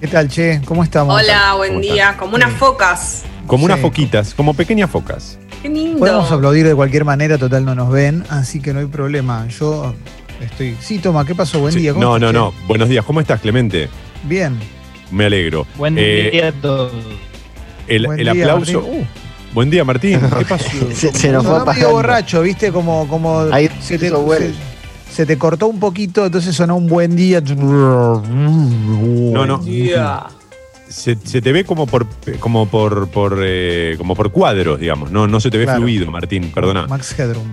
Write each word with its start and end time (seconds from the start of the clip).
¿Qué 0.00 0.06
tal, 0.06 0.28
Che? 0.28 0.60
¿Cómo 0.64 0.84
estamos? 0.84 1.14
Hola, 1.20 1.54
buen 1.56 1.70
¿Cómo 1.74 1.80
día. 1.82 2.16
Como 2.18 2.36
unas 2.36 2.52
focas. 2.54 3.24
Como 3.46 3.64
unas 3.64 3.78
Sí. 3.78 3.82
foquitas, 3.82 4.34
como 4.34 4.54
pequeñas 4.54 4.90
focas. 4.90 5.38
Qué 5.62 5.68
lindo. 5.68 5.98
Podemos 5.98 6.30
aplaudir 6.30 6.66
de 6.66 6.74
cualquier 6.74 7.04
manera, 7.04 7.36
total 7.38 7.64
no 7.64 7.74
nos 7.74 7.90
ven, 7.90 8.24
así 8.30 8.60
que 8.60 8.72
no 8.72 8.80
hay 8.80 8.86
problema. 8.86 9.46
Yo 9.48 9.94
estoy. 10.40 10.76
Sí, 10.80 10.98
toma, 10.98 11.24
¿qué 11.26 11.34
pasó? 11.34 11.58
Buen 11.58 11.72
Sí, 11.72 11.80
día. 11.80 11.94
¿cómo 11.94 12.04
No, 12.04 12.16
estás, 12.16 12.32
no, 12.32 12.50
Che? 12.50 12.56
no. 12.60 12.66
Buenos 12.68 12.88
días, 12.88 13.04
¿cómo 13.04 13.20
estás, 13.20 13.40
Clemente? 13.40 13.88
Bien. 14.24 14.56
Me 15.10 15.24
alegro. 15.26 15.66
Buen 15.76 15.96
Eh, 15.98 16.28
día 16.30 16.48
a 16.48 16.52
todos. 16.52 16.92
El, 17.88 18.06
Buen 18.06 18.20
el 18.20 18.32
día, 18.32 18.44
aplauso. 18.44 18.80
Uh, 18.80 19.04
buen 19.54 19.70
día, 19.70 19.82
Martín. 19.84 20.20
¿Qué 20.38 20.44
pasó? 20.44 20.64
Se, 20.94 21.12
se 21.12 21.32
nos 21.32 21.42
No, 21.42 21.50
fue 21.50 21.58
no, 21.58 21.62
apagando. 21.62 21.90
borracho, 21.90 22.42
¿viste? 22.42 22.70
Como, 22.70 23.08
como 23.08 23.40
Ahí 23.50 23.68
se, 23.80 23.98
te, 23.98 24.06
hizo 24.06 24.20
vuelo. 24.20 24.46
se- 24.46 24.77
se 25.10 25.26
te 25.26 25.36
cortó 25.38 25.66
un 25.68 25.80
poquito, 25.80 26.26
entonces 26.26 26.54
sonó 26.54 26.76
un 26.76 26.86
buen 26.86 27.16
día. 27.16 27.40
No, 27.40 28.22
no. 29.46 29.62
Yeah. 29.64 30.26
Se, 30.88 31.16
se 31.22 31.42
te 31.42 31.52
ve 31.52 31.64
como 31.64 31.86
por 31.86 32.06
como 32.40 32.66
por, 32.66 33.08
por 33.10 33.38
eh, 33.42 33.94
como 33.98 34.14
por 34.16 34.32
cuadros, 34.32 34.80
digamos. 34.80 35.10
No, 35.10 35.26
no 35.28 35.38
se 35.40 35.50
te 35.50 35.58
ve 35.58 35.64
Claro. 35.64 35.80
fluido, 35.80 36.10
Martín, 36.10 36.50
perdona. 36.54 36.86
Max 36.86 37.18
Headroom. 37.18 37.48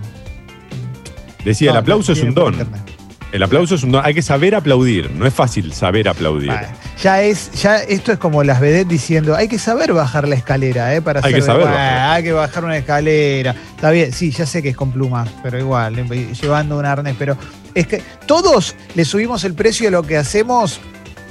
Decía, 1.43 1.69
el 1.71 1.75
No, 1.75 1.79
aplauso 1.81 2.13
es 2.13 2.21
un 2.23 2.33
por 2.33 2.43
don. 2.45 2.53
internet. 2.53 2.94
El 3.35 3.43
aplauso 3.43 3.75
es 3.75 3.83
un 3.83 3.91
don. 3.91 4.05
Hay 4.05 4.13
que 4.13 4.21
saber 4.21 4.55
aplaudir. 4.55 5.11
No 5.11 5.25
es 5.25 5.33
fácil 5.33 5.73
saber 5.73 6.07
aplaudir. 6.07 6.47
Vale. 6.47 6.69
Ya 7.03 7.21
es, 7.21 7.51
ya 7.61 7.79
esto 7.79 8.13
es 8.13 8.17
como 8.17 8.43
las 8.45 8.61
vedettes 8.61 8.87
diciendo, 8.87 9.35
hay 9.35 9.49
que 9.49 9.59
saber 9.59 9.91
bajar 9.91 10.25
la 10.25 10.35
escalera, 10.35 10.95
¿eh? 10.95 11.01
Para 11.01 11.19
Hay 11.19 11.25
hacer 11.33 11.35
que 11.35 11.41
saber 11.41 11.65
de- 11.65 11.71
bajar. 11.73 12.09
Hay 12.15 12.23
que 12.23 12.31
bajar 12.31 12.63
una 12.63 12.77
escalera. 12.77 13.53
Está 13.75 13.91
bien, 13.91 14.13
sí, 14.13 14.31
ya 14.31 14.45
sé 14.45 14.63
que 14.63 14.69
es 14.69 14.75
con 14.77 14.91
plumas, 14.93 15.27
pero 15.43 15.59
igual, 15.59 15.99
eh, 15.99 16.33
llevando 16.41 16.77
un 16.79 16.85
arnés, 16.85 17.15
pero 17.19 17.37
es 17.73 17.85
que 17.87 18.01
todos 18.25 18.73
le 18.95 19.03
subimos 19.03 19.43
el 19.43 19.53
precio 19.53 19.89
a 19.89 19.91
lo 19.91 20.03
que 20.03 20.15
hacemos 20.15 20.79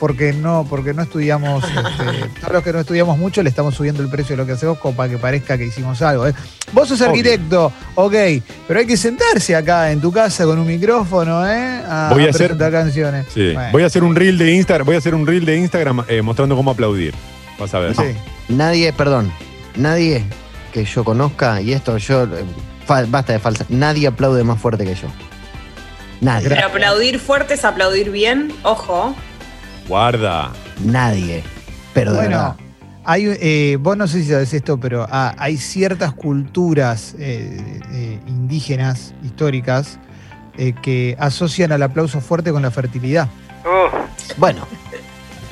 porque 0.00 0.32
no, 0.32 0.66
porque 0.68 0.92
no 0.94 1.02
estudiamos, 1.02 1.64
este, 1.68 2.28
todos 2.40 2.52
los 2.52 2.62
que 2.62 2.72
no 2.72 2.80
estudiamos 2.80 3.16
mucho 3.18 3.42
le 3.42 3.48
estamos 3.48 3.74
subiendo 3.74 4.02
el 4.02 4.08
precio 4.08 4.34
de 4.36 4.42
lo 4.42 4.46
que 4.46 4.52
hacemos 4.52 4.78
como 4.78 4.96
para 4.96 5.08
que 5.10 5.18
parezca 5.18 5.56
que 5.56 5.66
hicimos 5.66 6.00
algo. 6.02 6.26
¿eh? 6.26 6.34
Vos 6.72 6.88
sos 6.88 7.00
Obvio. 7.00 7.10
arquitecto, 7.10 7.72
ok, 7.94 8.14
pero 8.66 8.80
hay 8.80 8.86
que 8.86 8.96
sentarse 8.96 9.54
acá 9.56 9.90
en 9.92 10.00
tu 10.00 10.10
casa 10.12 10.44
con 10.44 10.58
un 10.58 10.66
micrófono, 10.66 11.48
¿eh? 11.48 11.82
A, 11.88 12.10
Voy 12.12 12.24
a 12.24 12.26
a 12.26 12.30
hacer- 12.30 12.48
presentar 12.48 12.72
canciones. 12.72 13.26
Sí. 13.32 13.52
Bueno. 13.54 13.68
Voy 13.72 13.82
a 13.82 13.86
hacer 13.86 14.02
un 14.04 14.14
reel 14.16 14.36
de 14.38 14.52
Instagram. 14.52 14.86
Voy 14.86 14.94
a 14.96 14.98
hacer 14.98 15.14
un 15.14 15.26
reel 15.26 15.44
de 15.44 15.56
Instagram 15.56 16.04
eh, 16.08 16.22
mostrando 16.22 16.56
cómo 16.56 16.70
aplaudir. 16.72 17.14
Vas 17.58 17.72
a 17.74 17.78
ver. 17.78 17.94
Sí. 17.94 18.02
Nadie, 18.48 18.92
perdón, 18.92 19.32
nadie 19.76 20.24
que 20.72 20.84
yo 20.84 21.04
conozca, 21.04 21.60
y 21.60 21.72
esto 21.72 21.96
yo, 21.98 22.24
eh, 22.24 22.44
basta 23.08 23.32
de 23.32 23.38
falsa, 23.38 23.64
nadie 23.68 24.08
aplaude 24.08 24.42
más 24.42 24.60
fuerte 24.60 24.84
que 24.84 24.94
yo. 24.96 25.06
Nadie, 26.20 26.48
Pero 26.48 26.66
aplaudir 26.66 27.18
fuerte 27.20 27.54
es 27.54 27.64
aplaudir 27.64 28.10
bien. 28.10 28.52
Ojo. 28.62 29.14
Guarda. 29.88 30.50
nadie. 30.84 31.42
Pero 31.92 32.12
de 32.12 32.16
Bueno, 32.18 32.30
verdad. 32.36 32.56
hay, 33.04 33.26
eh, 33.40 33.76
vos 33.80 33.96
no 33.96 34.06
sé 34.08 34.22
si 34.22 34.30
sabes 34.30 34.52
esto, 34.54 34.78
pero 34.78 35.06
ah, 35.10 35.34
hay 35.38 35.56
ciertas 35.56 36.12
culturas 36.12 37.14
eh, 37.18 37.80
eh, 37.92 38.18
indígenas, 38.26 39.14
históricas, 39.22 39.98
eh, 40.58 40.72
que 40.82 41.16
asocian 41.20 41.70
al 41.72 41.82
aplauso 41.82 42.20
fuerte 42.20 42.50
con 42.52 42.62
la 42.62 42.70
fertilidad. 42.70 43.28
Bueno, 44.36 44.66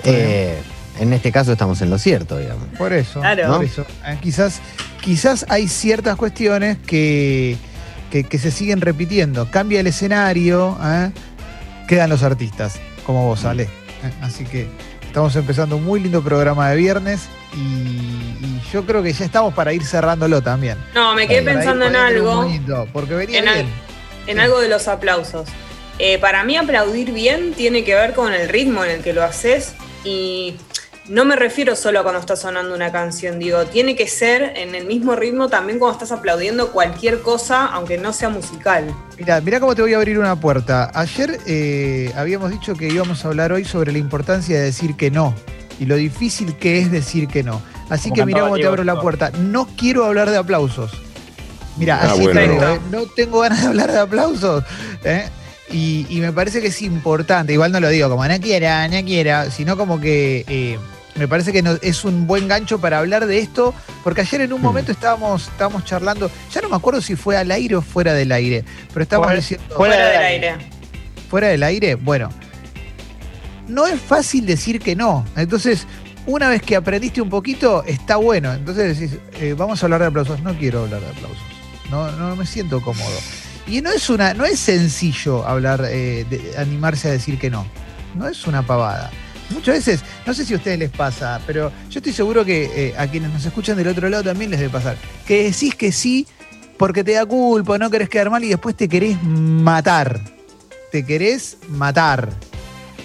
eh, 0.04 0.60
en 0.98 1.12
este 1.12 1.30
caso 1.30 1.52
estamos 1.52 1.80
en 1.82 1.90
lo 1.90 1.98
cierto, 1.98 2.38
digamos. 2.38 2.64
Por 2.76 2.92
eso, 2.92 3.20
Claro. 3.20 3.56
por 3.56 3.64
eso. 3.64 3.86
Eh, 4.06 4.18
quizás, 4.20 4.60
quizás 5.00 5.46
hay 5.48 5.68
ciertas 5.68 6.16
cuestiones 6.16 6.78
que, 6.78 7.56
que, 8.10 8.24
que 8.24 8.38
se 8.38 8.50
siguen 8.50 8.80
repitiendo. 8.80 9.48
Cambia 9.50 9.80
el 9.80 9.86
escenario, 9.86 10.76
¿eh? 10.82 11.10
quedan 11.86 12.10
los 12.10 12.22
artistas, 12.22 12.80
como 13.06 13.26
vos, 13.28 13.44
Ale. 13.44 13.68
Así 14.22 14.44
que 14.44 14.66
estamos 15.06 15.34
empezando 15.36 15.76
un 15.76 15.84
muy 15.84 16.00
lindo 16.00 16.22
programa 16.22 16.70
de 16.70 16.76
viernes 16.76 17.28
y, 17.54 17.58
y 17.58 18.62
yo 18.72 18.84
creo 18.86 19.02
que 19.02 19.12
ya 19.12 19.24
estamos 19.24 19.52
para 19.54 19.72
ir 19.72 19.84
cerrándolo 19.84 20.40
también. 20.42 20.78
No, 20.94 21.14
me 21.14 21.26
quedé 21.28 21.42
Para 21.42 21.52
ir 21.52 21.56
pensando 21.58 21.84
en 21.86 21.96
algo. 21.96 22.50
porque 22.92 23.14
venía 23.14 23.38
En 23.40 23.48
al- 23.48 23.54
bien. 23.54 23.68
En 24.26 24.40
algo 24.40 24.60
de 24.60 24.68
los 24.68 24.88
aplausos. 24.88 25.48
Eh, 25.98 26.18
para 26.18 26.42
mí 26.44 26.56
aplaudir 26.56 27.12
bien 27.12 27.52
tiene 27.52 27.84
que 27.84 27.94
ver 27.94 28.14
con 28.14 28.32
el 28.32 28.48
ritmo 28.48 28.82
en 28.84 28.90
el 28.90 29.02
que 29.02 29.12
lo 29.12 29.22
haces 29.22 29.74
y 30.04 30.54
no 31.12 31.26
me 31.26 31.36
refiero 31.36 31.76
solo 31.76 32.00
a 32.00 32.02
cuando 32.02 32.20
está 32.20 32.36
sonando 32.36 32.74
una 32.74 32.90
canción, 32.90 33.38
digo, 33.38 33.66
tiene 33.66 33.94
que 33.94 34.08
ser 34.08 34.54
en 34.56 34.74
el 34.74 34.86
mismo 34.86 35.14
ritmo 35.14 35.50
también 35.50 35.78
cuando 35.78 35.92
estás 35.98 36.10
aplaudiendo 36.10 36.72
cualquier 36.72 37.20
cosa, 37.20 37.66
aunque 37.66 37.98
no 37.98 38.14
sea 38.14 38.30
musical. 38.30 38.94
Mira, 39.18 39.38
mira 39.42 39.60
cómo 39.60 39.74
te 39.74 39.82
voy 39.82 39.92
a 39.92 39.98
abrir 39.98 40.18
una 40.18 40.36
puerta. 40.40 40.90
Ayer 40.94 41.38
eh, 41.46 42.10
habíamos 42.16 42.50
dicho 42.50 42.74
que 42.74 42.88
íbamos 42.88 43.22
a 43.24 43.28
hablar 43.28 43.52
hoy 43.52 43.66
sobre 43.66 43.92
la 43.92 43.98
importancia 43.98 44.56
de 44.56 44.64
decir 44.64 44.96
que 44.96 45.10
no 45.10 45.34
y 45.78 45.84
lo 45.84 45.96
difícil 45.96 46.56
que 46.56 46.78
es 46.78 46.90
decir 46.90 47.28
que 47.28 47.42
no. 47.42 47.60
Así 47.90 48.08
Como 48.08 48.14
que 48.22 48.26
mira 48.26 48.40
cómo 48.40 48.56
te 48.56 48.66
abro 48.66 48.82
la 48.82 48.98
puerta. 48.98 49.30
No 49.38 49.68
quiero 49.76 50.06
hablar 50.06 50.30
de 50.30 50.38
aplausos. 50.38 50.92
Mira, 51.76 51.98
Ah, 52.00 52.12
así 52.12 52.22
bueno. 52.22 52.40
te 52.40 52.48
digo, 52.48 52.62
¿eh? 52.64 52.80
no 52.90 53.02
tengo 53.14 53.40
ganas 53.40 53.60
de 53.60 53.66
hablar 53.66 53.92
de 53.92 53.98
aplausos. 53.98 54.64
¿eh? 55.04 55.28
Y, 55.70 56.06
y 56.08 56.20
me 56.20 56.32
parece 56.32 56.62
que 56.62 56.68
es 56.68 56.80
importante, 56.80 57.52
igual 57.52 57.70
no 57.70 57.80
lo 57.80 57.90
digo 57.90 58.08
como 58.08 58.26
no 58.26 58.40
quiera, 58.40 58.88
no 58.88 59.02
quiera, 59.04 59.50
sino 59.50 59.76
como 59.76 60.00
que 60.00 60.44
eh, 60.48 60.78
me 61.16 61.28
parece 61.28 61.52
que 61.52 61.62
no- 61.62 61.76
es 61.82 62.04
un 62.04 62.26
buen 62.26 62.48
gancho 62.48 62.80
para 62.80 62.98
hablar 62.98 63.26
de 63.26 63.38
esto, 63.38 63.74
porque 64.02 64.22
ayer 64.22 64.40
en 64.42 64.52
un 64.52 64.60
Hmm. 64.60 64.64
momento 64.64 64.92
estábamos, 64.92 65.48
estábamos 65.48 65.84
charlando, 65.84 66.30
ya 66.52 66.60
no 66.62 66.68
me 66.68 66.76
acuerdo 66.76 67.00
si 67.02 67.16
fue 67.16 67.36
al 67.36 67.50
aire 67.50 67.76
o 67.76 67.82
fuera 67.82 68.14
del 68.14 68.32
aire, 68.32 68.64
pero 68.92 69.02
estábamos 69.02 69.26
Fuera- 69.28 69.40
diciendo 69.40 69.66
fuera 69.76 69.94
Fuera 69.94 70.04
del 70.08 70.12
del 70.18 70.26
aire. 70.26 70.48
aire. 70.50 70.66
fuera 71.30 71.48
del 71.48 71.62
aire, 71.62 71.94
bueno, 71.96 72.28
no 73.68 73.86
es 73.86 74.00
fácil 74.00 74.46
decir 74.46 74.80
que 74.80 74.94
no. 74.96 75.24
Entonces, 75.36 75.86
una 76.26 76.48
vez 76.48 76.62
que 76.62 76.76
aprendiste 76.76 77.20
un 77.20 77.30
poquito, 77.30 77.84
está 77.84 78.16
bueno. 78.16 78.52
Entonces 78.52 78.98
decís, 78.98 79.18
eh, 79.40 79.54
vamos 79.56 79.82
a 79.82 79.86
hablar 79.86 80.00
de 80.02 80.06
aplausos. 80.08 80.40
No 80.42 80.54
quiero 80.56 80.82
hablar 80.84 81.00
de 81.00 81.08
aplausos. 81.08 81.38
No, 81.90 82.10
no 82.12 82.36
me 82.36 82.46
siento 82.46 82.80
cómodo. 82.80 83.18
Y 83.66 83.80
no 83.80 83.90
es 83.92 84.08
una, 84.10 84.34
no 84.34 84.44
es 84.44 84.58
sencillo 84.58 85.46
hablar, 85.46 85.84
eh, 85.88 86.26
de, 86.28 86.54
animarse 86.58 87.08
a 87.08 87.12
decir 87.12 87.38
que 87.38 87.50
no. 87.50 87.66
No 88.14 88.28
es 88.28 88.46
una 88.46 88.62
pavada. 88.62 89.10
Muchas 89.52 89.76
veces, 89.76 90.04
no 90.26 90.34
sé 90.34 90.44
si 90.44 90.54
a 90.54 90.56
ustedes 90.56 90.78
les 90.78 90.90
pasa, 90.90 91.40
pero 91.46 91.70
yo 91.90 91.98
estoy 91.98 92.12
seguro 92.12 92.44
que 92.44 92.88
eh, 92.88 92.94
a 92.96 93.06
quienes 93.06 93.32
nos 93.32 93.44
escuchan 93.44 93.76
del 93.76 93.88
otro 93.88 94.08
lado 94.08 94.24
también 94.24 94.50
les 94.50 94.60
debe 94.60 94.72
pasar. 94.72 94.96
Que 95.26 95.44
decís 95.44 95.74
que 95.74 95.92
sí 95.92 96.26
porque 96.76 97.04
te 97.04 97.12
da 97.12 97.26
culpa, 97.26 97.78
no 97.78 97.90
querés 97.90 98.08
quedar 98.08 98.30
mal 98.30 98.42
y 98.42 98.48
después 98.48 98.76
te 98.76 98.88
querés 98.88 99.22
matar. 99.22 100.20
Te 100.90 101.06
querés 101.06 101.58
matar. 101.68 102.30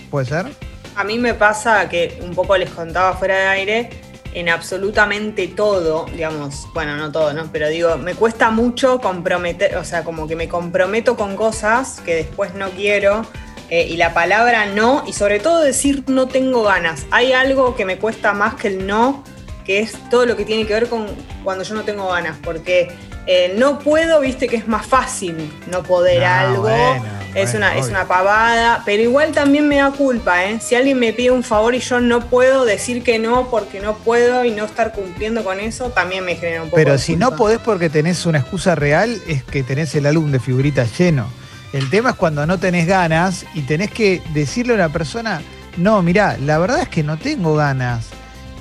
¿Puede 0.09 0.25
ser? 0.25 0.47
A 0.95 1.03
mí 1.03 1.19
me 1.19 1.35
pasa 1.35 1.87
que 1.87 2.19
un 2.23 2.33
poco 2.33 2.57
les 2.57 2.71
contaba 2.71 3.13
fuera 3.13 3.35
de 3.35 3.47
aire, 3.47 3.89
en 4.33 4.49
absolutamente 4.49 5.47
todo, 5.47 6.05
digamos, 6.05 6.67
bueno, 6.73 6.95
no 6.95 7.11
todo, 7.11 7.33
¿no? 7.33 7.51
Pero 7.51 7.69
digo, 7.69 7.97
me 7.97 8.15
cuesta 8.15 8.51
mucho 8.51 8.99
comprometer, 8.99 9.77
o 9.77 9.83
sea, 9.83 10.03
como 10.03 10.27
que 10.27 10.35
me 10.35 10.47
comprometo 10.47 11.15
con 11.15 11.35
cosas 11.35 12.01
que 12.03 12.15
después 12.15 12.53
no 12.55 12.69
quiero. 12.71 13.25
Eh, 13.69 13.87
y 13.89 13.97
la 13.97 14.13
palabra 14.13 14.65
no, 14.65 15.03
y 15.07 15.13
sobre 15.13 15.39
todo 15.39 15.61
decir 15.61 16.03
no 16.07 16.27
tengo 16.27 16.63
ganas. 16.63 17.05
Hay 17.11 17.33
algo 17.33 17.75
que 17.75 17.85
me 17.85 17.97
cuesta 17.97 18.33
más 18.33 18.55
que 18.55 18.67
el 18.69 18.87
no, 18.87 19.23
que 19.65 19.79
es 19.79 19.93
todo 20.09 20.25
lo 20.25 20.37
que 20.37 20.45
tiene 20.45 20.65
que 20.65 20.73
ver 20.73 20.87
con 20.87 21.07
cuando 21.43 21.63
yo 21.63 21.75
no 21.75 21.83
tengo 21.83 22.07
ganas, 22.09 22.37
porque 22.41 22.89
eh, 23.25 23.53
no 23.57 23.79
puedo, 23.79 24.21
viste 24.21 24.47
que 24.47 24.55
es 24.55 24.67
más 24.69 24.85
fácil 24.85 25.51
no 25.69 25.83
poder 25.83 26.21
No, 26.21 26.27
algo. 26.29 26.61
bueno, 26.61 27.03
es, 27.35 27.51
bueno, 27.51 27.57
una, 27.67 27.77
es 27.77 27.87
una 27.89 28.07
pavada, 28.07 28.83
pero 28.85 29.03
igual 29.03 29.33
también 29.33 29.67
me 29.67 29.75
da 29.77 29.91
culpa, 29.91 30.45
¿eh? 30.45 30.59
Si 30.61 30.75
alguien 30.75 30.97
me 30.97 31.11
pide 31.11 31.31
un 31.31 31.43
favor 31.43 31.75
y 31.75 31.79
yo 31.79 31.99
no 31.99 32.21
puedo 32.29 32.63
decir 32.63 33.03
que 33.03 33.19
no 33.19 33.49
porque 33.51 33.81
no 33.81 33.97
puedo 33.97 34.45
y 34.45 34.51
no 34.51 34.63
estar 34.63 34.93
cumpliendo 34.93 35.43
con 35.43 35.59
eso, 35.59 35.89
también 35.89 36.23
me 36.23 36.35
genera 36.35 36.63
un 36.63 36.69
poco 36.69 36.77
Pero 36.77 36.93
de 36.93 36.99
si 36.99 37.13
culpa. 37.15 37.29
no 37.29 37.35
podés 37.35 37.59
porque 37.59 37.89
tenés 37.89 38.25
una 38.25 38.39
excusa 38.39 38.75
real, 38.75 39.21
es 39.27 39.43
que 39.43 39.61
tenés 39.63 39.93
el 39.95 40.05
álbum 40.05 40.31
de 40.31 40.39
figuritas 40.39 40.97
lleno. 40.97 41.27
El 41.73 41.89
tema 41.89 42.11
es 42.11 42.15
cuando 42.15 42.45
no 42.45 42.57
tenés 42.59 42.87
ganas 42.87 43.45
y 43.53 43.61
tenés 43.61 43.91
que 43.91 44.21
decirle 44.33 44.73
a 44.73 44.75
una 44.75 44.89
persona, 44.89 45.41
no, 45.77 46.01
mirá, 46.01 46.37
la 46.37 46.57
verdad 46.57 46.81
es 46.81 46.89
que 46.89 47.03
no 47.03 47.17
tengo 47.17 47.55
ganas. 47.55 48.07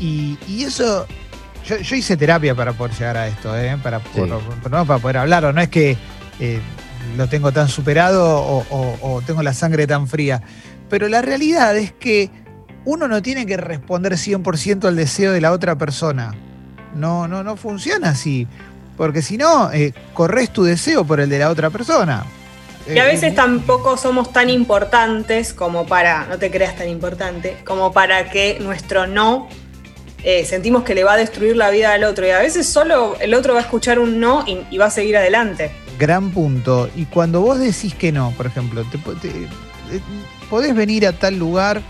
Y, 0.00 0.38
y 0.48 0.64
eso, 0.64 1.06
yo, 1.64 1.78
yo 1.78 1.96
hice 1.96 2.16
terapia 2.16 2.54
para 2.54 2.72
poder 2.72 2.94
llegar 2.94 3.16
a 3.16 3.28
esto, 3.28 3.56
¿eh? 3.56 3.76
para, 3.82 4.00
por- 4.00 4.28
por- 4.60 4.70
no, 4.70 4.84
para 4.84 4.98
poder 5.00 5.16
hablarlo. 5.18 5.52
No 5.52 5.60
es 5.60 5.68
que 5.68 5.96
eh, 6.40 6.60
lo 7.16 7.28
tengo 7.28 7.52
tan 7.52 7.68
superado 7.68 8.24
o, 8.40 8.66
o- 8.70 8.98
o 9.00 9.22
tengo 9.22 9.42
la 9.42 9.54
sangre 9.54 9.86
tan 9.86 10.08
fría. 10.08 10.42
Pero 10.90 11.08
la 11.08 11.22
realidad 11.22 11.76
es 11.76 11.92
que 11.92 12.30
uno 12.84 13.08
no 13.08 13.22
tiene 13.22 13.46
que 13.46 13.56
responder 13.56 14.12
100% 14.14 14.84
al 14.86 14.96
deseo 14.96 15.32
de 15.32 15.40
la 15.40 15.52
otra 15.52 15.76
persona. 15.76 16.34
No, 16.94 17.26
no, 17.28 17.42
no 17.42 17.56
funciona 17.56 18.10
así. 18.10 18.46
Porque 18.96 19.22
si 19.22 19.36
no, 19.38 19.72
eh, 19.72 19.92
corres 20.14 20.50
tu 20.52 20.64
deseo 20.64 21.04
por 21.04 21.20
el 21.20 21.28
de 21.28 21.38
la 21.38 21.50
otra 21.50 21.70
persona. 21.70 22.24
Y 22.88 22.98
a 22.98 23.04
Eh, 23.04 23.12
veces 23.12 23.34
tampoco 23.34 23.96
somos 23.96 24.32
tan 24.32 24.48
importantes 24.50 25.52
como 25.52 25.86
para, 25.86 26.26
no 26.26 26.38
te 26.38 26.50
creas 26.50 26.76
tan 26.76 26.88
importante, 26.88 27.56
como 27.64 27.92
para 27.92 28.30
que 28.30 28.58
nuestro 28.60 29.06
no 29.06 29.48
eh, 30.22 30.44
sentimos 30.44 30.82
que 30.84 30.94
le 30.94 31.04
va 31.04 31.12
a 31.14 31.16
destruir 31.16 31.56
la 31.56 31.70
vida 31.70 31.92
al 31.92 32.04
otro. 32.04 32.26
Y 32.26 32.30
a 32.30 32.38
veces 32.38 32.66
solo 32.68 33.16
el 33.20 33.34
otro 33.34 33.54
va 33.54 33.60
a 33.60 33.62
escuchar 33.62 33.98
un 33.98 34.18
no 34.20 34.44
y, 34.46 34.58
y 34.70 34.78
va 34.78 34.86
a 34.86 34.90
seguir 34.90 35.16
adelante. 35.16 35.70
Gran 35.98 36.30
punto. 36.30 36.88
Y 36.96 37.04
cuando 37.06 37.40
vos 37.40 37.58
decís 37.58 37.94
que 37.94 38.12
no, 38.12 38.32
por 38.36 38.46
ejemplo, 38.46 38.84
te, 38.90 38.98
te- 38.98 39.28
eh, 39.28 40.00
podés 40.50 40.74
venir 40.74 41.06
a 41.06 41.12
tal 41.12 41.38
lugar 41.38 41.80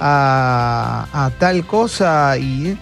a, 0.00 1.06
a 1.12 1.30
tal 1.38 1.66
cosa 1.66 2.36
y 2.38 2.76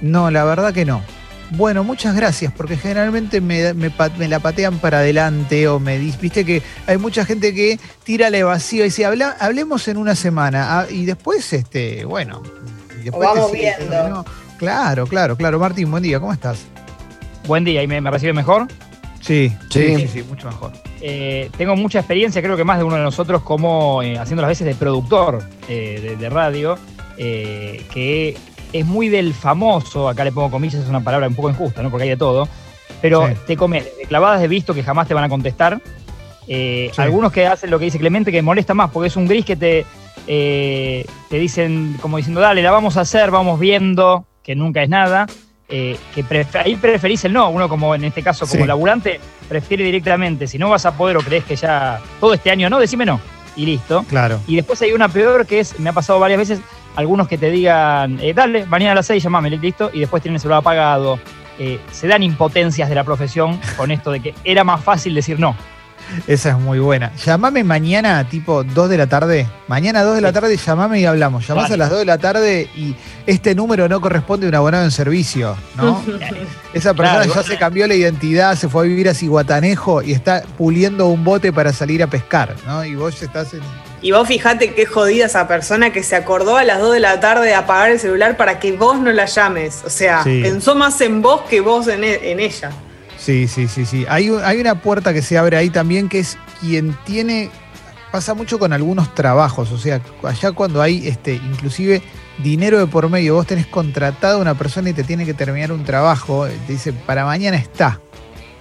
no, 0.00 0.30
la 0.30 0.44
verdad 0.44 0.72
que 0.72 0.84
no. 0.84 1.02
Bueno, 1.50 1.84
muchas 1.84 2.16
gracias, 2.16 2.52
porque 2.52 2.76
generalmente 2.76 3.40
me, 3.40 3.72
me 3.72 3.88
pa- 3.90 4.10
me 4.18 4.26
la 4.26 4.40
patean 4.40 4.78
para 4.78 4.98
adelante 4.98 5.68
o 5.68 5.78
me 5.78 5.96
viste 5.98 6.44
que 6.44 6.60
hay 6.88 6.98
mucha 6.98 7.24
gente 7.24 7.54
que 7.54 7.78
tira 8.02 8.30
la 8.30 8.38
evasiva 8.38 8.84
y 8.84 8.88
dice, 8.88 9.04
"Habla- 9.06 9.36
hablemos 9.38 9.86
en 9.86 9.96
una 9.96 10.16
semana. 10.16 10.80
ah, 10.80 10.86
y 10.90 11.04
después, 11.04 11.52
este, 11.52 12.04
bueno, 12.04 12.42
y 13.00 13.04
después 13.04 13.28
O 13.28 13.34
vamos 13.34 13.52
te 13.52 13.58
viendo. 13.58 14.24
Claro, 14.58 15.06
claro, 15.06 15.36
claro. 15.36 15.58
Martín, 15.60 15.88
buen 15.90 16.02
día, 16.02 16.18
¿cómo 16.18 16.32
estás? 16.32 16.58
Buen 17.46 17.62
día, 17.62 17.80
¿y 17.82 17.86
me, 17.86 18.00
me 18.00 18.10
recibe 18.10 18.32
mejor? 18.32 18.66
Sí, 19.20 19.52
Sí. 19.70 19.96
sí, 19.96 19.96
sí, 19.98 20.08
sí, 20.14 20.22
mucho 20.28 20.48
mejor. 20.48 20.72
Eh, 21.00 21.50
tengo 21.56 21.76
mucha 21.76 21.98
experiencia, 22.00 22.42
creo 22.42 22.56
que 22.56 22.64
más 22.64 22.78
de 22.78 22.84
uno 22.84 22.96
de 22.96 23.02
nosotros, 23.02 23.42
como 23.42 24.02
eh, 24.02 24.18
haciendo 24.18 24.42
las 24.42 24.48
veces 24.48 24.66
de 24.66 24.74
productor 24.74 25.44
eh, 25.68 26.00
de, 26.02 26.16
de 26.16 26.28
radio, 26.30 26.76
eh, 27.18 27.84
que 27.92 28.36
es 28.80 28.86
muy 28.86 29.08
del 29.08 29.34
famoso, 29.34 30.08
acá 30.08 30.24
le 30.24 30.32
pongo 30.32 30.50
comillas, 30.50 30.82
es 30.82 30.88
una 30.88 31.00
palabra 31.00 31.28
un 31.28 31.34
poco 31.34 31.50
injusta, 31.50 31.82
¿no? 31.82 31.90
Porque 31.90 32.04
hay 32.04 32.10
de 32.10 32.16
todo, 32.16 32.48
pero 33.02 33.26
Sí. 33.28 33.34
te 33.46 33.56
comes 33.56 33.84
clavadas 34.08 34.40
de 34.40 34.48
visto 34.48 34.74
que 34.74 34.82
jamás 34.82 35.06
te 35.08 35.14
van 35.14 35.24
a 35.24 35.28
contestar. 35.28 35.80
Eh, 36.48 36.90
Sí. 36.94 37.00
Algunos 37.02 37.32
que 37.32 37.46
hacen 37.46 37.70
lo 37.70 37.78
que 37.78 37.86
dice 37.86 37.98
Clemente, 37.98 38.30
que 38.30 38.40
molesta 38.42 38.72
más, 38.74 38.90
porque 38.90 39.08
es 39.08 39.16
un 39.16 39.26
gris 39.26 39.44
que 39.44 39.56
te, 39.56 39.84
eh, 40.26 41.04
te 41.28 41.38
dicen, 41.38 41.96
como 42.00 42.16
diciendo, 42.16 42.40
dale, 42.40 42.62
la 42.62 42.70
vamos 42.70 42.96
a 42.96 43.02
hacer, 43.02 43.30
vamos 43.30 43.58
viendo, 43.60 44.26
que 44.42 44.54
nunca 44.54 44.82
es 44.82 44.88
nada. 44.88 45.26
eh, 45.68 45.96
que 46.14 46.24
pref- 46.24 46.64
ahí 46.64 46.76
preferís 46.76 47.24
el 47.24 47.32
no, 47.32 47.50
uno 47.50 47.68
como 47.68 47.92
en 47.96 48.04
este 48.04 48.22
caso 48.22 48.46
como 48.46 48.62
Sí. 48.62 48.68
laburante 48.68 49.18
prefiere 49.48 49.82
directamente, 49.82 50.46
si 50.46 50.58
no 50.58 50.68
vas 50.70 50.86
a 50.86 50.96
poder 50.96 51.16
o 51.16 51.20
crees 51.22 51.42
que 51.42 51.56
ya 51.56 52.00
todo 52.20 52.34
este 52.34 52.52
año 52.52 52.70
no, 52.70 52.78
decime 52.78 53.04
no 53.04 53.18
y 53.56 53.66
listo. 53.66 54.04
Claro. 54.08 54.38
Y 54.46 54.54
después 54.54 54.80
hay 54.82 54.92
una 54.92 55.08
peor 55.08 55.44
que 55.44 55.58
es, 55.58 55.76
me 55.80 55.90
ha 55.90 55.92
pasado 55.92 56.20
varias 56.20 56.38
veces, 56.38 56.60
algunos 56.96 57.28
que 57.28 57.38
te 57.38 57.50
digan, 57.50 58.18
eh, 58.20 58.32
dale, 58.34 58.66
mañana 58.66 58.92
a 58.92 58.94
las 58.96 59.06
6 59.06 59.22
llamame, 59.22 59.50
listo, 59.50 59.90
y 59.92 60.00
después 60.00 60.22
tienen 60.22 60.36
el 60.36 60.40
celular 60.40 60.60
apagado. 60.60 61.18
Eh, 61.58 61.78
se 61.90 62.06
dan 62.08 62.22
impotencias 62.22 62.88
de 62.88 62.94
la 62.94 63.04
profesión 63.04 63.58
con 63.76 63.90
esto 63.90 64.10
de 64.10 64.20
que 64.20 64.34
era 64.44 64.64
más 64.64 64.82
fácil 64.82 65.14
decir 65.14 65.38
no. 65.38 65.56
Esa 66.26 66.50
es 66.50 66.58
muy 66.58 66.78
buena. 66.78 67.12
Llamame 67.16 67.64
mañana 67.64 68.28
tipo 68.28 68.62
2 68.62 68.88
de 68.88 68.98
la 68.98 69.06
tarde. 69.06 69.46
Mañana 69.66 70.02
2 70.02 70.16
de 70.16 70.20
la 70.20 70.32
tarde 70.32 70.56
llamame 70.56 71.00
y 71.00 71.04
hablamos. 71.04 71.46
Llamás 71.46 71.70
a 71.70 71.76
las 71.76 71.90
2 71.90 72.00
de 72.00 72.04
la 72.04 72.18
tarde 72.18 72.68
y 72.76 72.94
este 73.26 73.54
número 73.54 73.88
no 73.88 74.00
corresponde 74.00 74.46
a 74.46 74.48
un 74.50 74.54
abonado 74.54 74.84
en 74.84 74.90
servicio, 74.90 75.56
¿no? 75.76 76.02
Esa 76.72 76.94
persona 76.94 77.24
Claro, 77.24 77.34
ya 77.34 77.42
se 77.42 77.58
cambió 77.58 77.86
la 77.86 77.94
identidad, 77.94 78.54
se 78.56 78.68
fue 78.68 78.84
a 78.84 78.88
vivir 78.88 79.08
a 79.08 79.14
Ciguatanejo 79.14 80.02
y 80.02 80.12
está 80.12 80.42
puliendo 80.56 81.06
un 81.08 81.24
bote 81.24 81.52
para 81.52 81.72
salir 81.72 82.02
a 82.02 82.06
pescar, 82.06 82.54
¿no? 82.66 82.84
Y 82.84 82.94
vos 82.94 83.20
estás 83.22 83.54
en... 83.54 83.62
Y 84.06 84.12
vos 84.12 84.28
fijate 84.28 84.72
qué 84.72 84.86
jodida 84.86 85.26
esa 85.26 85.48
persona 85.48 85.90
que 85.92 86.04
se 86.04 86.14
acordó 86.14 86.56
a 86.56 86.62
las 86.62 86.78
2 86.78 86.92
de 86.94 87.00
la 87.00 87.18
tarde 87.18 87.46
de 87.46 87.54
apagar 87.56 87.90
el 87.90 87.98
celular 87.98 88.36
para 88.36 88.60
que 88.60 88.70
vos 88.70 89.00
no 89.00 89.10
la 89.10 89.24
llames. 89.24 89.82
O 89.84 89.90
sea, 89.90 90.22
Sí. 90.22 90.42
pensó 90.44 90.76
más 90.76 91.00
en 91.00 91.22
vos 91.22 91.40
que 91.50 91.60
vos 91.60 91.88
en, 91.88 92.04
e- 92.04 92.30
en 92.30 92.38
ella. 92.38 92.70
Sí, 93.18 93.48
sí, 93.48 93.66
sí, 93.66 93.84
sí. 93.84 94.06
Hay, 94.08 94.30
hay 94.44 94.60
una 94.60 94.80
puerta 94.80 95.12
que 95.12 95.22
se 95.22 95.36
abre 95.36 95.56
ahí 95.56 95.70
también 95.70 96.08
que 96.08 96.20
es 96.20 96.38
quien 96.60 96.96
tiene... 97.04 97.50
Pasa 98.12 98.32
mucho 98.34 98.60
con 98.60 98.72
algunos 98.72 99.12
trabajos, 99.12 99.72
o 99.72 99.78
sea, 99.78 100.00
allá 100.22 100.52
cuando 100.52 100.80
hay 100.82 101.08
este, 101.08 101.34
inclusive 101.34 102.00
dinero 102.38 102.78
de 102.78 102.86
por 102.86 103.08
medio, 103.10 103.34
vos 103.34 103.46
tenés 103.48 103.66
contratado 103.66 104.38
a 104.38 104.40
una 104.40 104.54
persona 104.54 104.88
y 104.90 104.92
te 104.92 105.02
tiene 105.02 105.26
que 105.26 105.34
terminar 105.34 105.72
un 105.72 105.82
trabajo, 105.82 106.46
te 106.46 106.72
dice, 106.74 106.92
para 106.92 107.24
mañana 107.24 107.56
está, 107.56 107.98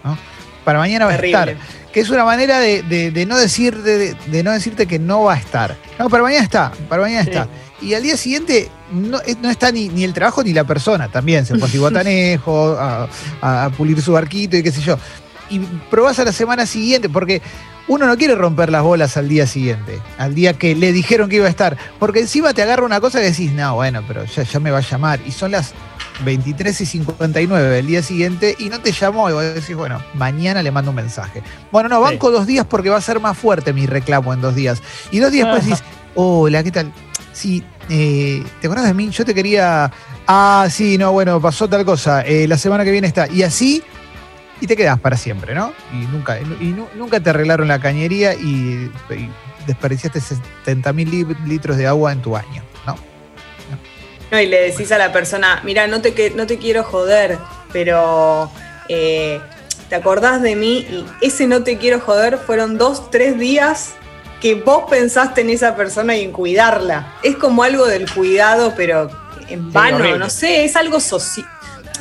¿no? 0.03 0.17
Para 0.63 0.79
mañana 0.79 1.05
va 1.05 1.11
a 1.11 1.15
estar. 1.17 1.55
Que 1.95 2.01
es 2.01 2.09
una 2.09 2.25
manera 2.25 2.59
de, 2.59 2.83
de- 2.83 3.09
de 3.09 3.25
no 3.25 3.37
decir, 3.37 3.81
de, 3.81 4.13
de 4.27 4.43
no 4.43 4.51
decirte 4.51 4.85
que 4.85 4.99
no 4.99 5.23
va 5.23 5.35
a 5.35 5.37
estar. 5.37 5.77
No, 5.97 6.09
para 6.09 6.23
mañana 6.23 6.43
está, 6.43 6.71
para 6.89 7.01
mañana 7.03 7.23
Sí. 7.23 7.29
está. 7.29 7.47
Y 7.81 7.93
al 7.93 8.03
día 8.03 8.17
siguiente 8.17 8.69
no, 8.91 9.21
es- 9.21 9.37
no 9.39 9.49
está 9.49 9.71
ni, 9.71 9.87
ni 9.87 10.03
el 10.03 10.13
trabajo 10.13 10.43
ni 10.43 10.51
la 10.51 10.65
persona 10.65 11.07
también. 11.07 11.45
Se 11.45 11.57
fue 11.57 11.69
a 11.69 11.71
Ciguatanejo, 11.71 12.71
a, 12.79 13.07
a- 13.41 13.65
a 13.65 13.69
pulir 13.69 14.01
su 14.01 14.11
barquito 14.11 14.57
y 14.57 14.61
qué 14.63 14.71
sé 14.73 14.81
yo. 14.81 14.99
Y 15.49 15.59
probás 15.89 16.19
a 16.19 16.25
la 16.25 16.33
semana 16.33 16.65
siguiente, 16.65 17.07
porque 17.07 17.41
uno 17.87 18.07
no 18.07 18.17
quiere 18.17 18.35
romper 18.35 18.71
las 18.71 18.81
bolas 18.83 19.15
al 19.15 19.29
día 19.29 19.47
siguiente, 19.47 19.99
al 20.17 20.35
día 20.35 20.53
que 20.53 20.75
le 20.75 20.91
dijeron 20.91 21.29
que 21.29 21.37
iba 21.37 21.45
a 21.45 21.49
estar. 21.49 21.77
Porque 21.97 22.19
encima 22.19 22.53
te 22.53 22.61
agarra 22.61 22.83
una 22.83 22.99
cosa 22.99 23.19
que 23.19 23.27
decís, 23.27 23.51
no, 23.53 23.75
bueno, 23.75 24.03
pero 24.07 24.25
ya, 24.25 24.43
ya 24.43 24.59
me 24.59 24.71
va 24.71 24.79
a 24.79 24.81
llamar. 24.81 25.19
Y 25.25 25.31
son 25.31 25.51
las 25.51 25.73
23 26.23 26.79
y 26.81 26.85
59 26.85 27.69
del 27.69 27.87
día 27.87 28.01
siguiente 28.03 28.55
y 28.59 28.69
no 28.69 28.79
te 28.79 28.91
llamó. 28.91 29.29
Y 29.29 29.33
vos 29.33 29.43
decís, 29.43 29.75
bueno, 29.75 30.01
mañana 30.13 30.61
le 30.63 30.71
mando 30.71 30.91
un 30.91 30.95
mensaje. 30.95 31.43
Bueno, 31.71 31.89
no, 31.89 31.99
banco 32.01 32.31
dos 32.31 32.47
días 32.47 32.65
porque 32.69 32.89
va 32.89 32.97
a 32.97 33.01
ser 33.01 33.19
más 33.19 33.37
fuerte 33.37 33.73
mi 33.73 33.85
reclamo 33.85 34.33
en 34.33 34.41
dos 34.41 34.55
días. 34.55 34.81
Y 35.11 35.19
dos 35.19 35.31
días 35.31 35.47
después 35.47 35.65
decís, 35.69 35.83
hola, 36.15 36.63
¿qué 36.63 36.71
tal? 36.71 36.91
Sí, 37.33 37.63
eh, 37.89 38.43
¿te 38.61 38.67
acuerdas 38.67 38.87
de 38.87 38.93
mí? 38.93 39.09
Yo 39.09 39.25
te 39.25 39.33
quería. 39.33 39.91
Ah, 40.27 40.67
sí, 40.71 40.97
no, 40.97 41.11
bueno, 41.11 41.41
pasó 41.41 41.67
tal 41.67 41.83
cosa. 41.85 42.21
eh, 42.21 42.47
la 42.47 42.57
semana 42.57 42.83
que 42.85 42.91
viene 42.91 43.07
está. 43.07 43.27
Y 43.27 43.43
así, 43.43 43.83
y 44.61 44.67
te 44.67 44.75
quedas 44.77 44.99
para 44.99 45.17
siempre, 45.17 45.53
¿no? 45.53 45.73
Y 45.93 46.05
nunca, 46.07 46.39
y 46.39 46.67
nu- 46.67 46.87
nunca 46.95 47.19
te 47.19 47.29
arreglaron 47.29 47.67
la 47.67 47.79
cañería 47.79 48.33
y, 48.35 48.89
y 49.09 49.29
desperdiciaste 49.67 50.21
70 50.21 50.93
mil 50.93 51.35
litros 51.45 51.75
de 51.75 51.87
agua 51.87 52.13
en 52.13 52.21
tu 52.21 52.31
baño, 52.31 52.63
¿no? 54.31 54.39
Y 54.39 54.47
le 54.47 54.61
decís 54.69 54.91
a 54.91 54.97
la 54.97 55.11
persona, 55.11 55.61
mira, 55.63 55.87
no 55.87 56.01
te, 56.01 56.13
que- 56.13 56.31
no 56.31 56.45
te 56.47 56.57
quiero 56.57 56.83
joder, 56.83 57.37
pero 57.71 58.51
eh, 58.89 59.39
te 59.89 59.95
acordás 59.95 60.41
de 60.41 60.55
mí 60.55 60.79
y 60.89 61.05
ese 61.25 61.47
no 61.47 61.63
te 61.63 61.77
quiero 61.77 61.99
joder 61.99 62.37
fueron 62.37 62.77
dos, 62.77 63.09
tres 63.11 63.37
días 63.37 63.93
que 64.41 64.55
vos 64.55 64.83
pensaste 64.89 65.41
en 65.41 65.49
esa 65.49 65.75
persona 65.75 66.15
y 66.15 66.23
en 66.23 66.31
cuidarla. 66.31 67.13
Es 67.23 67.35
como 67.37 67.63
algo 67.63 67.85
del 67.87 68.11
cuidado, 68.11 68.73
pero 68.75 69.09
en 69.49 69.71
vano, 69.71 70.17
no 70.17 70.29
sé, 70.29 70.65
es 70.65 70.75
algo 70.75 70.97
soci- 70.97 71.47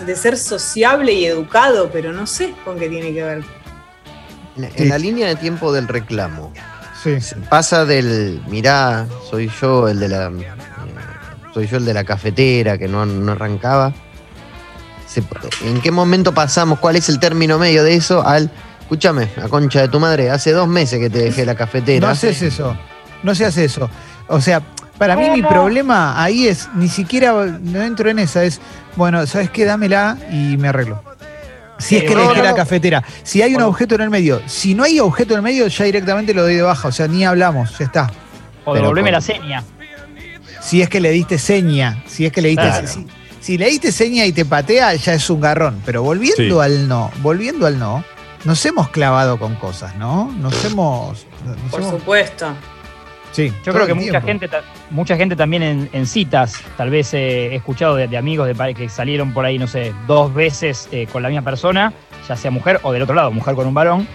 de 0.04 0.16
ser 0.16 0.36
sociable 0.36 1.12
y 1.12 1.24
educado, 1.26 1.90
pero 1.92 2.12
no 2.12 2.26
sé 2.26 2.52
con 2.64 2.78
qué 2.78 2.88
tiene 2.88 3.12
que 3.14 3.22
ver. 3.22 3.44
En, 4.56 4.64
en 4.64 4.72
Sí. 4.76 4.84
la 4.86 4.98
línea 4.98 5.28
de 5.28 5.36
tiempo 5.36 5.72
del 5.72 5.86
reclamo, 5.88 6.52
Sí. 7.02 7.16
pasa 7.50 7.84
del, 7.84 8.42
mirá, 8.48 9.06
soy 9.30 9.50
yo 9.60 9.88
el 9.88 10.00
de 10.00 10.08
la, 10.08 10.30
soy 11.54 11.66
yo 11.68 11.76
el 11.78 11.84
de 11.84 11.94
la 11.94 12.04
cafetera 12.04 12.76
que 12.76 12.88
no, 12.88 13.06
no 13.06 13.32
arrancaba. 13.32 13.92
Se- 15.06 15.22
¿En 15.64 15.80
qué 15.80 15.90
momento 15.90 16.34
pasamos? 16.34 16.80
¿Cuál 16.80 16.96
es 16.96 17.08
el 17.08 17.20
término 17.20 17.58
medio 17.58 17.84
de 17.84 17.94
eso? 17.94 18.26
Al, 18.26 18.50
escúchame, 18.80 19.28
la 19.36 19.48
concha 19.48 19.80
de 19.80 19.88
tu 19.88 20.00
madre, 20.00 20.30
hace 20.30 20.50
dos 20.52 20.66
meses 20.66 20.98
que 20.98 21.08
te 21.08 21.18
dejé 21.20 21.46
la 21.46 21.54
cafetera. 21.54 22.04
No 22.06 22.12
haces 22.12 22.42
eso. 22.42 22.76
No 23.22 23.34
se 23.34 23.44
hace 23.46 23.64
eso. 23.64 23.88
O 24.26 24.40
sea, 24.40 24.60
para 24.98 25.16
mí 25.16 25.30
mi 25.30 25.42
problema 25.42 26.20
ahí 26.22 26.48
es, 26.48 26.68
ni 26.74 26.88
siquiera 26.88 27.32
no 27.32 27.82
entro 27.82 28.10
en 28.10 28.18
esa, 28.18 28.42
es, 28.44 28.60
bueno, 28.96 29.24
¿sabes 29.26 29.50
qué? 29.50 29.64
Dámela 29.64 30.16
y 30.32 30.56
me 30.56 30.68
arreglo. 30.68 31.02
Si 31.78 31.96
es 31.96 32.02
Sí, 32.02 32.08
que 32.08 32.14
le 32.14 32.22
dejé 32.22 32.36
no, 32.38 32.42
la 32.44 32.50
no. 32.50 32.56
cafetera. 32.56 33.04
Si 33.24 33.42
hay 33.42 33.50
un 33.50 33.54
Bueno. 33.56 33.68
objeto 33.68 33.94
en 33.96 34.00
el 34.02 34.10
medio. 34.10 34.40
Si 34.46 34.74
no 34.74 34.84
hay 34.84 35.00
objeto 35.00 35.34
en 35.34 35.38
el 35.38 35.42
medio, 35.42 35.66
ya 35.66 35.84
directamente 35.84 36.32
lo 36.32 36.42
doy 36.42 36.54
de 36.54 36.62
baja. 36.62 36.88
O 36.88 36.92
sea, 36.92 37.08
ni 37.08 37.24
hablamos, 37.24 37.76
ya 37.78 37.84
está. 37.84 38.10
O 38.64 38.74
devolveme 38.74 39.10
la 39.10 39.20
seña. 39.20 39.62
Si 40.64 40.80
es 40.80 40.88
que 40.88 40.98
le 41.00 41.10
diste 41.10 41.36
seña, 41.38 42.02
si 42.06 42.24
es 42.24 42.32
que 42.32 42.40
le 42.40 42.48
diste. 42.48 42.64
Claro. 42.64 42.88
Si, 42.88 43.06
si 43.40 43.58
le 43.58 43.66
diste 43.68 43.92
seña 43.92 44.24
y 44.24 44.32
te 44.32 44.46
patea, 44.46 44.94
ya 44.94 45.12
es 45.12 45.28
un 45.28 45.40
garrón. 45.40 45.82
Pero 45.84 46.02
volviendo 46.02 46.36
Sí. 46.62 46.64
al 46.64 46.88
no, 46.88 47.10
volviendo 47.20 47.66
al 47.66 47.78
no, 47.78 48.02
nos 48.44 48.64
hemos 48.64 48.88
clavado 48.88 49.38
con 49.38 49.56
cosas, 49.56 49.94
¿no? 49.96 50.32
Nos 50.38 50.64
hemos. 50.64 51.26
nos 51.44 51.56
Por 51.70 51.80
hemos- 51.82 51.90
supuesto. 51.98 52.46
sí, 53.32 53.52
Yo 53.66 53.72
creo 53.74 53.86
que 53.86 53.92
mucha 53.94 54.20
gente, 54.22 54.48
mucha 54.90 55.16
gente 55.16 55.36
también 55.36 55.62
en, 55.62 55.90
en 55.92 56.06
citas, 56.06 56.54
tal 56.78 56.88
vez 56.88 57.12
eh, 57.12 57.48
he 57.52 57.56
escuchado 57.56 57.96
de, 57.96 58.08
de 58.08 58.16
amigos 58.16 58.46
de 58.46 58.54
pare- 58.54 58.74
que 58.74 58.88
salieron 58.88 59.34
por 59.34 59.44
ahí, 59.44 59.58
no 59.58 59.66
sé, 59.66 59.92
dos 60.06 60.32
veces 60.32 60.88
eh, 60.92 61.06
con 61.12 61.22
la 61.22 61.28
misma 61.28 61.42
persona, 61.44 61.92
ya 62.26 62.36
sea 62.36 62.50
mujer 62.50 62.80
o 62.84 62.92
del 62.92 63.02
otro 63.02 63.14
lado, 63.14 63.30
mujer 63.30 63.54
con 63.54 63.66
un 63.66 63.74
varón, 63.74 64.08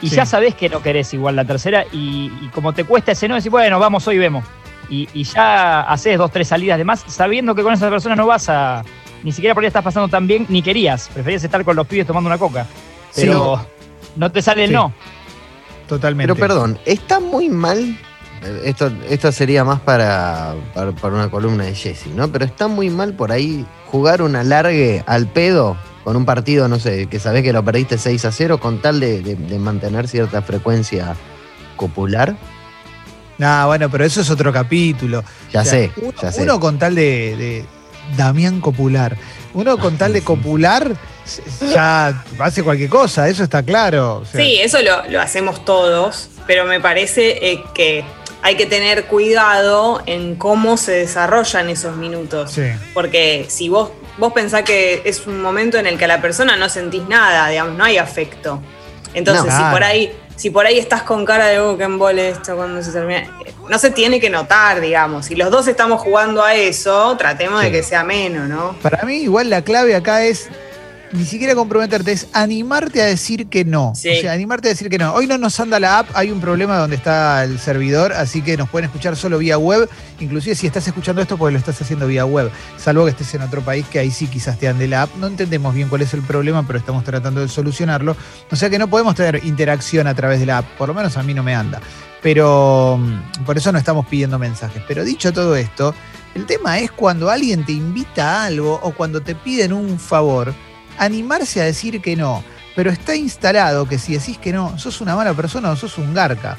y 0.00 0.08
Sí. 0.08 0.16
ya 0.16 0.26
sabés 0.26 0.56
que 0.56 0.68
no 0.68 0.82
querés 0.82 1.14
igual 1.14 1.36
la 1.36 1.44
tercera, 1.44 1.84
y, 1.92 2.32
y 2.42 2.48
como 2.52 2.72
te 2.72 2.82
cuesta 2.82 3.12
ese 3.12 3.28
no, 3.28 3.36
decís, 3.36 3.52
bueno, 3.52 3.78
vamos, 3.78 4.04
hoy 4.08 4.18
vemos. 4.18 4.44
Y, 4.92 5.08
y 5.14 5.24
ya 5.24 5.80
haces 5.80 6.18
dos, 6.18 6.30
tres 6.30 6.48
salidas 6.48 6.76
de 6.76 6.84
más, 6.84 7.02
sabiendo 7.06 7.54
que 7.54 7.62
con 7.62 7.72
esa 7.72 7.88
persona 7.88 8.14
no 8.14 8.26
vas 8.26 8.48
a. 8.50 8.84
Ni 9.22 9.32
siquiera 9.32 9.54
por 9.54 9.62
ahí 9.64 9.68
estás 9.68 9.82
pasando 9.84 10.08
tan 10.08 10.26
bien, 10.26 10.44
ni 10.50 10.60
querías. 10.62 11.08
Preferías 11.14 11.42
estar 11.44 11.64
con 11.64 11.76
los 11.76 11.86
pibes 11.86 12.06
tomando 12.06 12.28
una 12.28 12.36
coca. 12.38 12.66
Sí. 13.10 13.22
Pero 13.22 13.64
no 14.16 14.30
te 14.30 14.42
sale 14.42 14.64
el 14.64 14.70
Sí. 14.70 14.74
no. 14.76 14.92
Totalmente. 15.88 16.32
Pero 16.34 16.38
perdón, 16.46 16.78
está 16.84 17.20
muy 17.20 17.48
mal. 17.48 17.96
Esto, 18.64 18.90
esto 19.08 19.30
sería 19.32 19.62
más 19.64 19.80
para, 19.80 20.54
para, 20.74 20.90
para 20.92 21.14
una 21.14 21.30
columna 21.30 21.64
de 21.64 21.74
Jesse, 21.74 22.08
¿no? 22.08 22.28
Pero 22.32 22.44
está 22.44 22.66
muy 22.68 22.90
mal 22.90 23.14
por 23.14 23.30
ahí 23.32 23.64
jugar 23.86 24.20
un 24.20 24.34
alargue 24.36 25.04
al 25.06 25.26
pedo 25.28 25.76
con 26.02 26.16
un 26.16 26.24
partido, 26.24 26.66
no 26.66 26.80
sé, 26.80 27.06
que 27.06 27.20
sabés 27.20 27.44
que 27.44 27.52
lo 27.52 27.64
perdiste 27.64 27.96
6 27.98 28.24
a 28.24 28.32
0 28.32 28.58
con 28.58 28.80
tal 28.82 28.98
de, 28.98 29.22
de- 29.22 29.36
de 29.36 29.58
mantener 29.60 30.08
cierta 30.08 30.42
frecuencia 30.42 31.14
copular. 31.76 32.34
Nah, 33.42 33.66
bueno, 33.66 33.90
pero 33.90 34.04
eso 34.04 34.20
es 34.20 34.30
otro 34.30 34.52
capítulo. 34.52 35.24
Ya 35.52 35.62
O 35.62 35.64
sea, 35.64 35.72
sé, 35.72 35.90
uno, 35.96 36.12
ya 36.22 36.30
sé. 36.30 36.42
uno 36.42 36.60
con 36.60 36.78
tal 36.78 36.94
de, 36.94 37.36
de 37.36 37.64
Damián 38.16 38.60
Copular. 38.60 39.16
Uno 39.54 39.76
con 39.78 39.96
tal 39.98 40.12
de 40.12 40.22
copular 40.30 40.92
ya 41.72 42.24
hace 42.38 42.62
cualquier 42.62 42.88
cosa, 42.88 43.28
eso 43.28 43.42
está 43.42 43.62
claro. 43.62 44.18
O 44.18 44.24
sea, 44.24 44.40
Sí, 44.40 44.58
eso 44.60 44.80
lo, 44.82 45.08
lo 45.08 45.20
hacemos 45.20 45.64
todos, 45.64 46.28
pero 46.46 46.64
me 46.66 46.80
parece 46.80 47.50
eh, 47.50 47.62
que 47.74 48.04
hay 48.42 48.56
que 48.56 48.66
tener 48.66 49.06
cuidado 49.06 50.02
en 50.06 50.36
cómo 50.36 50.76
se 50.76 50.92
desarrollan 50.92 51.68
esos 51.68 51.96
minutos. 51.96 52.52
Sí. 52.52 52.62
Porque 52.94 53.46
si 53.48 53.68
vos, 53.68 53.90
vos 54.18 54.32
pensás 54.32 54.62
que 54.62 55.02
es 55.04 55.26
un 55.26 55.40
momento 55.42 55.78
en 55.78 55.86
el 55.86 55.98
que 55.98 56.04
a 56.04 56.08
la 56.08 56.20
persona 56.20 56.56
no 56.56 56.68
sentís 56.68 57.06
nada, 57.08 57.48
digamos, 57.48 57.76
no 57.76 57.84
hay 57.84 57.98
afecto. 57.98 58.60
Entonces, 59.14 59.46
No. 59.52 59.56
si 59.58 59.72
por 59.72 59.84
ahí, 59.84 60.12
si 60.42 60.50
por 60.50 60.66
ahí 60.66 60.76
estás 60.76 61.04
con 61.04 61.24
cara 61.24 61.46
de 61.46 61.60
oh, 61.60 61.78
que 61.78 61.84
embole 61.84 62.30
esto 62.30 62.56
cuando 62.56 62.82
se 62.82 62.90
termina, 62.90 63.30
no 63.70 63.78
se 63.78 63.92
tiene 63.92 64.18
que 64.18 64.28
notar, 64.28 64.80
digamos. 64.80 65.26
Si 65.26 65.36
los 65.36 65.52
dos 65.52 65.68
estamos 65.68 66.00
jugando 66.00 66.42
a 66.42 66.56
eso, 66.56 67.16
tratemos 67.16 67.62
de 67.62 67.70
que 67.70 67.84
sea 67.84 68.02
menos, 68.02 68.48
¿no? 68.48 68.74
Para 68.82 69.04
mí, 69.04 69.18
igual 69.18 69.50
la 69.50 69.62
clave 69.62 69.94
acá 69.94 70.24
es 70.24 70.50
ni 71.12 71.24
siquiera 71.24 71.54
comprometerte, 71.54 72.12
es 72.12 72.28
animarte 72.32 73.02
a 73.02 73.06
decir 73.06 73.48
que 73.48 73.64
no. 73.64 73.92
Sí. 73.94 74.08
O 74.10 74.20
sea, 74.20 74.32
animarte 74.32 74.68
a 74.68 74.70
decir 74.70 74.88
que 74.88 74.98
no. 74.98 75.12
Hoy 75.12 75.26
no 75.26 75.36
nos 75.36 75.58
anda 75.60 75.78
la 75.78 76.00
app, 76.00 76.08
hay 76.14 76.30
un 76.30 76.40
problema 76.40 76.78
donde 76.78 76.96
está 76.96 77.44
el 77.44 77.58
servidor, 77.58 78.12
así 78.12 78.40
que 78.40 78.56
nos 78.56 78.68
pueden 78.70 78.86
escuchar 78.86 79.16
solo 79.16 79.38
vía 79.38 79.58
web. 79.58 79.88
Inclusive 80.20 80.54
si 80.54 80.66
estás 80.66 80.86
escuchando 80.86 81.20
esto, 81.20 81.36
porque 81.36 81.52
lo 81.52 81.58
estás 81.58 81.80
haciendo 81.80 82.06
vía 82.06 82.24
web. 82.24 82.50
Salvo 82.78 83.04
que 83.04 83.10
estés 83.10 83.34
en 83.34 83.42
otro 83.42 83.60
país, 83.62 83.86
que 83.86 83.98
ahí 83.98 84.10
sí 84.10 84.26
quizás 84.26 84.58
te 84.58 84.68
ande 84.68 84.88
la 84.88 85.02
app. 85.02 85.14
No 85.16 85.26
entendemos 85.26 85.74
bien 85.74 85.88
cuál 85.88 86.02
es 86.02 86.14
el 86.14 86.22
problema, 86.22 86.66
pero 86.66 86.78
estamos 86.78 87.04
tratando 87.04 87.40
de 87.42 87.48
solucionarlo. 87.48 88.16
O 88.50 88.56
sea 88.56 88.70
que 88.70 88.78
no 88.78 88.88
podemos 88.88 89.14
tener 89.14 89.44
interacción 89.44 90.06
a 90.06 90.14
través 90.14 90.40
de 90.40 90.46
la 90.46 90.58
app. 90.58 90.66
Por 90.78 90.88
lo 90.88 90.94
menos 90.94 91.16
a 91.16 91.22
mí 91.22 91.34
no 91.34 91.42
me 91.42 91.54
anda. 91.54 91.80
Pero 92.22 92.98
mm, 92.98 93.44
por 93.44 93.58
eso 93.58 93.70
no 93.70 93.78
estamos 93.78 94.06
pidiendo 94.06 94.38
mensajes. 94.38 94.82
Pero 94.88 95.04
dicho 95.04 95.32
todo 95.32 95.56
esto, 95.56 95.94
el 96.34 96.46
tema 96.46 96.78
es 96.78 96.90
cuando 96.90 97.28
alguien 97.28 97.66
te 97.66 97.72
invita 97.72 98.42
a 98.42 98.44
algo 98.46 98.80
o 98.82 98.92
cuando 98.92 99.20
te 99.20 99.34
piden 99.34 99.72
un 99.72 99.98
favor, 99.98 100.54
animarse 100.98 101.60
a 101.60 101.64
decir 101.64 102.00
que 102.00 102.16
no. 102.16 102.42
Pero 102.74 102.90
está 102.90 103.14
instalado 103.14 103.86
que 103.86 103.98
si 103.98 104.14
decís 104.14 104.38
que 104.38 104.52
no, 104.52 104.78
sos 104.78 105.00
una 105.00 105.14
mala 105.14 105.34
persona 105.34 105.70
o 105.70 105.76
sos 105.76 105.98
un 105.98 106.14
garca. 106.14 106.56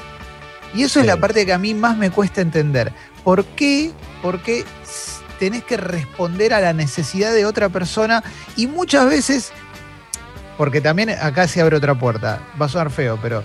Y 0.73 0.83
eso 0.83 0.99
es 0.99 1.05
la 1.05 1.17
parte 1.17 1.45
que 1.45 1.53
a 1.53 1.57
mí 1.57 1.73
más 1.73 1.97
me 1.97 2.11
cuesta 2.11 2.41
entender. 2.41 2.93
¿Por 3.23 3.45
qué? 3.45 3.91
Porque 4.21 4.65
tenés 5.39 5.63
que 5.63 5.77
responder 5.77 6.53
a 6.53 6.61
la 6.61 6.73
necesidad 6.73 7.33
de 7.33 7.45
otra 7.45 7.69
persona 7.69 8.23
y 8.55 8.67
muchas 8.67 9.07
veces, 9.07 9.51
porque 10.57 10.81
también 10.81 11.09
acá 11.09 11.47
se 11.47 11.61
abre 11.61 11.77
otra 11.77 11.95
puerta, 11.95 12.39
va 12.59 12.67
a 12.67 12.69
sonar 12.69 12.89
feo, 12.89 13.19
pero 13.21 13.43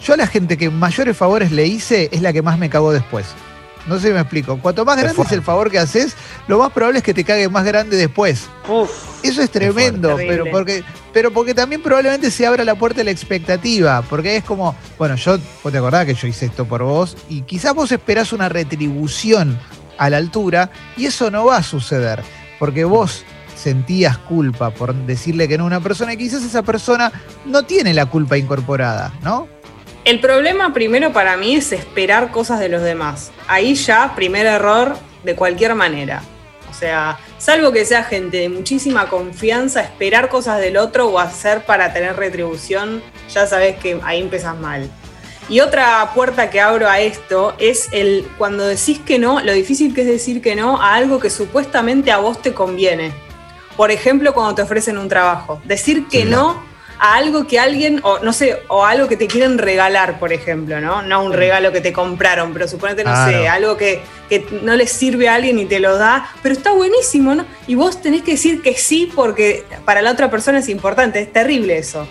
yo 0.00 0.14
a 0.14 0.16
la 0.16 0.26
gente 0.26 0.56
que 0.56 0.70
mayores 0.70 1.16
favores 1.16 1.52
le 1.52 1.66
hice 1.66 2.08
es 2.12 2.22
la 2.22 2.32
que 2.32 2.42
más 2.42 2.58
me 2.58 2.70
cagó 2.70 2.92
después. 2.92 3.26
No 3.86 3.98
sé 3.98 4.08
si 4.08 4.14
me 4.14 4.20
explico. 4.20 4.58
Cuanto 4.58 4.84
más 4.84 4.96
grande 4.98 5.20
es 5.22 5.32
el 5.32 5.42
favor 5.42 5.70
que 5.70 5.78
haces, 5.78 6.14
lo 6.48 6.58
más 6.58 6.70
probable 6.72 6.98
es 6.98 7.04
que 7.04 7.14
te 7.14 7.24
cague 7.24 7.48
más 7.48 7.64
grande 7.64 7.96
después. 7.96 8.48
Eso 9.22 9.42
es 9.42 9.50
tremendo, 9.50 10.16
pero 10.16 10.44
porque, 10.50 10.84
pero 11.12 11.32
porque 11.32 11.54
también 11.54 11.82
probablemente 11.82 12.30
se 12.30 12.46
abra 12.46 12.64
la 12.64 12.74
puerta 12.74 12.98
de 12.98 13.04
la 13.04 13.10
expectativa. 13.10 14.02
Porque 14.02 14.36
es 14.36 14.44
como, 14.44 14.74
bueno, 14.98 15.16
yo, 15.16 15.38
vos 15.62 15.72
te 15.72 15.78
acordás 15.78 16.06
que 16.06 16.14
yo 16.14 16.26
hice 16.26 16.46
esto 16.46 16.64
por 16.66 16.82
vos, 16.82 17.16
y 17.28 17.42
quizás 17.42 17.74
vos 17.74 17.90
esperás 17.92 18.32
una 18.32 18.48
retribución 18.48 19.58
a 19.98 20.10
la 20.10 20.18
altura, 20.18 20.70
y 20.96 21.06
eso 21.06 21.30
no 21.30 21.46
va 21.46 21.56
a 21.56 21.62
suceder. 21.62 22.22
Porque 22.58 22.84
vos 22.84 23.24
sentías 23.56 24.16
culpa 24.18 24.70
por 24.70 24.94
decirle 24.94 25.48
que 25.48 25.58
no 25.58 25.64
a 25.64 25.66
una 25.66 25.80
persona, 25.80 26.12
y 26.12 26.16
quizás 26.16 26.42
esa 26.42 26.62
persona 26.62 27.12
no 27.44 27.64
tiene 27.64 27.92
la 27.92 28.06
culpa 28.06 28.38
incorporada, 28.38 29.12
¿no? 29.22 29.48
El 30.04 30.20
problema 30.20 30.72
primero 30.72 31.12
para 31.12 31.36
mí 31.36 31.56
es 31.56 31.72
esperar 31.72 32.30
cosas 32.30 32.58
de 32.58 32.70
los 32.70 32.82
demás. 32.82 33.32
Ahí 33.46 33.74
ya, 33.74 34.14
primer 34.16 34.46
error 34.46 34.96
de 35.24 35.36
cualquier 35.36 35.74
manera. 35.74 36.22
O 36.70 36.74
sea, 36.74 37.18
salvo 37.36 37.70
que 37.72 37.84
sea 37.84 38.04
gente 38.04 38.38
de 38.38 38.48
muchísima 38.48 39.08
confianza, 39.08 39.82
esperar 39.82 40.30
cosas 40.30 40.58
del 40.58 40.78
otro 40.78 41.08
o 41.08 41.18
hacer 41.18 41.64
para 41.64 41.92
tener 41.92 42.16
retribución, 42.16 43.02
ya 43.32 43.46
sabes 43.46 43.76
que 43.76 44.00
ahí 44.02 44.20
empezás 44.20 44.56
mal. 44.56 44.88
Y 45.50 45.60
otra 45.60 46.12
puerta 46.14 46.48
que 46.48 46.60
abro 46.60 46.88
a 46.88 47.00
esto 47.00 47.54
es 47.58 47.88
el 47.92 48.26
cuando 48.38 48.66
decís 48.66 49.00
que 49.00 49.18
no, 49.18 49.40
lo 49.40 49.52
difícil 49.52 49.92
que 49.92 50.02
es 50.02 50.06
decir 50.06 50.40
que 50.40 50.54
no 50.54 50.80
a 50.80 50.94
algo 50.94 51.18
que 51.20 51.28
supuestamente 51.28 52.10
a 52.10 52.18
vos 52.18 52.40
te 52.40 52.54
conviene. 52.54 53.12
Por 53.76 53.90
ejemplo, 53.90 54.32
cuando 54.32 54.54
te 54.54 54.62
ofrecen 54.62 54.96
un 54.96 55.08
trabajo. 55.08 55.60
Decir 55.64 56.06
que 56.06 56.24
no 56.24 56.69
a 57.02 57.14
algo 57.14 57.46
que 57.46 57.58
alguien, 57.58 58.00
o 58.02 58.18
no 58.20 58.32
sé, 58.32 58.58
o 58.68 58.84
algo 58.84 59.08
que 59.08 59.16
te 59.16 59.26
quieren 59.26 59.56
regalar, 59.58 60.18
por 60.18 60.32
ejemplo, 60.32 60.80
¿no? 60.80 61.00
No 61.02 61.24
un 61.24 61.32
regalo 61.32 61.72
que 61.72 61.80
te 61.80 61.92
compraron, 61.92 62.52
pero 62.52 62.68
suponete, 62.68 63.02
no 63.04 63.10
sé, 63.26 63.48
algo 63.48 63.76
que, 63.76 64.02
que 64.28 64.46
no 64.62 64.76
le 64.76 64.86
sirve 64.86 65.28
a 65.28 65.34
alguien 65.36 65.58
y 65.58 65.64
te 65.64 65.80
lo 65.80 65.96
da, 65.96 66.26
pero 66.42 66.54
está 66.54 66.72
buenísimo, 66.72 67.34
¿no? 67.34 67.46
Y 67.66 67.74
vos 67.74 68.02
tenés 68.02 68.22
que 68.22 68.32
decir 68.32 68.60
que 68.62 68.74
sí 68.76 69.10
porque 69.14 69.64
para 69.86 70.02
la 70.02 70.10
otra 70.12 70.30
persona 70.30 70.58
es 70.58 70.68
importante, 70.68 71.20
es 71.20 71.32
terrible 71.32 71.78
eso. 71.78 72.06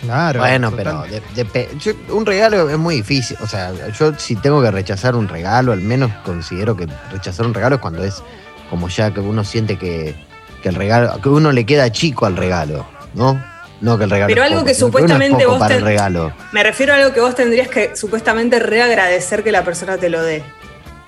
Claro. 0.00 0.40
Bueno, 0.40 0.70
pero 0.76 1.04
de- 1.04 1.68
yo- 1.78 1.92
un 2.14 2.26
regalo 2.26 2.68
es 2.70 2.78
muy 2.78 2.96
difícil. 2.96 3.36
O 3.42 3.46
sea, 3.46 3.72
yo 3.98 4.14
si 4.18 4.36
tengo 4.36 4.62
que 4.62 4.70
rechazar 4.70 5.16
un 5.16 5.26
regalo, 5.26 5.72
al 5.72 5.80
menos 5.80 6.10
considero 6.24 6.76
que 6.76 6.86
rechazar 7.10 7.46
un 7.46 7.54
regalo 7.54 7.76
es 7.76 7.80
cuando 7.80 8.04
es 8.04 8.22
como 8.70 8.88
ya 8.88 9.12
que 9.12 9.20
uno 9.20 9.42
siente 9.42 9.78
que, 9.78 10.14
que 10.62 10.68
el 10.68 10.74
regalo, 10.74 11.20
que 11.20 11.28
uno 11.28 11.50
le 11.50 11.64
queda 11.64 11.90
chico 11.90 12.26
al 12.26 12.36
regalo, 12.36 12.86
¿no? 13.14 13.42
No 13.80 13.98
que 13.98 14.04
el 14.04 14.10
regalo. 14.10 14.28
Pero 14.28 14.42
es 14.42 14.46
algo 14.48 14.60
poco, 14.60 14.68
que 14.68 14.74
supuestamente 14.74 15.44
poco 15.44 15.50
vos 15.50 15.58
para 15.58 15.74
te- 15.74 15.78
el 15.78 15.84
regalo. 15.84 16.32
Me 16.52 16.62
refiero 16.62 16.92
a 16.92 16.96
algo 16.96 17.12
que 17.12 17.20
vos 17.20 17.34
tendrías 17.34 17.68
que 17.68 17.94
supuestamente 17.96 18.58
reagradecer 18.58 19.42
que 19.44 19.52
la 19.52 19.64
persona 19.64 19.98
te 19.98 20.08
lo 20.08 20.22
dé. 20.22 20.42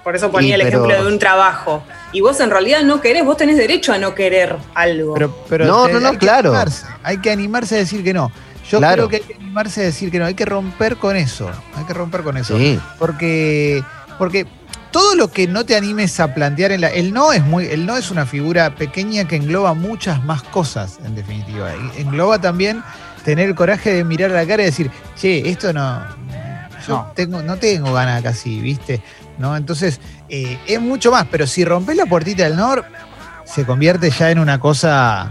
Por 0.04 0.16
eso 0.16 0.30
ponía 0.30 0.56
Sí, 0.56 0.60
el 0.62 0.66
pero- 0.66 0.84
ejemplo 0.84 1.04
de 1.04 1.12
un 1.12 1.18
trabajo. 1.18 1.82
Y 2.12 2.20
vos 2.20 2.38
en 2.40 2.50
realidad 2.50 2.82
no 2.82 3.00
querés, 3.00 3.24
vos 3.24 3.36
tenés 3.36 3.56
derecho 3.56 3.92
a 3.92 3.98
no 3.98 4.14
querer 4.14 4.56
algo. 4.74 5.14
Pero, 5.14 5.36
pero 5.48 5.66
No, 5.66 5.86
te- 5.86 5.92
no, 5.94 6.00
no, 6.00 6.08
hay 6.08 6.12
que 6.14 6.18
claro. 6.18 6.50
animarse, 6.50 6.86
hay 7.02 7.18
que 7.18 7.30
animarse 7.30 7.74
a 7.74 7.78
decir 7.78 8.02
que 8.04 8.12
no. 8.14 8.30
Yo 8.70 8.78
Claro. 8.78 9.08
creo 9.08 9.08
que 9.08 9.16
hay 9.16 9.22
que 9.22 9.34
animarse 9.42 9.80
a 9.80 9.84
decir 9.84 10.10
que 10.10 10.18
no. 10.18 10.26
Hay 10.26 10.34
que 10.34 10.44
romper 10.44 10.96
con 10.96 11.16
eso. 11.16 11.50
Hay 11.74 11.84
que 11.84 11.94
romper 11.94 12.22
con 12.22 12.36
eso. 12.36 12.56
Sí. 12.58 12.78
Porque, 12.98 13.82
porque 14.18 14.46
todo 14.98 15.14
lo 15.14 15.28
que 15.30 15.46
no 15.46 15.64
te 15.64 15.76
animes 15.76 16.18
a 16.18 16.34
plantear 16.34 16.72
en 16.72 16.80
la. 16.80 16.88
El 16.88 17.12
no 17.12 17.32
es 17.32 17.44
muy. 17.44 17.66
El 17.66 17.86
no 17.86 17.96
es 17.96 18.10
una 18.10 18.26
figura 18.26 18.74
pequeña 18.74 19.28
que 19.28 19.36
engloba 19.36 19.72
muchas 19.72 20.24
más 20.24 20.42
cosas, 20.42 20.98
en 21.04 21.14
definitiva. 21.14 21.70
Y 21.96 22.00
engloba 22.00 22.40
también 22.40 22.82
tener 23.24 23.48
el 23.48 23.54
coraje 23.54 23.92
de 23.94 24.02
mirar 24.02 24.32
a 24.32 24.34
la 24.42 24.44
cara 24.46 24.62
y 24.64 24.66
decir, 24.66 24.90
che, 25.16 25.48
esto 25.48 25.72
no. 25.72 26.02
Yo 26.88 26.94
No. 26.94 27.12
Tengo, 27.14 27.42
no 27.42 27.56
tengo 27.58 27.92
ganas 27.92 28.22
casi, 28.24 28.60
¿viste? 28.60 29.00
¿No? 29.38 29.56
Entonces, 29.56 30.00
eh, 30.28 30.58
es 30.66 30.80
mucho 30.80 31.12
más. 31.12 31.26
Pero 31.30 31.46
si 31.46 31.64
rompes 31.64 31.94
la 31.96 32.06
puertita 32.06 32.42
del 32.42 32.56
no, 32.56 32.74
se 33.44 33.64
convierte 33.64 34.10
ya 34.10 34.32
en 34.32 34.40
una 34.40 34.58
cosa 34.58 35.30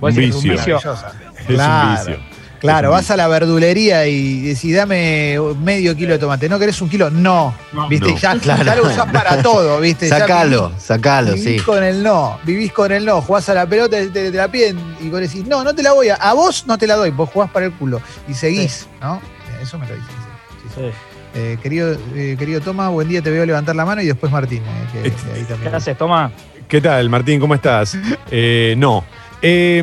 un 0.00 0.14
vicio. 0.14 0.54
maravillosa. 0.54 1.12
Es 1.38 1.44
Claro. 1.48 1.88
un 1.90 1.96
vicio. 1.96 2.31
Claro, 2.62 2.90
vas 2.92 3.10
a 3.10 3.16
la 3.16 3.28
verdulería 3.28 4.06
y 4.06 4.40
decís, 4.40 4.74
dame 4.74 5.36
medio 5.62 5.94
kilo 5.96 6.12
de 6.12 6.18
tomate. 6.18 6.48
¿No 6.48 6.58
querés 6.58 6.80
un 6.80 6.88
kilo? 6.88 7.10
No. 7.10 7.54
No. 7.72 7.88
¿Viste? 7.88 8.12
No. 8.12 8.16
Ya, 8.18 8.34
Claro. 8.38 8.64
ya 8.64 8.76
lo 8.76 8.82
usás 8.84 9.12
para 9.12 9.42
todo, 9.42 9.80
¿viste? 9.80 10.08
Ya 10.08 10.20
Sacalo, 10.20 10.70
vivís- 10.70 10.78
sacalo, 10.78 11.34
vivís 11.34 11.60
sí. 11.60 11.66
con 11.66 11.82
el 11.82 12.02
no, 12.02 12.38
vivís 12.44 12.72
con 12.72 12.90
el 12.92 13.04
no, 13.04 13.20
jugás 13.20 13.48
a 13.48 13.54
la 13.54 13.66
pelota, 13.66 13.96
te, 13.98 14.08
te- 14.10 14.30
te 14.30 14.36
la 14.36 14.48
piden 14.48 14.78
y 15.00 15.08
vos 15.10 15.20
decís, 15.20 15.44
no, 15.46 15.62
no 15.64 15.74
te 15.74 15.82
la 15.82 15.92
voy 15.92 16.08
a, 16.08 16.14
a 16.14 16.32
vos 16.34 16.64
no 16.66 16.78
te 16.78 16.86
la 16.86 16.94
doy, 16.96 17.10
vos 17.10 17.28
jugás 17.30 17.50
para 17.50 17.66
el 17.66 17.72
culo 17.72 18.00
y 18.28 18.34
seguís, 18.34 18.86
¿no? 19.00 19.16
Eh, 19.16 19.62
Eso 19.62 19.78
me 19.78 19.86
lo 19.88 19.94
dicen. 19.94 20.08
sí, 20.08 20.68
sí, 20.68 20.68
sí. 20.74 20.80
Sí. 20.86 20.90
Eh, 21.34 21.58
querido, 21.62 21.96
eh, 22.14 22.36
querido 22.38 22.60
Toma, 22.60 22.90
buen 22.90 23.08
día, 23.08 23.22
te 23.22 23.30
veo 23.30 23.44
levantar 23.46 23.74
la 23.74 23.84
mano 23.84 24.02
y 24.02 24.06
después 24.06 24.30
Martín, 24.30 24.62
eh, 24.62 24.86
que- 24.92 25.10
que 25.10 25.32
ahí 25.32 25.38
¿Qué 25.40 25.44
también. 25.46 25.74
haces? 25.74 25.96
Toma. 25.98 26.30
¿Qué 26.68 26.80
tal, 26.80 27.08
Martín? 27.10 27.40
¿Cómo 27.40 27.54
estás? 27.54 27.96
Eh, 28.30 28.74
no. 28.78 29.04
Eh, 29.44 29.82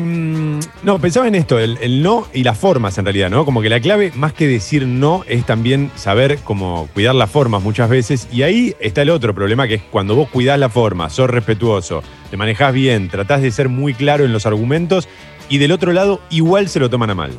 no, 0.82 0.98
pensaba 0.98 1.28
en 1.28 1.34
esto, 1.34 1.58
el, 1.58 2.02
no 2.02 2.26
y 2.32 2.44
las 2.44 2.56
formas 2.56 2.96
en 2.96 3.04
realidad, 3.04 3.28
¿no? 3.28 3.44
Como 3.44 3.60
que 3.60 3.68
la 3.68 3.78
clave, 3.78 4.10
más 4.14 4.32
que 4.32 4.48
decir 4.48 4.86
no, 4.86 5.22
es 5.28 5.44
también 5.44 5.90
saber 5.96 6.38
cómo 6.44 6.88
cuidar 6.94 7.14
las 7.14 7.30
formas 7.30 7.62
muchas 7.62 7.90
veces. 7.90 8.26
Y 8.32 8.42
ahí 8.42 8.74
está 8.80 9.02
el 9.02 9.10
otro 9.10 9.34
problema, 9.34 9.68
que 9.68 9.74
es 9.74 9.82
cuando 9.82 10.16
vos 10.16 10.30
cuidás 10.30 10.58
la 10.58 10.70
forma, 10.70 11.10
sos 11.10 11.28
respetuoso, 11.28 12.02
te 12.30 12.38
manejás 12.38 12.72
bien, 12.72 13.08
tratás 13.10 13.42
de 13.42 13.50
ser 13.50 13.68
muy 13.68 13.92
claro 13.92 14.24
en 14.24 14.32
los 14.32 14.46
argumentos, 14.46 15.08
y 15.50 15.58
del 15.58 15.72
otro 15.72 15.92
lado 15.92 16.22
igual 16.30 16.70
se 16.70 16.80
lo 16.80 16.88
toman 16.88 17.10
a 17.10 17.14
mal. 17.14 17.32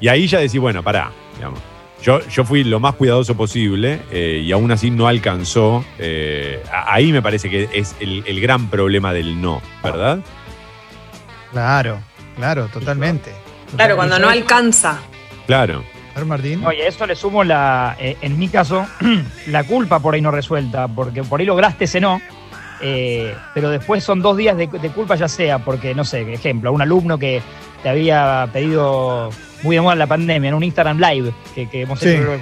Y 0.00 0.08
ahí 0.08 0.26
ya 0.26 0.38
decís, 0.38 0.60
bueno, 0.60 0.82
pará, 0.82 1.12
digamos. 1.36 1.60
Yo, 2.02 2.20
yo 2.28 2.44
fui 2.44 2.64
lo 2.64 2.80
más 2.80 2.96
cuidadoso 2.96 3.36
posible 3.36 4.00
eh, 4.10 4.42
y 4.44 4.50
aún 4.50 4.72
así 4.72 4.90
no 4.90 5.06
alcanzó. 5.06 5.84
eh, 6.00 6.60
ahí 6.70 7.12
me 7.12 7.22
parece 7.22 7.48
que 7.48 7.68
es 7.72 7.94
el 8.00 8.40
gran 8.40 8.68
problema 8.68 9.12
del 9.12 9.40
no, 9.40 9.62
¿verdad? 9.84 10.18
Claro, 11.52 11.98
claro, 12.36 12.66
totalmente. 12.68 13.30
claro, 13.76 13.96
cuando 13.96 14.18
no 14.18 14.28
alcanza. 14.28 14.98
Claro. 15.46 15.82
Martín. 16.26 16.62
Oye, 16.66 16.82
a 16.82 16.88
eso 16.88 17.06
le 17.06 17.16
sumo 17.16 17.42
la, 17.42 17.96
eh, 17.98 18.18
en 18.20 18.38
mi 18.38 18.48
caso, 18.48 18.86
la 19.46 19.64
culpa 19.64 19.98
por 19.98 20.12
ahí 20.14 20.20
no 20.20 20.30
resuelta, 20.30 20.86
porque 20.86 21.22
por 21.22 21.40
ahí 21.40 21.46
lograste 21.46 21.84
ese 21.84 22.02
no, 22.02 22.20
eh, 22.82 23.34
pero 23.54 23.70
después 23.70 24.04
son 24.04 24.20
dos 24.20 24.36
días 24.36 24.54
de, 24.58 24.66
de 24.66 24.90
culpa 24.90 25.14
ya 25.16 25.26
sea, 25.26 25.58
porque, 25.60 25.94
no 25.94 26.04
sé, 26.04 26.30
ejemplo, 26.34 26.68
a 26.68 26.72
un 26.72 26.82
alumno 26.82 27.16
que 27.18 27.40
te 27.82 27.88
había 27.88 28.46
pedido 28.52 29.30
muy 29.62 29.76
de 29.76 29.80
moda 29.80 29.94
en 29.94 30.00
la 30.00 30.06
pandemia, 30.06 30.48
en 30.50 30.54
un 30.54 30.62
Instagram 30.64 30.98
Live, 31.00 31.32
que, 31.54 31.70
que 31.70 31.80
hemos 31.82 31.98
Sí. 31.98 32.10
hecho 32.10 32.38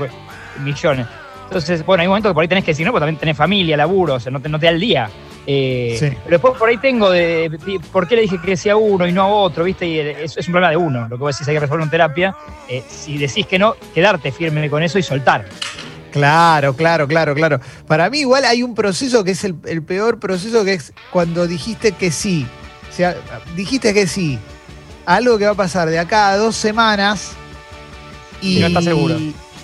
millones. 0.65 1.07
Entonces, 1.45 1.87
bueno, 1.87 2.01
hay 2.03 2.09
momentos 2.09 2.31
que 2.31 2.35
por 2.35 2.43
ahí 2.43 2.49
tenés 2.49 2.65
que 2.65 2.73
decir 2.73 2.85
no, 2.85 2.91
porque 2.91 3.03
también 3.03 3.21
tenés 3.21 3.37
familia, 3.37 3.77
laburo, 3.77 4.15
o 4.15 4.21
sea, 4.21 4.33
no 4.33 4.41
te, 4.41 4.49
no 4.49 4.59
te 4.59 4.67
da 4.67 4.73
el 4.73 4.81
día. 4.81 5.09
Eh, 5.53 5.97
Sí. 5.99 6.07
Pero 6.25 6.31
después 6.31 6.55
por 6.59 6.69
ahí 6.69 6.77
tengo 6.79 7.11
de, 7.11 7.49
de- 7.49 7.81
por 7.93 8.07
qué 8.07 8.15
le 8.17 8.23
dije 8.23 8.39
que 8.41 8.57
sí 8.57 8.69
a 8.69 8.77
uno 8.77 9.07
y 9.07 9.13
no 9.13 9.23
a 9.23 9.27
otro, 9.27 9.65
¿viste? 9.65 9.87
Y 9.87 9.99
eso 9.99 10.39
es 10.39 10.47
un 10.47 10.53
problema 10.53 10.71
de 10.71 10.77
uno. 10.77 11.09
Lo 11.09 11.17
que 11.17 11.21
vos 11.23 11.35
decís 11.37 11.49
hay 11.49 11.55
que 11.55 11.61
resolver 11.61 11.83
en 11.85 11.91
terapia. 11.91 12.37
Eh, 12.69 12.85
si 12.89 13.19
decís 13.19 13.47
que 13.47 13.59
no, 13.59 13.75
quedarte 13.95 14.31
firme 14.31 14.69
con 14.71 14.83
eso 14.83 14.99
y 14.99 15.03
soltar. 15.03 15.47
Claro, 16.13 16.75
claro, 16.75 17.07
claro, 17.09 17.35
claro. 17.35 17.61
Para 17.87 18.11
mí 18.11 18.21
igual 18.21 18.45
hay 18.45 18.63
un 18.63 18.75
proceso 18.75 19.23
que 19.25 19.33
es 19.33 19.43
el, 19.45 19.57
el 19.67 19.83
peor 19.83 20.19
proceso, 20.21 20.65
que 20.65 20.75
es 20.75 20.93
cuando 21.11 21.47
dijiste 21.47 21.93
que 21.93 22.11
sí. 22.11 22.47
O 22.89 22.93
sea, 22.93 23.17
dijiste 23.57 23.93
que 23.95 24.07
sí. 24.07 24.39
Algo 25.07 25.39
que 25.39 25.47
va 25.47 25.53
a 25.53 25.57
pasar 25.57 25.89
de 25.89 25.99
acá 25.99 26.31
a 26.31 26.37
dos 26.37 26.55
semanas 26.57 27.33
y, 28.41 28.59
Y 28.59 28.61
no 28.61 28.67
estás 28.69 28.85
seguro. 28.85 29.17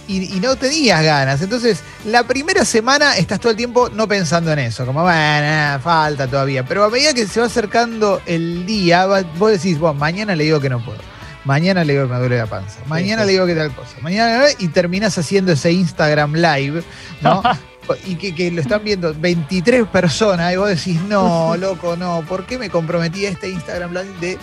Y, 0.08 0.36
y 0.36 0.40
no 0.40 0.54
tenías 0.56 1.02
ganas. 1.02 1.42
Entonces, 1.42 1.82
la 2.04 2.24
primera 2.24 2.64
semana 2.64 3.16
estás 3.16 3.40
todo 3.40 3.50
el 3.50 3.56
tiempo 3.56 3.88
no 3.88 4.06
pensando 4.06 4.52
en 4.52 4.60
eso. 4.60 4.86
Como, 4.86 5.02
bueno, 5.02 5.80
falta 5.80 6.28
todavía. 6.28 6.64
Pero 6.64 6.84
a 6.84 6.90
medida 6.90 7.12
que 7.12 7.26
se 7.26 7.40
va 7.40 7.46
acercando 7.46 8.20
el 8.26 8.64
día, 8.66 9.06
vos 9.38 9.50
decís, 9.50 9.78
bueno, 9.78 9.94
mañana 9.94 10.36
le 10.36 10.44
digo 10.44 10.60
que 10.60 10.70
no 10.70 10.84
puedo. 10.84 11.00
Mañana 11.44 11.84
le 11.84 11.92
digo 11.92 12.06
que 12.06 12.12
me 12.12 12.18
duele 12.18 12.38
la 12.38 12.46
panza. 12.46 12.80
Mañana 12.86 13.22
sí. 13.22 13.26
le 13.26 13.32
digo 13.34 13.46
que 13.46 13.54
tal 13.54 13.72
cosa. 13.72 13.96
Mañana 14.00 14.46
y 14.58 14.68
terminás 14.68 15.16
haciendo 15.16 15.52
ese 15.52 15.70
Instagram 15.70 16.34
live, 16.34 16.82
¿no? 17.20 17.40
y 18.04 18.16
que, 18.16 18.34
que 18.34 18.50
lo 18.50 18.60
están 18.60 18.82
viendo 18.82 19.14
23 19.14 19.86
personas 19.86 20.52
y 20.52 20.56
vos 20.56 20.68
decís, 20.68 21.00
no, 21.02 21.56
loco, 21.56 21.96
no, 21.96 22.24
¿por 22.28 22.46
qué 22.46 22.58
me 22.58 22.68
comprometí 22.68 23.26
a 23.26 23.30
este 23.30 23.48
Instagram 23.50 23.92
live 23.92 24.12
de 24.20 24.38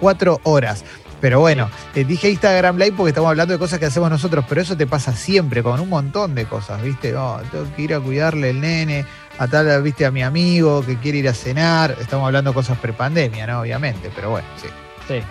4 0.00 0.40
horas? 0.44 0.84
Pero 1.20 1.40
bueno, 1.40 1.70
te 1.94 2.04
dije 2.04 2.28
Instagram 2.30 2.76
Live 2.76 2.92
porque 2.96 3.08
estamos 3.10 3.30
hablando 3.30 3.54
de 3.54 3.58
cosas 3.58 3.78
que 3.78 3.86
hacemos 3.86 4.10
nosotros, 4.10 4.44
pero 4.48 4.60
eso 4.60 4.76
te 4.76 4.86
pasa 4.86 5.12
siempre 5.14 5.62
con 5.62 5.80
un 5.80 5.88
montón 5.88 6.34
de 6.34 6.44
cosas, 6.44 6.82
¿viste? 6.82 7.16
Oh, 7.16 7.40
tengo 7.50 7.66
que 7.74 7.82
ir 7.82 7.94
a 7.94 8.00
cuidarle 8.00 8.50
el 8.50 8.60
nene, 8.60 9.06
a 9.38 9.48
tal, 9.48 9.82
¿viste? 9.82 10.04
A 10.04 10.10
mi 10.10 10.22
amigo 10.22 10.84
que 10.84 10.96
quiere 10.98 11.18
ir 11.18 11.28
a 11.28 11.34
cenar. 11.34 11.96
Estamos 12.00 12.26
hablando 12.26 12.50
de 12.50 12.54
cosas 12.54 12.78
prepandemia, 12.78 13.46
¿no? 13.46 13.60
Obviamente, 13.60 14.10
pero 14.14 14.30
bueno, 14.30 14.46
sí. 14.60 14.68
Sí. 15.08 15.22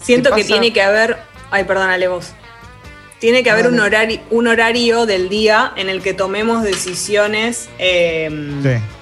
Siento 0.00 0.30
¿Qué 0.30 0.36
que 0.36 0.42
pasa? 0.42 0.52
tiene 0.54 0.72
que 0.72 0.82
haber. 0.82 1.16
Ay, 1.50 1.64
perdónale 1.64 2.08
vos. 2.08 2.32
Tiene 3.18 3.42
que 3.42 3.50
haber 3.50 3.66
un 3.66 3.78
horario, 3.80 4.20
un 4.30 4.46
horario 4.48 5.04
del 5.04 5.28
día 5.28 5.72
en 5.76 5.88
el 5.90 6.00
que 6.02 6.14
tomemos 6.14 6.62
decisiones. 6.62 7.68
eh, 7.78 8.28
Sí. 8.62 8.99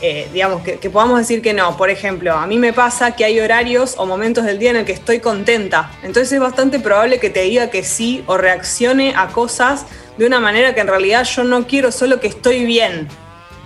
Eh, 0.00 0.28
digamos, 0.32 0.62
que, 0.62 0.78
que 0.78 0.90
podamos 0.90 1.18
decir 1.18 1.42
que 1.42 1.52
no. 1.54 1.76
Por 1.76 1.90
ejemplo, 1.90 2.32
a 2.34 2.46
mí 2.46 2.58
me 2.58 2.72
pasa 2.72 3.16
que 3.16 3.24
hay 3.24 3.40
horarios 3.40 3.94
o 3.98 4.06
momentos 4.06 4.44
del 4.44 4.58
día 4.58 4.70
en 4.70 4.76
el 4.76 4.84
que 4.84 4.92
estoy 4.92 5.20
contenta. 5.20 5.90
Entonces 6.02 6.32
es 6.32 6.40
bastante 6.40 6.78
probable 6.78 7.18
que 7.18 7.30
te 7.30 7.42
diga 7.42 7.68
que 7.70 7.82
sí 7.82 8.22
o 8.26 8.36
reaccione 8.36 9.14
a 9.16 9.28
cosas 9.28 9.86
de 10.16 10.26
una 10.26 10.40
manera 10.40 10.74
que 10.74 10.80
en 10.80 10.86
realidad 10.88 11.24
yo 11.24 11.44
no 11.44 11.66
quiero, 11.66 11.90
solo 11.92 12.20
que 12.20 12.28
estoy 12.28 12.64
bien. 12.64 13.08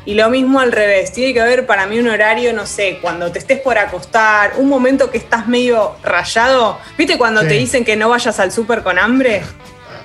Y 0.04 0.14
lo 0.14 0.30
mismo 0.30 0.58
al 0.58 0.72
revés, 0.72 1.12
tiene 1.12 1.32
que 1.32 1.40
haber 1.40 1.64
para 1.64 1.86
mí 1.86 1.98
un 1.98 2.08
horario, 2.08 2.52
no 2.52 2.66
sé, 2.66 2.98
cuando 3.00 3.30
te 3.30 3.38
estés 3.38 3.60
por 3.60 3.78
acostar, 3.78 4.54
un 4.56 4.68
momento 4.68 5.10
que 5.10 5.18
estás 5.18 5.46
medio 5.46 5.94
rayado. 6.02 6.78
¿Viste 6.98 7.16
cuando 7.18 7.42
Sí. 7.42 7.48
te 7.48 7.54
dicen 7.54 7.84
que 7.84 7.94
no 7.94 8.08
vayas 8.08 8.40
al 8.40 8.50
súper 8.50 8.82
con 8.82 8.98
hambre? 8.98 9.42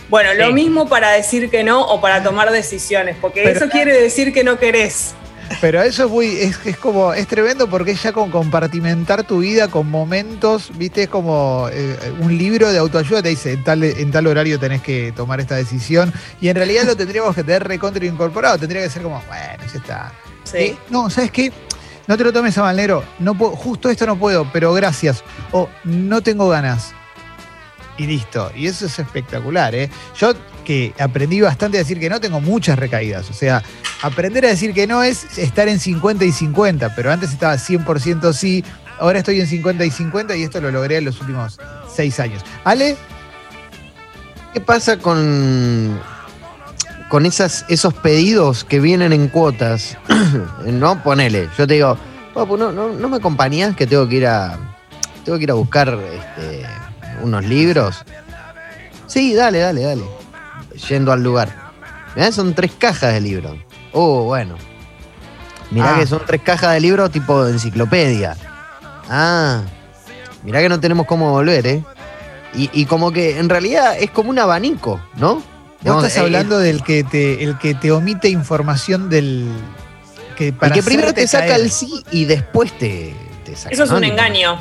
Bueno, 0.10 0.34
lo 0.36 0.48
Sí. 0.48 0.54
mismo 0.54 0.88
para 0.88 1.10
decir 1.12 1.50
que 1.50 1.64
no 1.64 1.82
o 1.82 2.00
para 2.00 2.22
tomar 2.22 2.52
decisiones, 2.52 3.18
porque 3.20 3.42
Pero- 3.44 3.58
eso 3.58 3.70
quiere 3.70 4.00
decir 4.00 4.34
que 4.34 4.44
no 4.44 4.60
querés. 4.60 5.16
Pero 5.62 5.82
eso 5.82 6.06
es 6.06 6.12
muy, 6.12 6.28
es, 6.28 6.60
es 6.66 6.78
como, 6.78 7.14
es 7.14 7.28
tremendo 7.28 7.68
porque 7.70 7.92
es 7.92 8.04
ya 8.04 8.12
con 8.12 8.30
compartimentar 8.30 9.24
tu 9.24 9.40
vida 9.40 9.68
con 9.68 9.90
momentos, 9.90 10.72
viste, 10.78 11.04
es 11.04 11.10
como 11.10 11.68
eh, 11.72 11.98
un 12.20 12.38
libro 12.38 12.72
de 12.72 12.78
autoayuda, 12.78 13.24
te 13.24 13.30
dice, 13.30 13.54
en 13.54 13.64
tal, 13.64 13.84
en 13.84 14.12
tal 14.12 14.28
horario 14.28 14.60
tenés 14.60 14.82
que 14.82 15.12
tomar 15.16 15.40
esta 15.40 15.56
decisión, 15.56 16.14
y 16.42 16.50
en 16.50 16.56
realidad 16.56 16.84
lo 16.84 16.96
tendríamos 16.96 17.36
que 17.36 17.44
tener 17.44 17.68
recontra 17.68 18.06
incorporado, 18.06 18.58
tendría 18.58 18.84
que 18.84 18.90
ser 18.90 19.02
como, 19.02 19.22
bueno, 19.28 19.64
ya 19.72 19.80
está. 19.80 20.14
Sí. 20.44 20.58
Eh, 20.58 20.78
no, 20.90 21.10
¿sabes 21.10 21.32
qué? 21.32 21.52
No 22.08 22.16
te 22.18 22.24
lo 22.24 22.32
tomes 22.32 22.58
a 22.58 22.62
mal, 22.62 22.76
negro, 22.76 23.04
no 23.20 23.38
puedo, 23.38 23.52
justo 23.56 23.90
esto 23.90 24.06
no 24.06 24.18
puedo, 24.18 24.50
pero 24.54 24.74
gracias. 24.74 25.24
O 25.52 25.68
no 25.84 26.22
tengo 26.22 26.48
ganas. 26.48 26.94
Y 27.98 28.06
listo. 28.06 28.50
Y 28.56 28.68
eso 28.68 28.86
es 28.86 28.98
espectacular, 28.98 29.76
¿eh? 29.76 29.90
Yo 30.18 30.34
que 30.68 30.94
aprendí 31.00 31.40
bastante 31.40 31.78
a 31.78 31.80
decir 31.80 31.98
que 31.98 32.10
no, 32.10 32.20
tengo 32.20 32.42
muchas 32.42 32.78
recaídas. 32.78 33.30
O 33.30 33.34
sea, 33.34 33.64
aprender 34.02 34.44
a 34.46 34.50
decir 34.50 34.74
que 34.74 34.86
no 34.86 35.02
es 35.02 35.38
estar 35.38 35.70
en 35.70 35.80
50 35.80 36.26
y 36.26 36.34
50, 36.34 36.94
pero 36.94 37.10
antes 37.10 37.32
estaba 37.32 37.54
100% 37.54 38.34
sí, 38.34 38.66
ahora 39.00 39.20
estoy 39.20 39.40
en 39.40 39.48
50 39.48 39.86
y 39.86 39.92
50 39.92 40.36
y 40.36 40.44
esto 40.44 40.60
lo 40.60 40.70
logré 40.70 40.98
en 40.98 41.06
los 41.06 41.22
últimos 41.22 41.58
seis 41.90 42.20
años. 42.20 42.44
Ale, 42.66 42.98
¿Qué 44.54 44.60
pasa 44.60 44.98
con, 44.98 45.98
con 47.08 47.26
esas, 47.26 47.64
esos 47.70 47.94
pedidos 47.94 48.66
que 48.66 48.82
vienen 48.82 49.14
en 49.14 49.30
cuotas? 49.30 49.98
no, 50.66 51.02
ponele. 51.02 51.48
Yo 51.58 51.66
te 51.66 51.76
digo, 51.76 51.98
no, 52.36 52.72
no, 52.74 52.90
no 52.90 53.10
me 53.10 53.18
acompañás 53.18 53.74
que 53.74 53.88
tengo 53.88 54.06
que 54.10 54.16
ir 54.18 54.28
a. 54.28 54.58
Tengo 55.24 55.38
que 55.38 55.46
ir 55.46 55.52
a 55.52 55.54
buscar 55.54 55.98
este, 56.12 56.66
unos 57.22 57.46
libros. 57.46 58.04
Sí, 59.06 59.34
dale, 59.34 59.60
dale, 59.60 59.84
dale. 59.84 60.17
Yendo 60.90 61.12
al 61.12 61.24
lugar. 61.24 61.50
Mirá, 62.16 62.32
son 62.32 62.54
tres 62.54 62.72
cajas 62.78 63.14
de 63.14 63.22
libros. 63.22 63.58
Oh, 63.94 64.24
bueno. 64.24 64.56
Mirá 65.72 65.96
Ah. 65.96 66.00
que 66.00 66.08
son 66.08 66.22
tres 66.26 66.42
cajas 66.42 66.74
de 66.74 66.80
libros 66.80 67.12
tipo 67.12 67.44
de 67.44 67.54
enciclopedia. 67.54 68.36
Ah. 69.10 69.62
Mirá 70.44 70.62
que 70.62 70.70
no 70.70 70.80
tenemos 70.80 71.06
cómo 71.06 71.32
volver, 71.32 71.68
¿eh? 71.68 71.84
Y, 72.54 72.70
y 72.74 72.86
como 72.86 73.12
que 73.12 73.38
en 73.40 73.50
realidad 73.50 73.96
es 74.00 74.10
como 74.12 74.30
un 74.30 74.40
abanico, 74.40 75.02
¿no? 75.18 75.44
vos 75.82 76.04
estás 76.04 76.18
eh, 76.18 76.20
hablando 76.22 76.58
del 76.60 76.84
que 76.84 77.04
te, 77.04 77.44
el 77.44 77.58
que 77.60 77.74
te 77.76 77.92
omite 77.92 78.30
información 78.30 79.10
del. 79.10 79.48
Que 80.36 80.48
Y 80.48 80.52
para 80.52 80.74
que 80.74 80.84
primero 80.84 81.14
te 81.14 81.28
saca 81.28 81.48
caer. 81.48 81.62
el 81.62 81.72
sí 81.72 82.04
y 82.12 82.26
después 82.26 82.72
te, 82.78 83.14
te 83.46 83.56
saca. 83.56 83.74
Eso 83.74 83.84
es 83.84 83.92
¿no? 83.92 83.98
un 83.98 84.04
engaño. 84.06 84.60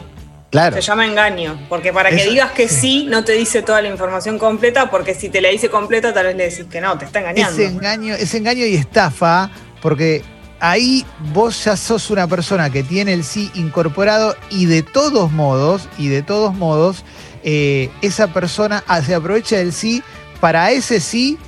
Claro. 0.50 0.76
Se 0.76 0.82
llama 0.82 1.06
engaño. 1.06 1.59
Porque 1.68 1.92
para 1.92 2.11
que 2.11 2.16
Eso- 2.16 2.30
digas 2.30 2.52
que 2.52 2.68
sí. 2.68 3.06
no 3.09 3.24
te 3.24 3.32
dice 3.32 3.62
toda 3.62 3.82
la 3.82 3.88
información 3.88 4.38
completa, 4.38 4.90
porque 4.90 5.14
si 5.14 5.28
te 5.28 5.40
la 5.40 5.48
dice 5.48 5.68
completa, 5.68 6.14
tal 6.14 6.26
vez 6.26 6.37
le 6.37 6.44
decís 6.50 6.66
que 6.70 6.80
no, 6.80 6.96
te 6.96 7.04
está 7.04 7.20
engañando. 7.20 7.61
Ese 7.61 7.66
engaño, 7.66 8.14
ese 8.14 8.38
engaño 8.38 8.64
y 8.64 8.74
estafa, 8.76 9.50
porque 9.82 10.22
ahí 10.61 11.04
vos 11.32 11.64
ya 11.64 11.76
sos 11.76 12.11
una 12.11 12.26
persona 12.26 12.70
que 12.70 12.82
tiene 12.82 13.12
el 13.12 13.24
sí 13.24 13.50
incorporado 13.54 14.37
y 14.50 14.66
de 14.66 14.82
todos 14.82 15.32
modos, 15.32 15.88
y 15.98 16.09
de 16.09 16.22
todos 16.22 16.54
modos, 16.54 17.04
eh, 17.42 17.90
esa 18.02 18.28
persona 18.28 18.82
ah, 18.87 19.02
se 19.02 19.14
aprovecha 19.14 19.56
del 19.56 19.72
sí 19.72 20.02
para 20.40 20.70
ese 20.70 21.00
sí 21.00 21.38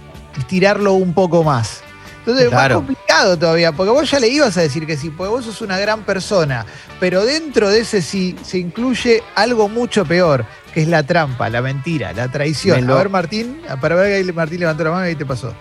tirarlo 0.49 0.93
un 0.95 1.15
poco 1.15 1.43
más. 1.45 1.83
Entonces 2.29 2.45
es 2.45 2.51
Claro. 2.51 2.75
más 2.81 2.87
complicado 2.87 3.39
todavía, 3.39 3.73
porque 3.73 3.91
vos 3.91 4.11
ya 4.11 4.21
le 4.21 4.29
ibas 4.29 4.55
a 4.59 4.61
decir 4.61 4.87
que 4.87 4.99
sí, 4.99 5.09
porque 5.09 5.31
vos 5.31 5.45
sos 5.47 5.63
una 5.63 5.79
gran 5.79 6.03
persona, 6.03 6.67
pero 7.01 7.25
dentro 7.25 7.71
de 7.71 7.81
ese 7.81 8.03
sí 8.03 8.37
se 8.43 8.59
incluye 8.59 9.23
algo 9.35 9.71
mucho 9.71 10.05
peor, 10.05 10.45
que 10.75 10.83
es 10.83 10.89
la 10.89 11.03
trampa, 11.03 11.49
la 11.49 11.63
mentira, 11.63 12.13
la 12.13 12.29
traición. 12.31 12.87
Lo- 12.87 12.95
A 12.95 12.99
ver, 12.99 13.09
Martín, 13.09 13.63
para 13.81 13.95
ver 13.95 14.27
que 14.27 14.33
Martín 14.35 14.61
levantó 14.61 14.85
la 14.85 14.91
mano 14.91 15.07
y 15.07 15.09
ahí 15.09 15.15
te 15.15 15.25
pasó. 15.25 15.55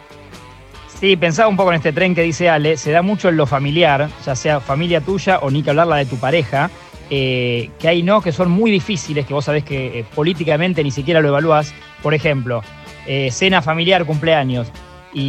Sí, 1.00 1.16
pensaba 1.16 1.48
un 1.48 1.56
poco 1.56 1.70
en 1.72 1.78
este 1.78 1.94
tren 1.94 2.14
que 2.14 2.24
dice 2.24 2.50
Ale, 2.50 2.76
se 2.76 2.92
da 2.92 3.02
mucho 3.02 3.30
en 3.30 3.38
lo 3.38 3.46
familiar, 3.46 4.10
ya 4.26 4.36
sea 4.36 4.60
familia 4.60 5.00
tuya 5.00 5.40
o 5.40 5.50
ni 5.50 5.64
que 5.64 5.70
hablar 5.70 5.88
la 5.88 5.96
de 5.98 6.06
tu 6.06 6.18
pareja, 6.18 6.70
eh, 7.10 7.70
que 7.80 7.88
hay 7.88 8.04
no 8.04 8.20
que 8.22 8.34
son 8.34 8.52
muy 8.52 8.72
difíciles, 8.72 9.26
que 9.26 9.34
vos 9.34 9.46
sabés 9.46 9.64
que 9.64 10.00
eh, 10.00 10.06
políticamente 10.16 10.84
ni 10.84 10.92
siquiera 10.92 11.22
lo 11.22 11.30
evaluás. 11.30 11.74
Por 12.04 12.14
ejemplo, 12.14 12.62
eh, 13.06 13.30
cena 13.32 13.62
familiar, 13.62 14.04
cumpleaños, 14.06 14.68
y, 15.14 15.22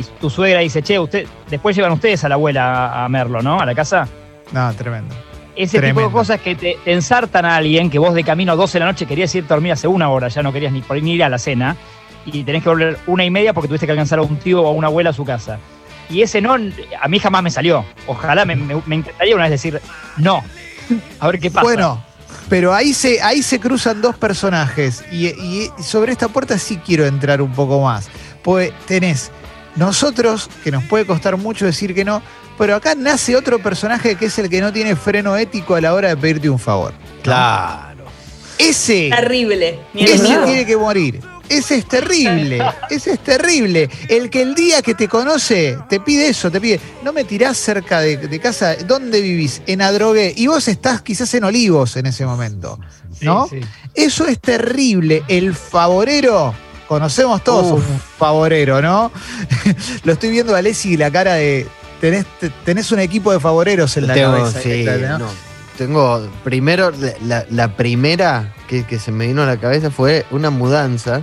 y 0.00 0.04
tu 0.20 0.30
suegra 0.30 0.60
dice, 0.60 0.82
che, 0.82 0.98
usted, 0.98 1.26
después 1.50 1.74
llevan 1.76 1.92
ustedes 1.92 2.22
a 2.24 2.28
la 2.28 2.34
abuela 2.36 3.04
a, 3.04 3.08
Merlo, 3.08 3.42
¿no? 3.42 3.60
A 3.60 3.66
la 3.66 3.74
casa. 3.74 4.08
No, 4.52 4.72
tremendo. 4.74 5.14
Ese 5.54 5.78
tipo 5.80 6.00
de 6.00 6.10
cosas 6.12 6.40
que 6.40 6.54
te, 6.54 6.76
te 6.84 6.92
ensartan 6.92 7.44
a 7.46 7.56
alguien 7.56 7.88
que 7.90 7.98
vos 7.98 8.14
de 8.14 8.22
camino 8.24 8.52
a 8.52 8.56
12 8.56 8.74
de 8.74 8.80
la 8.84 8.92
noche 8.92 9.06
querías 9.06 9.34
irte 9.34 9.52
a 9.52 9.56
dormir 9.56 9.72
hace 9.72 9.88
una 9.88 10.08
hora, 10.10 10.28
ya 10.28 10.42
no 10.42 10.52
querías 10.52 10.72
ni, 10.72 10.82
por- 10.82 11.02
ni 11.02 11.12
ir 11.14 11.24
a 11.24 11.28
la 11.30 11.38
cena, 11.38 11.76
y 12.26 12.42
tenés 12.44 12.62
que 12.62 12.68
volver 12.68 12.98
una 13.06 13.24
y 13.24 13.30
media 13.30 13.52
porque 13.54 13.68
tuviste 13.68 13.86
que 13.86 13.92
alcanzar 13.92 14.18
a 14.18 14.22
un 14.22 14.36
tío 14.36 14.60
o 14.62 14.66
a 14.68 14.72
una 14.72 14.88
abuela 14.88 15.10
a 15.10 15.12
su 15.14 15.24
casa. 15.24 15.58
Y 16.10 16.22
ese 16.22 16.40
no, 16.40 16.54
a 16.54 17.08
mí 17.08 17.18
jamás 17.18 17.42
me 17.42 17.50
salió. 17.50 17.84
Ojalá 18.06 18.44
me, 18.44 18.54
me- 18.54 18.80
me 18.86 18.96
encantaría 18.96 19.34
una 19.34 19.44
vez 19.44 19.52
decir 19.52 19.80
no. 20.18 20.42
A 21.20 21.26
ver 21.28 21.40
qué 21.40 21.50
pasa. 21.50 21.62
Bueno, 21.64 22.04
pero 22.48 22.72
ahí 22.74 22.92
se, 22.94 23.20
ahí 23.22 23.42
se 23.42 23.58
cruzan 23.58 24.00
dos 24.02 24.16
personajes 24.16 25.04
y, 25.10 25.26
y 25.28 25.70
sobre 25.82 26.12
esta 26.12 26.28
puerta 26.28 26.58
sí 26.58 26.76
quiero 26.84 27.06
entrar 27.06 27.40
un 27.42 27.52
poco 27.52 27.80
más. 27.82 28.08
Pues 28.46 28.70
tenés 28.86 29.32
nosotros, 29.74 30.48
que 30.62 30.70
nos 30.70 30.84
puede 30.84 31.04
costar 31.04 31.36
mucho 31.36 31.66
decir 31.66 31.96
que 31.96 32.04
no, 32.04 32.22
pero 32.56 32.76
acá 32.76 32.94
nace 32.94 33.34
otro 33.34 33.58
personaje 33.58 34.14
que 34.14 34.26
es 34.26 34.38
el 34.38 34.48
que 34.48 34.60
no 34.60 34.72
tiene 34.72 34.94
freno 34.94 35.36
ético 35.36 35.74
a 35.74 35.80
la 35.80 35.92
hora 35.92 36.10
de 36.10 36.16
pedirte 36.16 36.48
un 36.48 36.60
favor. 36.60 36.94
Claro. 37.24 38.04
Ese, 38.56 39.10
Terrible. 39.10 39.80
Ese 39.94 40.38
tiene 40.44 40.64
que 40.64 40.76
morir. 40.76 41.20
Ese 41.48 41.76
es 41.78 41.86
terrible, 41.88 42.60
ese 42.90 43.14
es 43.14 43.18
terrible. 43.18 43.90
El 44.08 44.30
que 44.30 44.42
el 44.42 44.54
día 44.54 44.80
que 44.80 44.94
te 44.94 45.08
conoce 45.08 45.76
te 45.88 45.98
pide 45.98 46.28
eso, 46.28 46.48
te 46.48 46.60
pide, 46.60 46.78
no 47.02 47.12
me 47.12 47.24
tirás 47.24 47.56
cerca 47.56 48.00
de, 48.00 48.16
de 48.16 48.40
casa, 48.40 48.76
¿dónde 48.76 49.20
vivís? 49.20 49.60
En 49.66 49.82
Adrogué. 49.82 50.32
Y 50.36 50.46
vos 50.46 50.68
estás 50.68 51.02
quizás 51.02 51.34
en 51.34 51.42
Olivos 51.42 51.96
en 51.96 52.06
ese 52.06 52.24
momento, 52.24 52.78
Sí, 53.18 53.24
¿no? 53.24 53.48
sí. 53.48 53.60
Eso 53.94 54.26
es 54.26 54.38
terrible. 54.40 55.22
El 55.28 55.54
favorero, 55.54 56.54
conocemos 56.88 57.42
todos 57.44 57.72
Uf. 57.80 57.88
un 57.90 58.00
favorero, 58.18 58.80
¿no? 58.82 59.10
Lo 60.04 60.12
estoy 60.12 60.30
viendo 60.30 60.54
a 60.54 60.58
Alessi 60.58 60.92
y 60.92 60.96
la 60.96 61.10
cara 61.10 61.34
de, 61.34 61.66
tenés, 62.00 62.24
te- 62.40 62.50
tenés 62.64 62.90
un 62.92 63.00
equipo 63.00 63.32
de 63.32 63.40
favoreros 63.40 63.96
en 63.96 64.06
la 64.06 64.14
Tengo, 64.14 64.32
cabeza. 64.32 64.60
sí, 64.60 64.68
directamente, 64.70 65.08
¿no? 65.08 65.18
no. 65.18 65.46
Tengo, 65.78 66.28
primero, 66.42 66.90
la, 67.50 67.76
primera 67.76 68.54
que, 68.66 68.84
que 68.84 68.98
se 68.98 69.12
me 69.12 69.26
vino 69.26 69.42
a 69.42 69.46
la 69.46 69.58
cabeza 69.58 69.90
fue 69.90 70.24
una 70.30 70.48
mudanza. 70.48 71.20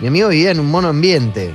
Mi 0.00 0.08
amigo 0.08 0.28
vivía 0.28 0.50
en 0.50 0.60
un 0.60 0.70
mono 0.70 0.88
ambiente. 0.88 1.54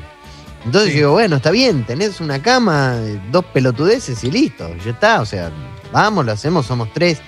Entonces 0.65 0.89
Sí. 0.91 0.97
digo, 0.97 1.11
bueno, 1.11 1.35
está 1.35 1.51
bien, 1.51 1.83
tenés 1.85 2.19
una 2.19 2.41
cama, 2.41 2.95
eh, 2.97 3.19
dos 3.31 3.45
pelotudeces 3.53 4.23
y 4.23 4.31
listo, 4.31 4.67
ya 4.83 4.91
está. 4.91 5.21
O 5.21 5.25
sea, 5.27 5.51
vamos, 5.93 6.25
lo 6.25 6.31
hacemos, 6.31 6.65
somos 6.65 6.91
tres. 6.91 7.19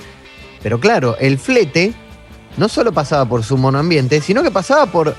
Pero 0.63 0.80
claro, 0.80 1.15
el 1.20 1.38
flete 1.38 1.94
no 2.58 2.67
solo 2.67 2.91
pasaba 2.91 3.26
por 3.26 3.44
su 3.44 3.58
monoambiente, 3.58 4.22
sino 4.22 4.41
que 4.41 4.50
pasaba 4.52 4.88
por 4.88 5.15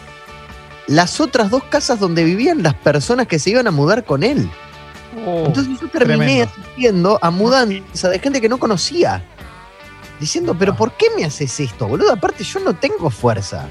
las 0.89 1.21
otras 1.21 1.51
dos 1.51 1.63
casas 1.65 1.99
donde 2.01 2.25
vivían 2.25 2.63
las 2.63 2.75
personas 2.75 3.27
que 3.27 3.39
se 3.39 3.51
iban 3.51 3.67
a 3.67 3.71
mudar 3.71 4.05
con 4.05 4.23
él. 4.23 4.51
Oh, 5.27 5.45
Entonces 5.47 5.79
yo 5.81 5.89
terminé 5.89 6.17
tremendo. 6.45 6.51
asistiendo 6.51 7.19
a 7.21 7.31
mudanza 7.31 8.09
de 8.09 8.19
gente 8.19 8.41
que 8.41 8.49
no 8.49 8.59
conocía. 8.59 9.23
Diciendo, 10.19 10.57
pero 10.59 10.77
¿por 10.77 10.93
qué 10.93 11.07
me 11.17 11.25
haces 11.25 11.59
esto, 11.61 11.87
boludo? 11.89 12.13
Aparte 12.13 12.45
yo 12.45 12.61
no 12.61 12.75
tengo 12.75 13.11
fuerza. 13.11 13.67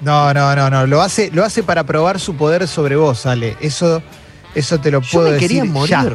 No, 0.00 0.32
no, 0.34 0.54
no, 0.54 0.70
no. 0.70 0.86
Lo 0.86 1.02
hace, 1.02 1.30
lo 1.32 1.44
hace 1.44 1.62
para 1.62 1.84
probar 1.84 2.20
su 2.20 2.36
poder 2.36 2.68
sobre 2.68 2.96
vos, 2.96 3.26
Ale. 3.26 3.56
Eso, 3.60 4.02
eso 4.54 4.78
te 4.78 4.90
lo 4.90 5.00
Yo 5.00 5.08
puedo 5.10 5.26
me 5.28 5.32
decir. 5.34 5.48
quería 5.48 5.64
morir. 5.64 5.90
ya. 5.90 6.06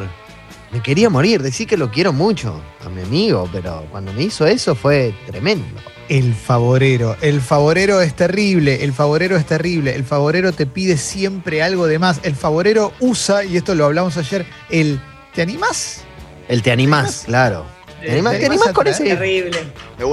Me 0.72 0.82
quería 0.82 1.10
morir. 1.10 1.42
Decir 1.42 1.66
que 1.66 1.76
lo 1.76 1.90
quiero 1.90 2.12
mucho 2.12 2.60
a 2.84 2.88
mi 2.88 3.02
amigo, 3.02 3.48
pero 3.52 3.84
cuando 3.90 4.12
me 4.12 4.22
hizo 4.22 4.46
eso 4.46 4.74
fue 4.74 5.14
tremendo. 5.26 5.66
El 6.08 6.34
favorero. 6.34 7.16
El 7.20 7.40
favorero 7.40 8.00
es 8.00 8.14
terrible. 8.14 8.84
El 8.84 8.92
favorero 8.92 9.36
es 9.36 9.46
terrible. 9.46 9.94
El 9.94 10.04
favorero 10.04 10.52
te 10.52 10.66
pide 10.66 10.96
siempre 10.96 11.62
algo 11.62 11.86
de 11.86 11.98
más. 11.98 12.20
El 12.22 12.34
favorero 12.34 12.92
usa, 13.00 13.44
y 13.44 13.56
esto 13.56 13.74
lo 13.74 13.84
hablamos 13.86 14.16
ayer, 14.16 14.44
el 14.70 15.00
¿te 15.34 15.42
animás? 15.42 16.02
El 16.48 16.62
te 16.62 16.70
animás, 16.72 17.22
claro. 17.26 17.64
¿Te 18.02 18.12
animás, 18.12 18.34
¿Te 18.34 18.38
te 18.40 18.46
animás 18.46 18.66
animás 18.66 18.68
a 18.68 18.72
con 18.74 18.86
ese? 18.86 19.04
Terrible. 19.04 19.58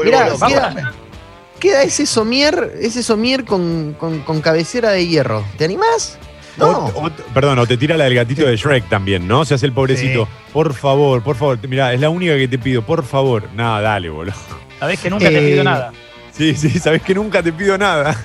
Mirá, 0.06 0.30
loco. 0.30 0.47
queda, 0.47 0.93
queda 1.60 1.84
ese 1.84 2.06
somier, 2.06 2.73
ese 2.80 3.04
somier 3.04 3.43
con, 3.43 3.95
con, 3.99 4.21
con 4.21 4.39
cabecera 4.39 4.91
de 4.91 5.06
hierro. 5.08 5.43
¿Te 5.58 5.65
animás? 5.65 6.17
No. 6.58 6.86
O- 6.95 7.08
o- 7.08 7.12
perdón, 7.34 7.60
o 7.60 7.67
te 7.67 7.75
tira 7.75 7.97
la 7.97 8.06
del 8.06 8.15
gatito 8.15 8.45
de 8.45 8.56
Shrek 8.56 8.88
también, 8.88 9.27
¿no? 9.27 9.43
Se 9.43 9.56
hace 9.56 9.65
el 9.65 9.73
pobrecito. 9.73 10.27
Por 10.54 10.73
favor, 10.73 11.21
por 11.21 11.36
favor. 11.36 11.60
Mirá, 11.67 11.93
es 11.93 11.99
la 11.99 12.10
única 12.10 12.38
que 12.38 12.47
te 12.47 12.58
pido, 12.58 12.82
por 12.82 13.04
favor. 13.06 13.49
Nada, 13.54 13.82
dale, 13.82 14.10
boludo. 14.10 14.34
Sabés 14.82 15.00
que 15.00 15.12
nunca 15.12 15.30
te 15.30 15.38
Eh, 15.38 15.52
pido 15.52 15.63
nada. 15.63 15.94
Sí, 16.36 16.56
sí, 16.56 16.80
sabes 16.80 17.04
que 17.04 17.13
nunca 17.13 17.44
te 17.44 17.54
pido 17.54 17.78
nada. 17.78 18.17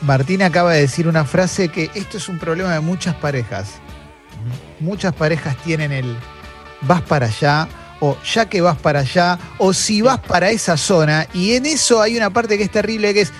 Martín 0.00 0.42
acaba 0.42 0.72
de 0.72 0.80
decir 0.80 1.06
una 1.06 1.26
frase 1.26 1.68
que 1.68 1.90
esto 1.94 2.16
es 2.16 2.26
un 2.30 2.38
problema 2.38 2.72
de 2.72 2.80
muchas 2.80 3.14
parejas. 3.16 3.72
Muchas 4.80 5.14
parejas 5.14 5.58
tienen 5.58 5.92
el 5.92 6.16
vas 6.80 7.02
para 7.02 7.26
allá 7.26 7.68
o 8.00 8.16
ya 8.22 8.46
que 8.46 8.62
vas 8.62 8.78
para 8.78 9.00
allá 9.00 9.38
o 9.58 9.74
si 9.74 10.00
vas 10.00 10.18
para 10.20 10.48
esa 10.48 10.78
zona 10.78 11.26
y 11.34 11.52
en 11.52 11.66
eso 11.66 12.00
hay 12.00 12.16
una 12.16 12.30
parte 12.30 12.56
que 12.56 12.64
es 12.64 12.70
terrible 12.70 13.12
que 13.12 13.20
es 13.20 13.32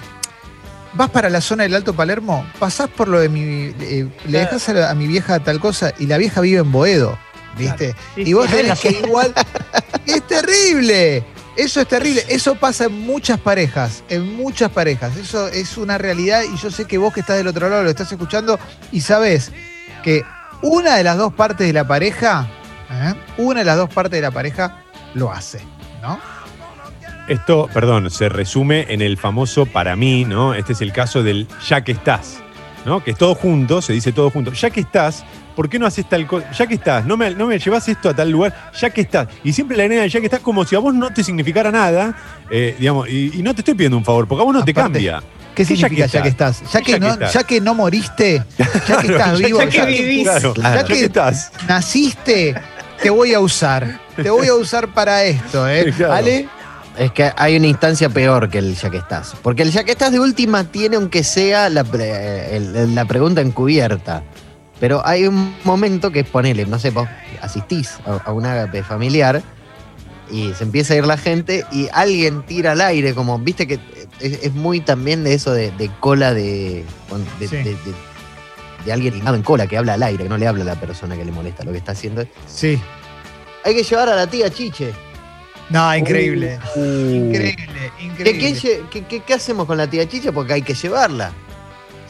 vas 0.92 1.08
para 1.08 1.30
la 1.30 1.40
zona 1.40 1.62
del 1.62 1.74
Alto 1.74 1.94
Palermo, 1.94 2.44
pasás 2.58 2.90
por 2.90 3.08
lo 3.08 3.20
de 3.20 3.30
mi 3.30 3.74
eh, 3.80 4.06
le 4.26 4.38
dejas 4.38 4.68
a, 4.68 4.94
mi 4.94 5.06
vieja 5.06 5.40
tal 5.40 5.60
cosa 5.60 5.94
y 5.98 6.04
la 6.04 6.18
vieja 6.18 6.42
vive 6.42 6.60
en 6.60 6.70
Boedo, 6.70 7.18
¿viste? 7.56 7.94
Sí, 8.16 8.24
y 8.26 8.32
vos 8.34 8.50
sí, 8.50 8.56
tenés 8.56 8.78
que 8.80 8.90
igual 8.90 9.32
es 10.06 10.26
terrible. 10.26 11.24
Eso 11.56 11.80
es 11.80 11.88
terrible. 11.88 12.24
Eso 12.28 12.54
pasa 12.54 12.84
en 12.84 13.06
muchas 13.06 13.38
parejas. 13.40 14.04
En 14.08 14.36
muchas 14.36 14.70
parejas. 14.70 15.16
Eso 15.16 15.48
es 15.48 15.76
una 15.76 15.98
realidad. 15.98 16.42
Y 16.42 16.56
yo 16.56 16.70
sé 16.70 16.86
que 16.86 16.98
vos 16.98 17.12
que 17.12 17.20
estás 17.20 17.36
del 17.36 17.48
otro 17.48 17.68
lado 17.68 17.82
lo 17.82 17.90
estás 17.90 18.10
escuchando 18.10 18.58
y 18.92 19.00
sabés 19.00 19.52
que 20.02 20.22
una 20.62 20.96
de 20.96 21.04
las 21.04 21.16
dos 21.16 21.32
partes 21.32 21.66
de 21.66 21.72
la 21.72 21.86
pareja, 21.86 22.48
¿eh? 22.90 23.14
una 23.38 23.60
de 23.60 23.66
las 23.66 23.76
dos 23.76 23.90
partes 23.90 24.12
de 24.12 24.22
la 24.22 24.30
pareja 24.30 24.82
lo 25.14 25.32
hace. 25.32 25.60
¿No? 26.02 26.18
Esto, 27.28 27.68
perdón, 27.72 28.10
se 28.10 28.28
resume 28.28 28.86
en 28.88 29.02
el 29.02 29.16
famoso 29.16 29.64
para 29.66 29.94
mí, 29.94 30.24
¿no? 30.24 30.54
Este 30.54 30.72
es 30.72 30.80
el 30.80 30.92
caso 30.92 31.22
del 31.22 31.46
ya 31.68 31.84
que 31.84 31.92
estás, 31.92 32.42
¿no? 32.84 33.04
Que 33.04 33.12
es 33.12 33.18
todo 33.18 33.34
junto, 33.36 33.82
se 33.82 33.92
dice 33.92 34.12
todo 34.12 34.30
junto. 34.30 34.52
Ya 34.52 34.70
que 34.70 34.80
estás, 34.80 35.24
¿por 35.56 35.68
qué 35.68 35.78
no 35.78 35.86
haces 35.86 36.08
tal 36.08 36.26
cosa? 36.26 36.50
Ya 36.52 36.66
que 36.66 36.74
estás, 36.74 37.04
no 37.06 37.16
me, 37.16 37.30
no 37.34 37.46
me 37.46 37.58
llevas 37.58 37.88
esto 37.88 38.08
a 38.10 38.14
tal 38.14 38.30
lugar, 38.30 38.72
ya 38.80 38.90
que 38.90 39.00
estás. 39.02 39.28
Y 39.44 39.52
siempre 39.52 39.76
la 39.76 39.84
idea 39.86 40.02
de 40.02 40.08
ya 40.08 40.20
que 40.20 40.26
estás 40.26 40.40
como 40.40 40.64
si 40.64 40.76
a 40.76 40.78
vos 40.78 40.94
no 40.94 41.12
te 41.12 41.22
significara 41.24 41.70
nada, 41.70 42.16
eh, 42.50 42.76
digamos, 42.78 43.08
y, 43.08 43.38
y 43.38 43.42
no 43.42 43.54
te 43.54 43.60
estoy 43.60 43.74
pidiendo 43.74 43.96
un 43.98 44.04
favor, 44.04 44.26
porque 44.28 44.42
a 44.42 44.44
vos 44.44 44.54
no 44.54 44.64
te 44.64 44.72
cambia. 44.74 45.22
¿Qué 45.54 45.64
¿Qué 45.66 45.74
ya 45.74 45.88
significa 45.88 46.06
que 46.06 46.12
ya 46.12 46.22
que 46.22 46.28
estás? 46.28 46.62
Ya 46.72 46.80
que, 46.80 46.92
Ya 46.92 46.98
que 46.98 47.00
no, 47.00 47.12
estás? 47.12 47.32
ya 47.34 47.42
que 47.44 47.60
no 47.60 47.74
moriste, 47.74 48.42
ya 48.88 48.96
que 49.00 49.06
estás 49.08 49.38
vivo, 49.38 49.58
ya 49.62 49.68
que 49.68 49.84
vivís. 49.86 50.22
Claro, 50.28 50.54
Claro. 50.54 50.80
ya 50.80 50.86
que 50.86 51.04
estás. 51.04 51.52
naciste, 51.68 52.54
te 53.02 53.10
voy 53.10 53.34
a 53.34 53.40
usar. 53.40 53.98
Te 54.16 54.30
voy 54.30 54.46
a 54.46 54.54
usar 54.54 54.88
para 54.94 55.24
esto, 55.24 55.68
¿eh? 55.68 55.84
Sí, 55.86 55.92
claro. 55.92 56.12
¿Ale? 56.14 56.48
Es 56.98 57.12
que 57.12 57.32
hay 57.36 57.56
una 57.56 57.66
instancia 57.66 58.08
peor 58.10 58.50
que 58.50 58.58
el 58.58 58.74
ya 58.76 58.90
que 58.90 58.98
estás. 58.98 59.34
Porque 59.42 59.62
el 59.62 59.70
ya 59.72 59.84
que 59.84 59.92
estás 59.92 60.12
de 60.12 60.20
última 60.20 60.64
tiene, 60.64 60.96
aunque 60.96 61.24
sea 61.24 61.68
la, 61.70 61.82
pre- 61.84 62.56
el- 62.56 62.94
la 62.94 63.04
pregunta 63.06 63.40
encubierta. 63.40 64.22
Pero 64.80 65.06
hay 65.06 65.26
un 65.26 65.54
momento 65.64 66.10
que 66.10 66.20
es 66.20 66.26
ponele, 66.26 66.64
no 66.66 66.78
sé, 66.78 66.90
vos 66.90 67.06
asistís 67.42 67.98
a, 68.06 68.16
a 68.28 68.32
un 68.32 68.46
ágape 68.46 68.82
familiar 68.82 69.42
y 70.30 70.52
se 70.54 70.64
empieza 70.64 70.94
a 70.94 70.96
ir 70.96 71.06
la 71.06 71.18
gente 71.18 71.64
y 71.70 71.88
alguien 71.92 72.42
tira 72.46 72.72
al 72.72 72.80
aire, 72.80 73.14
como, 73.14 73.38
viste 73.38 73.66
que 73.66 73.74
es, 74.20 74.42
es 74.42 74.52
muy 74.54 74.80
también 74.80 75.22
de 75.24 75.34
eso 75.34 75.52
de, 75.52 75.70
de 75.72 75.90
cola 76.00 76.32
de, 76.32 76.84
de, 77.38 77.48
Sí. 77.48 77.56
de- 77.56 77.64
de- 77.64 78.10
de 78.84 78.92
alguien 78.94 79.12
en 79.26 79.42
cola 79.42 79.66
que 79.66 79.76
habla 79.76 79.92
al 79.94 80.02
aire, 80.02 80.22
que 80.22 80.30
no 80.30 80.38
le 80.38 80.46
habla 80.46 80.62
a 80.62 80.66
la 80.66 80.76
persona 80.80 81.14
que 81.14 81.22
le 81.26 81.32
molesta 81.32 81.62
lo 81.64 81.72
que 81.72 81.76
está 81.78 81.92
haciendo. 81.92 82.24
Sí. 82.46 82.80
Hay 83.62 83.74
que 83.74 83.82
llevar 83.82 84.08
a 84.08 84.16
la 84.16 84.26
tía 84.26 84.48
Chiche. 84.48 84.92
No, 85.68 85.94
increíble. 85.94 86.58
Uh. 86.76 86.80
Increíble, 86.80 87.92
¿Qué, 87.98 88.04
increíble. 88.06 88.38
qué 88.40 88.54
lle- 88.54 88.88
qué- 88.90 89.04
qué- 89.04 89.20
qué 89.22 89.34
hacemos 89.34 89.66
con 89.66 89.76
la 89.76 89.86
tía 89.86 90.08
Chicha? 90.08 90.32
Porque 90.32 90.54
hay 90.54 90.62
que 90.62 90.72
llevarla. 90.72 91.30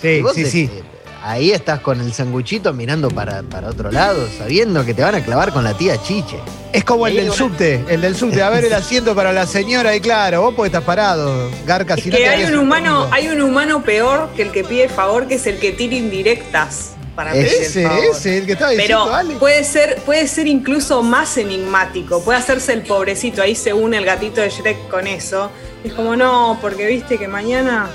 Sí, 0.00 0.22
sí, 0.32 0.46
sí. 0.46 0.70
eh, 0.72 0.82
ahí 1.22 1.50
estás 1.52 1.80
con 1.80 2.00
el 2.00 2.12
sanguchito 2.12 2.72
mirando 2.72 3.08
para, 3.10 3.42
para 3.42 3.68
otro 3.68 3.90
lado, 3.90 4.26
sabiendo 4.38 4.84
que 4.84 4.94
te 4.94 5.02
van 5.02 5.14
a 5.14 5.24
clavar 5.24 5.52
con 5.52 5.64
la 5.64 5.74
tía 5.74 6.00
Chiche. 6.02 6.38
Es 6.72 6.84
como 6.84 7.06
el 7.06 7.16
del 7.16 7.32
subte, 7.32 7.84
el 7.88 8.00
del 8.00 8.16
subte. 8.16 8.42
A 8.42 8.50
ver 8.50 8.64
el 8.64 8.72
asiento 8.74 9.14
para 9.14 9.32
la 9.32 9.46
señora 9.46 9.94
y 9.94 10.00
claro, 10.00 10.42
vos 10.42 10.54
porque 10.54 10.68
estás 10.68 10.84
parado, 10.84 11.50
Garca. 11.66 11.94
Es 11.94 12.04
si 12.04 12.10
no 12.10 12.16
que 12.16 12.22
te 12.22 12.28
hay 12.28 12.44
un 12.44 12.58
humano, 12.58 13.08
hay 13.10 13.28
un 13.28 13.40
humano 13.42 13.82
peor 13.82 14.28
que 14.36 14.42
el 14.42 14.52
que 14.52 14.64
pide 14.64 14.88
favor, 14.88 15.26
que 15.26 15.34
es 15.34 15.46
el 15.46 15.58
que 15.58 15.72
tira 15.72 15.94
indirectas 15.96 16.92
para 17.16 17.32
pedir 17.32 17.46
el 17.48 17.52
Ese, 17.62 17.82
favor. 17.82 18.04
ese, 18.12 18.38
el 18.38 18.46
que 18.46 18.52
estaba 18.52 18.70
diciendo, 18.70 19.04
Pero 19.04 19.14
Ale. 19.14 19.34
puede 19.34 19.64
ser, 19.64 19.96
puede 20.06 20.26
ser 20.28 20.46
incluso 20.46 21.02
más 21.02 21.36
enigmático, 21.36 22.22
puede 22.22 22.38
hacerse 22.38 22.72
el 22.72 22.82
pobrecito, 22.82 23.42
ahí 23.42 23.54
se 23.56 23.72
une 23.72 23.98
el 23.98 24.04
gatito 24.04 24.40
de 24.40 24.48
Shrek 24.48 24.88
con 24.88 25.06
eso. 25.06 25.50
Y 25.84 25.88
es 25.88 25.94
como, 25.94 26.14
no, 26.14 26.58
porque 26.60 26.86
viste 26.86 27.18
que 27.18 27.26
mañana 27.26 27.90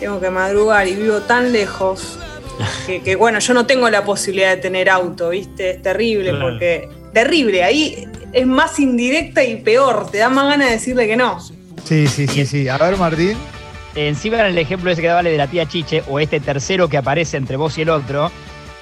tengo 0.00 0.18
que 0.20 0.30
madrugar 0.30 0.88
y 0.88 0.94
vivo 0.94 1.18
tan 1.20 1.52
lejos 1.52 2.18
que, 2.86 3.02
que, 3.02 3.16
bueno, 3.16 3.38
yo 3.38 3.54
no 3.54 3.66
tengo 3.66 3.88
la 3.90 4.04
posibilidad 4.04 4.50
de 4.50 4.56
tener 4.58 4.88
auto, 4.90 5.30
viste, 5.30 5.70
es 5.70 5.82
terrible, 5.82 6.30
Claro. 6.30 6.46
porque 6.50 6.88
terrible, 7.12 7.62
ahí 7.64 8.06
es 8.32 8.46
más 8.46 8.78
indirecta 8.80 9.42
y 9.44 9.56
peor, 9.56 10.10
te 10.10 10.18
da 10.18 10.28
más 10.28 10.46
ganas 10.48 10.68
de 10.68 10.74
decirle 10.74 11.06
que 11.06 11.16
no. 11.16 11.38
Sí, 11.84 12.06
sí, 12.08 12.26
sí, 12.26 12.46
sí. 12.46 12.68
A 12.68 12.78
ver, 12.78 12.96
Martín. 12.96 13.36
Encima 13.94 14.40
en 14.40 14.46
el 14.46 14.58
ejemplo 14.58 14.90
ese 14.90 15.00
que 15.02 15.06
daba 15.08 15.22
de 15.22 15.36
la 15.36 15.46
tía 15.46 15.68
Chiche, 15.68 16.02
o 16.08 16.18
este 16.18 16.40
tercero 16.40 16.88
que 16.88 16.96
aparece 16.96 17.36
entre 17.36 17.56
vos 17.56 17.78
y 17.78 17.82
el 17.82 17.90
otro, 17.90 18.30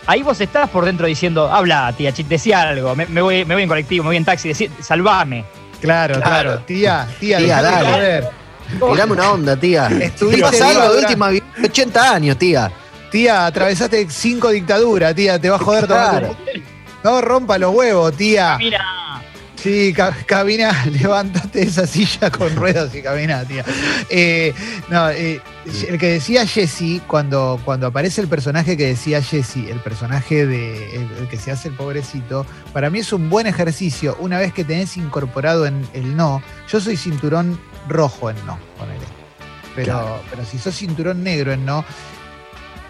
ahí 0.06 0.22
vos 0.22 0.40
estás 0.40 0.70
por 0.70 0.84
dentro 0.86 1.06
diciendo, 1.06 1.50
habla, 1.52 1.92
tía 1.96 2.12
Chiche, 2.12 2.28
decía 2.30 2.62
algo, 2.62 2.94
me, 2.96 3.04
me 3.06 3.20
voy, 3.20 3.44
me 3.44 3.54
voy 3.54 3.62
en 3.64 3.68
colectivo, 3.68 4.04
me 4.04 4.08
voy 4.10 4.16
en 4.16 4.24
taxi, 4.24 4.48
decí, 4.48 4.70
salvame. 4.80 5.44
Claro, 5.82 6.14
claro. 6.14 6.42
Claro. 6.50 6.62
Tía, 6.64 7.06
tía, 7.20 7.38
Tía, 7.38 7.60
dale. 7.60 7.90
joder. 7.90 8.28
Tirame 8.92 9.12
una 9.12 9.32
onda, 9.32 9.56
tía. 9.56 9.88
Estuviste 10.00 10.36
¿Te 10.40 10.42
pasa 10.50 10.68
viva 10.68 10.70
algo 10.70 10.80
de 10.82 10.88
durante- 10.88 11.06
última 11.12 11.28
vi- 11.28 11.42
80 11.64 12.14
años, 12.14 12.38
tía? 12.38 12.72
Tía, 13.12 13.46
atravesaste 13.46 14.06
cinco 14.10 14.48
dictaduras, 14.50 15.14
tía. 15.14 15.38
Te 15.38 15.48
va 15.50 15.56
a 15.56 15.58
joder 15.60 15.86
Claro. 15.86 16.36
No 17.04 17.20
rompa 17.20 17.58
los 17.58 17.74
huevos, 17.74 18.16
tía. 18.16 18.56
Mira, 18.58 18.84
Sí, 19.56 19.92
ca- 19.92 20.16
camina, 20.26 20.84
levántate 20.90 21.60
de 21.60 21.66
esa 21.66 21.86
silla 21.86 22.30
con 22.32 22.56
ruedas 22.56 22.92
y 22.96 23.00
camina, 23.02 23.44
tía. 23.44 23.64
Eh, 24.10 24.52
no, 24.88 25.08
eh, 25.10 25.40
el 25.88 25.98
que 26.00 26.08
decía 26.14 26.44
Jesse, 26.44 27.00
cuando, 27.06 27.60
cuando 27.64 27.86
aparece 27.86 28.20
el 28.22 28.26
personaje 28.26 28.76
que 28.76 28.86
decía 28.88 29.22
Jesse, 29.22 29.58
el 29.70 29.78
personaje 29.78 30.46
de 30.46 30.96
el, 30.96 31.08
el 31.20 31.28
que 31.28 31.36
se 31.36 31.52
hace 31.52 31.68
el 31.68 31.74
pobrecito, 31.76 32.44
para 32.72 32.90
mí 32.90 32.98
es 33.00 33.12
un 33.12 33.30
buen 33.30 33.46
ejercicio 33.46 34.16
una 34.18 34.38
vez 34.40 34.52
que 34.52 34.64
tenés 34.64 34.96
incorporado 34.96 35.64
en 35.64 35.86
el 35.92 36.16
no. 36.16 36.42
Yo 36.68 36.80
soy 36.80 36.96
cinturón 36.96 37.60
rojo 37.88 38.30
en 38.30 38.36
no, 38.44 38.58
ponele. 38.78 39.04
Pero, 39.76 39.92
Claro. 39.92 40.22
pero 40.28 40.44
si 40.44 40.58
sos 40.58 40.74
cinturón 40.74 41.22
negro 41.22 41.52
en 41.52 41.64
no, 41.64 41.84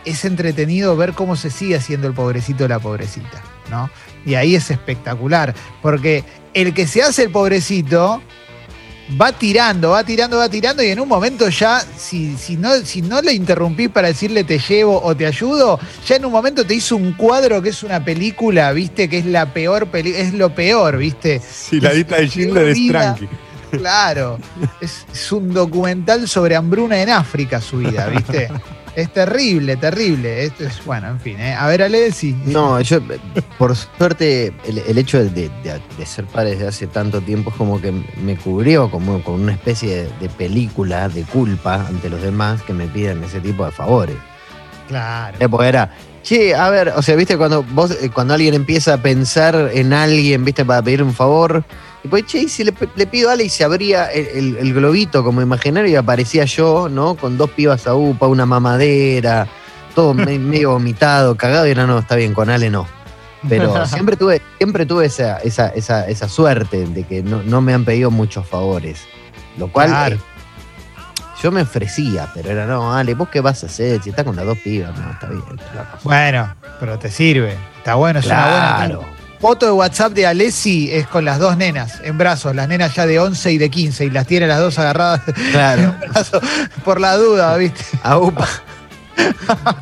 es 0.04 0.24
entretenido 0.24 0.96
ver 0.96 1.12
cómo 1.12 1.36
se 1.36 1.50
sigue 1.50 1.76
haciendo 1.76 2.06
el 2.06 2.14
pobrecito 2.14 2.64
o 2.64 2.68
la 2.68 2.78
pobrecita, 2.78 3.42
¿no? 3.70 3.90
Y 4.24 4.34
ahí 4.34 4.54
es 4.54 4.70
espectacular, 4.70 5.54
porque 5.80 6.24
el 6.54 6.74
que 6.74 6.86
se 6.86 7.02
hace 7.02 7.24
el 7.24 7.30
pobrecito 7.30 8.22
va 9.20 9.32
tirando, 9.32 9.90
va 9.90 10.04
tirando, 10.04 10.38
va 10.38 10.48
tirando 10.48 10.82
y 10.82 10.88
en 10.88 11.00
un 11.00 11.08
momento 11.08 11.48
ya, 11.48 11.80
si, 11.96 12.36
si, 12.36 12.56
no, 12.56 12.74
si 12.84 13.02
no 13.02 13.20
le 13.20 13.32
interrumpís 13.32 13.88
para 13.90 14.08
decirle 14.08 14.44
te 14.44 14.58
llevo 14.58 15.02
o 15.02 15.14
te 15.16 15.26
ayudo, 15.26 15.78
ya 16.06 16.16
en 16.16 16.24
un 16.24 16.32
momento 16.32 16.64
te 16.64 16.74
hizo 16.74 16.96
un 16.96 17.12
cuadro 17.12 17.60
que 17.60 17.70
es 17.70 17.82
una 17.82 18.04
película, 18.04 18.72
viste, 18.72 19.08
que 19.08 19.18
es 19.18 19.26
la 19.26 19.52
peor 19.52 19.88
película, 19.88 20.22
es 20.22 20.32
lo 20.34 20.54
peor, 20.54 20.96
viste. 20.98 21.40
Sí, 21.40 21.80
la 21.80 21.92
lista 21.92 22.16
de 22.16 22.28
Schindler 22.28 22.68
es 22.68 22.86
tranqui. 22.88 23.28
Claro, 23.72 24.38
es, 24.82 25.06
es 25.10 25.32
un 25.32 25.52
documental 25.52 26.28
sobre 26.28 26.56
hambruna 26.56 27.00
en 27.00 27.08
África 27.08 27.60
su 27.60 27.78
vida, 27.78 28.06
viste. 28.08 28.48
Es 28.94 29.10
terrible, 29.12 29.76
terrible. 29.76 30.44
Esto 30.44 30.64
es, 30.64 30.84
bueno, 30.84 31.08
en 31.08 31.18
fin. 31.20 31.40
¿eh? 31.40 31.54
A 31.54 31.66
ver, 31.66 31.82
Ale, 31.82 32.12
sí. 32.12 32.36
No, 32.44 32.78
yo, 32.82 32.98
por 33.58 33.74
suerte, 33.74 34.52
el, 34.66 34.78
el 34.78 34.98
hecho 34.98 35.18
de, 35.18 35.30
de- 35.30 35.50
de 35.96 36.06
ser 36.06 36.26
padre 36.26 36.50
desde 36.50 36.68
hace 36.68 36.86
tanto 36.88 37.20
tiempo 37.22 37.50
es 37.50 37.56
como 37.56 37.80
que 37.80 37.90
me 38.22 38.36
cubrió 38.36 38.90
como 38.90 39.22
con 39.24 39.40
una 39.40 39.52
especie 39.52 40.02
de, 40.04 40.10
de 40.20 40.28
película 40.28 41.08
de 41.08 41.22
culpa 41.22 41.86
ante 41.86 42.10
los 42.10 42.20
demás 42.20 42.60
que 42.62 42.74
me 42.74 42.86
piden 42.86 43.24
ese 43.24 43.40
tipo 43.40 43.64
de 43.64 43.70
favores. 43.70 44.16
Claro. 44.88 45.38
Eh, 45.40 45.48
porque 45.48 45.68
era, 45.68 45.90
che, 46.22 46.54
a 46.54 46.68
ver, 46.68 46.92
o 46.94 47.00
sea, 47.00 47.16
viste, 47.16 47.38
cuando 47.38 47.62
vos, 47.62 47.92
eh, 47.92 48.10
cuando 48.10 48.34
alguien 48.34 48.52
empieza 48.52 48.94
a 48.94 48.98
pensar 48.98 49.70
en 49.72 49.94
alguien, 49.94 50.44
viste, 50.44 50.66
para 50.66 50.82
pedir 50.82 51.02
un 51.02 51.14
favor, 51.14 51.64
y 52.04 52.08
pues, 52.08 52.26
che, 52.26 52.38
y 52.40 52.48
si 52.48 52.64
le, 52.64 52.74
le 52.96 53.06
pido 53.06 53.30
a 53.30 53.32
Ale 53.32 53.44
y 53.44 53.48
se 53.48 53.64
abría 53.64 54.06
el, 54.06 54.26
el- 54.26 54.56
el 54.58 54.74
globito 54.74 55.22
como 55.22 55.40
imaginario 55.42 55.90
y 55.90 55.94
aparecía 55.96 56.44
yo, 56.44 56.88
¿no? 56.88 57.14
Con 57.14 57.38
dos 57.38 57.50
pibas 57.50 57.86
a 57.86 57.94
upa, 57.94 58.26
una 58.26 58.44
mamadera, 58.46 59.46
todo 59.94 60.12
me- 60.14 60.38
medio 60.38 60.70
vomitado, 60.72 61.36
cagado, 61.36 61.66
y 61.66 61.70
era, 61.70 61.86
no, 61.86 61.98
está 61.98 62.16
bien, 62.16 62.34
con 62.34 62.50
Ale 62.50 62.70
no. 62.70 62.86
Pero 63.48 63.86
siempre 63.86 64.16
tuve, 64.16 64.40
siempre 64.58 64.86
tuve 64.86 65.06
esa, 65.06 65.38
esa, 65.38 65.68
esa, 65.68 66.08
esa 66.08 66.28
suerte 66.28 66.86
de 66.86 67.04
que 67.04 67.22
no, 67.22 67.42
no 67.42 67.60
me 67.60 67.72
han 67.74 67.84
pedido 67.84 68.10
muchos 68.10 68.46
favores. 68.48 69.00
Lo 69.58 69.68
cual 69.68 69.88
Claro. 69.88 70.16
eh, 70.16 70.20
yo 71.42 71.50
me 71.52 71.62
ofrecía, 71.62 72.28
pero 72.34 72.50
era, 72.50 72.66
no, 72.66 72.94
Ale, 72.94 73.14
¿vos 73.14 73.28
qué 73.28 73.40
vas 73.40 73.62
a 73.64 73.66
hacer? 73.66 74.00
Si 74.02 74.10
estás 74.10 74.24
con 74.24 74.34
las 74.36 74.46
dos 74.46 74.58
pibas, 74.58 74.96
no, 74.98 75.10
está 75.12 75.26
bien. 75.28 75.42
Bueno, 76.04 76.54
pero 76.80 76.98
te 76.98 77.10
sirve. 77.10 77.56
Está 77.78 77.96
bueno, 77.96 78.20
es 78.20 78.26
una 78.26 78.42
buena. 78.46 78.76
Claro. 78.76 79.04
Foto 79.42 79.66
de 79.66 79.72
WhatsApp 79.72 80.12
de 80.12 80.24
Alessi 80.24 80.88
es 80.92 81.08
con 81.08 81.24
las 81.24 81.40
dos 81.40 81.56
nenas 81.56 81.98
en 82.04 82.16
brazos, 82.16 82.54
las 82.54 82.68
nenas 82.68 82.94
ya 82.94 83.06
de 83.06 83.18
11 83.18 83.50
y 83.50 83.58
de 83.58 83.70
15, 83.70 84.04
y 84.04 84.10
las 84.10 84.24
tiene 84.24 84.46
las 84.46 84.60
dos 84.60 84.78
agarradas 84.78 85.20
Claro. 85.50 85.96
en 86.00 86.12
brazos 86.12 86.40
por 86.84 87.00
la 87.00 87.16
duda, 87.16 87.56
¿viste? 87.56 87.84
A 88.04 88.18
UPA. 88.18 88.48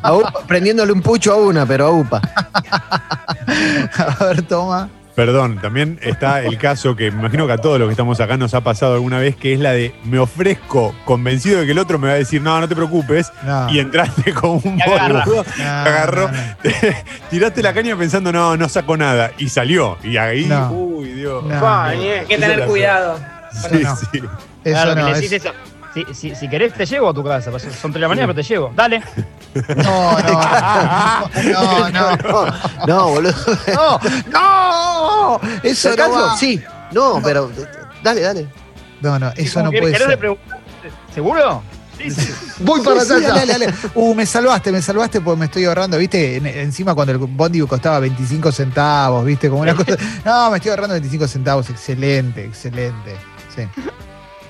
A 0.01 0.13
UPA, 0.13 0.33
prendiéndole 0.47 0.91
un 0.91 1.03
pucho 1.03 1.31
a 1.31 1.35
una, 1.35 1.63
pero 1.67 1.85
a 1.85 1.91
UPA. 1.91 2.21
A 4.19 4.25
ver, 4.25 4.41
toma. 4.43 4.89
Perdón, 5.15 5.59
también 5.61 5.99
está 6.01 6.41
el 6.41 6.57
caso 6.57 6.95
que 6.95 7.11
me 7.11 7.19
imagino 7.19 7.45
que 7.45 7.53
a 7.53 7.57
todos 7.57 7.77
los 7.79 7.87
que 7.89 7.91
estamos 7.93 8.19
acá 8.21 8.37
nos 8.37 8.53
ha 8.53 8.61
pasado 8.61 8.93
alguna 8.93 9.19
vez, 9.19 9.35
que 9.35 9.53
es 9.53 9.59
la 9.59 9.71
de 9.73 9.93
me 10.05 10.19
ofrezco 10.19 10.95
convencido 11.05 11.59
de 11.59 11.65
que 11.65 11.73
el 11.73 11.79
otro 11.79 11.99
me 11.99 12.07
va 12.07 12.13
a 12.13 12.17
decir, 12.17 12.41
no, 12.41 12.59
no 12.59 12.67
te 12.67 12.75
preocupes, 12.75 13.31
No. 13.43 13.69
y 13.69 13.79
entraste 13.79 14.33
con 14.33 14.51
un 14.51 14.61
boludo, 14.77 15.45
No, 15.57 15.63
agarró, 15.65 16.27
no, 16.31 16.37
no. 16.37 16.39
tiraste 17.29 17.61
la 17.61 17.73
caña 17.73 17.95
pensando, 17.97 18.31
no, 18.31 18.55
no 18.55 18.69
saco 18.69 18.95
nada, 18.95 19.31
y 19.37 19.49
salió, 19.49 19.97
y 20.03 20.17
ahí, 20.17 20.45
No. 20.45 20.71
uy, 20.71 21.09
Dios. 21.09 21.43
No, 21.43 21.59
Pa, 21.59 21.93
no. 21.93 22.01
Hay 22.01 22.25
que 22.27 22.37
tener 22.37 22.65
cuidado. 22.65 23.19
Sí, 23.51 23.83
sí. 24.11 24.17
Eso 24.19 24.29
Claro, 24.63 24.95
que 24.95 25.01
no, 25.01 25.07
le 25.09 25.13
decís 25.15 25.31
es- 25.33 25.45
eso. 25.45 25.53
Si, 25.93 26.05
si, 26.13 26.35
si 26.35 26.49
querés, 26.49 26.73
te 26.73 26.85
llevo 26.85 27.09
a 27.09 27.13
tu 27.13 27.23
casa. 27.23 27.51
Son 27.59 27.59
tres 27.61 27.93
de 27.95 27.99
la 27.99 28.07
mañana, 28.07 28.27
pero 28.27 28.35
te 28.37 28.43
llevo. 28.43 28.71
Dale. 28.75 29.01
no, 29.77 30.19
no, 30.19 31.89
no, 31.89 31.89
no, 31.89 32.17
No, 32.17 32.87
no, 32.87 33.07
boludo. 33.09 33.33
no, 33.73 33.99
no, 34.31 35.39
eso 35.63 35.95
no. 35.97 36.37
Sí. 36.37 36.61
No, 36.91 37.19
pero 37.23 37.51
dale, 38.03 38.21
dale. 38.21 38.47
No, 39.01 39.19
no, 39.19 39.31
eso 39.35 39.61
no 39.63 39.71
¿Querés- 39.71 39.81
puede 39.81 39.97
ser. 39.97 40.37
¿Seguro? 41.13 41.63
Sí, 41.97 42.09
sí. 42.09 42.33
Voy 42.59 42.79
Sí, 42.81 42.87
dale, 43.09 43.27
dale, 43.27 43.45
dale. 43.53 43.73
Uh, 43.95 44.15
me 44.15 44.25
salvaste, 44.25 44.71
me 44.71 44.81
salvaste 44.81 45.19
porque 45.21 45.39
me 45.39 45.45
estoy 45.45 45.65
ahorrando, 45.65 45.97
¿viste? 45.97 46.37
En- 46.37 46.45
encima 46.47 46.95
cuando 46.95 47.11
el 47.11 47.17
bondi 47.17 47.59
costaba 47.61 47.99
25 47.99 48.51
centavos, 48.51 49.25
¿viste? 49.25 49.49
Como 49.49 49.61
una 49.63 49.75
cosa. 49.75 49.97
No, 50.23 50.49
me 50.51 50.57
estoy 50.57 50.69
ahorrando 50.71 50.93
25 50.93 51.27
centavos. 51.27 51.69
Excelente, 51.69 52.45
excelente. 52.45 53.15
Sí. 53.55 53.63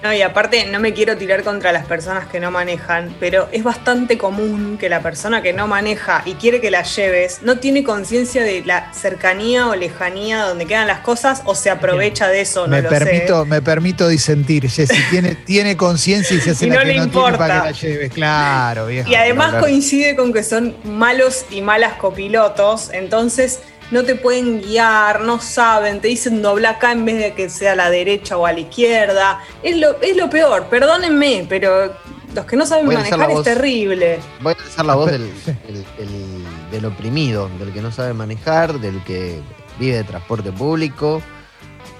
No, 0.03 0.11
y 0.11 0.21
aparte 0.23 0.65
no 0.65 0.79
me 0.79 0.93
quiero 0.93 1.15
tirar 1.15 1.43
contra 1.43 1.71
las 1.71 1.85
personas 1.85 2.27
que 2.27 2.39
no 2.39 2.49
manejan, 2.49 3.15
pero 3.19 3.47
es 3.51 3.63
bastante 3.63 4.17
común 4.17 4.77
que 4.79 4.89
la 4.89 5.01
persona 5.01 5.43
que 5.43 5.53
no 5.53 5.67
maneja 5.67 6.23
y 6.25 6.33
quiere 6.33 6.59
que 6.59 6.71
la 6.71 6.81
lleves 6.81 7.41
no 7.43 7.59
tiene 7.59 7.83
conciencia 7.83 8.43
de 8.43 8.63
la 8.65 8.91
cercanía 8.93 9.67
o 9.67 9.75
lejanía 9.75 10.41
donde 10.43 10.65
quedan 10.65 10.87
las 10.87 11.01
cosas 11.01 11.43
o 11.45 11.53
se 11.53 11.69
aprovecha 11.69 12.29
de 12.29 12.41
eso, 12.41 12.65
no 12.65 12.75
me 12.77 12.81
lo 12.81 12.89
permito, 12.89 13.45
me 13.45 13.61
permito 13.61 14.07
disentir, 14.07 14.67
Jessy. 14.69 14.95
Tiene, 15.11 15.35
tiene 15.35 15.77
conciencia 15.77 16.35
y 16.35 16.39
se 16.41 16.51
hace 16.51 16.65
Y 16.65 16.69
la 16.69 16.75
no 16.75 16.81
que 16.81 16.87
le 16.87 16.97
no 16.97 17.09
tiene 17.09 17.37
para 17.37 17.55
importa. 17.55 17.61
que 17.61 17.65
la 17.65 17.71
lleves. 17.71 18.11
Claro, 18.13 18.85
sé. 18.85 18.91
viejo. 18.91 19.09
Y 19.09 19.15
además 19.15 19.55
coincide 19.55 20.15
con 20.15 20.33
que 20.33 20.43
son 20.43 20.75
malos 20.83 21.45
y 21.51 21.61
malas 21.61 21.93
copilotos, 21.93 22.89
entonces 22.93 23.59
no 23.91 24.03
te 24.03 24.15
pueden 24.15 24.61
guiar, 24.61 25.21
no 25.21 25.39
saben, 25.41 25.99
te 26.01 26.07
dicen 26.07 26.41
dobla 26.41 26.71
acá 26.71 26.91
en 26.93 27.05
vez 27.05 27.17
de 27.17 27.33
que 27.33 27.49
sea 27.49 27.73
a 27.73 27.75
la 27.75 27.89
derecha 27.89 28.37
o 28.37 28.45
a 28.45 28.53
la 28.53 28.59
izquierda. 28.61 29.41
Es 29.61 29.77
lo, 29.77 30.01
es 30.01 30.15
lo 30.17 30.29
peor, 30.29 30.65
perdónenme, 30.67 31.45
pero 31.49 31.93
los 32.33 32.45
que 32.45 32.55
no 32.55 32.65
saben 32.65 32.85
manejar 32.87 33.29
es 33.29 33.35
voz. 33.35 33.43
terrible. 33.43 34.19
Voy 34.41 34.53
a 34.57 34.63
hacer 34.63 34.85
la 34.85 34.95
voz 34.95 35.11
del, 35.11 35.29
del- 35.45 35.85
del- 35.97 36.45
del 36.71 36.85
oprimido, 36.85 37.49
del 37.59 37.73
que 37.73 37.81
no 37.81 37.91
sabe 37.91 38.13
manejar, 38.13 38.79
del 38.79 39.03
que 39.03 39.41
vive 39.77 39.97
de 39.97 40.03
transporte 40.05 40.51
público. 40.53 41.21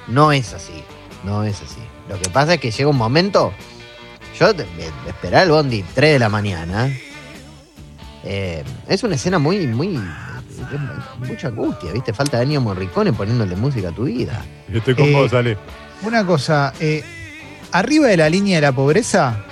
No 0.08 0.32
es 0.32 0.54
así, 0.54 0.84
no 1.26 1.44
es 1.44 1.62
así. 1.62 1.82
Lo 2.08 2.18
que 2.20 2.30
pasa 2.30 2.54
es 2.54 2.62
que 2.62 2.72
llega 2.72 2.90
un 2.90 2.98
momento, 2.98 3.52
yo 4.40 4.54
de, 4.54 4.64
de 4.64 5.10
esperar 5.10 5.44
el 5.44 5.52
bondi 5.52 5.84
3 5.94 6.14
de 6.14 6.20
la 6.20 6.30
mañana, 6.30 6.90
eh, 8.24 8.64
es 8.88 9.04
una 9.04 9.16
escena 9.16 9.40
muy, 9.40 9.68
muy, 9.68 10.00
mucha 11.28 11.48
angustia, 11.48 11.92
¿viste? 11.92 12.14
Falta 12.14 12.38
de 12.38 12.44
Ennio 12.44 12.62
Morricone 12.62 13.14
poniéndole 13.14 13.56
música 13.56 13.90
a 13.90 13.92
tu 13.92 14.04
vida. 14.06 14.42
Yo 14.70 14.80
estoy 14.80 14.96
con 14.96 15.06
Eh, 15.06 15.14
vos, 15.14 15.34
Ale. 15.34 15.58
Una 16.04 16.26
cosa, 16.26 16.74
eh, 16.80 17.04
arriba 17.72 18.08
de 18.08 18.18
la 18.18 18.30
línea 18.30 18.58
de 18.58 18.62
la 18.62 18.72
pobreza 18.72 19.44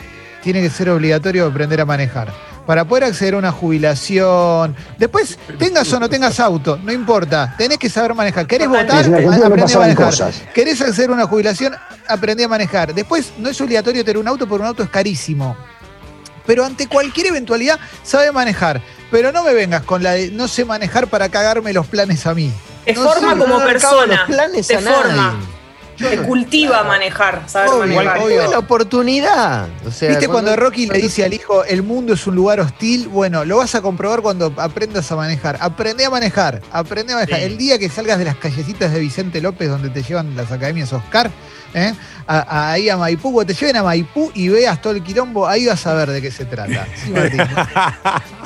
tiene 0.43 0.61
que 0.61 0.69
ser 0.69 0.89
obligatorio 0.89 1.45
aprender 1.47 1.81
a 1.81 1.85
manejar. 1.85 2.31
Para 2.65 2.85
poder 2.85 3.05
acceder 3.05 3.33
a 3.33 3.37
una 3.37 3.51
jubilación, 3.51 4.75
después 4.99 5.39
tengas 5.57 5.91
o 5.91 5.99
no 5.99 6.07
tengas 6.07 6.39
auto, 6.39 6.77
no 6.83 6.91
importa, 6.91 7.55
tenés 7.57 7.79
que 7.79 7.89
saber 7.89 8.13
manejar. 8.13 8.45
¿Querés 8.45 8.67
votar? 8.67 9.05
Aprendí 9.05 9.73
a 9.73 9.79
manejar. 9.79 9.95
cosas. 9.95 10.43
¿Querés 10.53 10.79
acceder 10.79 11.09
a 11.09 11.13
una 11.13 11.25
jubilación? 11.25 11.73
Aprendí 12.07 12.43
a 12.43 12.47
manejar. 12.47 12.93
Después 12.93 13.33
no 13.39 13.49
es 13.49 13.59
obligatorio 13.59 14.05
tener 14.05 14.19
un 14.19 14.27
auto 14.27 14.47
porque 14.47 14.61
un 14.61 14.67
auto 14.67 14.83
es 14.83 14.89
carísimo. 14.89 15.57
Pero 16.49 16.65
ante 16.65 16.87
cualquier 16.87 17.27
eventualidad 17.27 17.79
sabe 18.01 18.31
manejar. 18.31 18.81
Pero 19.11 19.31
no 19.31 19.43
me 19.43 19.53
vengas 19.53 19.83
con 19.83 20.01
la 20.01 20.13
de 20.13 20.31
no 20.31 20.47
sé 20.47 20.65
manejar 20.65 21.05
para 21.05 21.29
cagarme 21.29 21.73
los 21.73 21.85
planes 21.85 22.25
a 22.25 22.33
mí. 22.33 22.51
Te 22.85 22.93
No 22.93 23.03
forma 23.03 23.37
como 23.37 23.59
persona, 23.59 24.15
los 24.15 24.21
planes 24.21 24.67
te 24.67 24.77
a 24.77 24.81
nadie. 24.81 25.31
Te 25.99 26.17
cultiva 26.23 26.83
manejar, 26.83 27.43
saber 27.47 27.69
Obvio, 27.69 27.95
manejar. 27.95 28.17
obvio. 28.19 28.41
Tuve 28.43 28.47
la 28.51 28.59
oportunidad. 28.59 29.67
O 29.85 29.91
sea, 29.91 30.09
¿Viste 30.09 30.27
cuando 30.27 30.55
Rocky 30.55 30.87
le 30.87 30.97
dice 30.99 31.23
al 31.25 31.33
hijo, 31.33 31.63
el 31.65 31.83
mundo 31.83 32.13
es 32.13 32.25
un 32.27 32.35
lugar 32.35 32.59
hostil? 32.59 33.07
Bueno, 33.07 33.45
lo 33.45 33.57
vas 33.57 33.75
a 33.75 33.81
comprobar 33.81 34.21
cuando 34.21 34.53
aprendas 34.57 35.11
a 35.11 35.15
manejar. 35.15 35.57
Aprende 35.61 36.05
a 36.05 36.09
manejar, 36.09 36.61
aprende 36.71 37.13
a 37.13 37.17
manejar. 37.17 37.39
Sí. 37.39 37.45
El 37.45 37.57
día 37.57 37.77
que 37.77 37.89
salgas 37.89 38.17
de 38.17 38.25
las 38.25 38.35
callecitas 38.35 38.91
de 38.91 38.99
Vicente 38.99 39.41
López, 39.41 39.69
donde 39.69 39.89
te 39.89 40.01
llevan 40.03 40.35
las 40.35 40.51
academias 40.51 40.91
Oscar, 40.93 41.29
¿eh? 41.73 41.93
A- 42.27 42.37
a- 42.39 42.71
ahí 42.73 42.89
a 42.89 42.97
Maipú, 42.97 43.31
cuando 43.33 43.53
te 43.53 43.59
lleven 43.59 43.75
a 43.77 43.83
Maipú 43.83 44.31
y 44.35 44.49
veas 44.49 44.81
todo 44.81 44.93
el 44.93 45.03
quilombo, 45.03 45.47
ahí 45.47 45.65
vas 45.65 45.85
a 45.87 45.93
ver 45.95 46.09
de 46.11 46.21
qué 46.21 46.31
se 46.31 46.45
trata. 46.45 46.85
Sí, 47.03 47.09
Martín. 47.11 47.41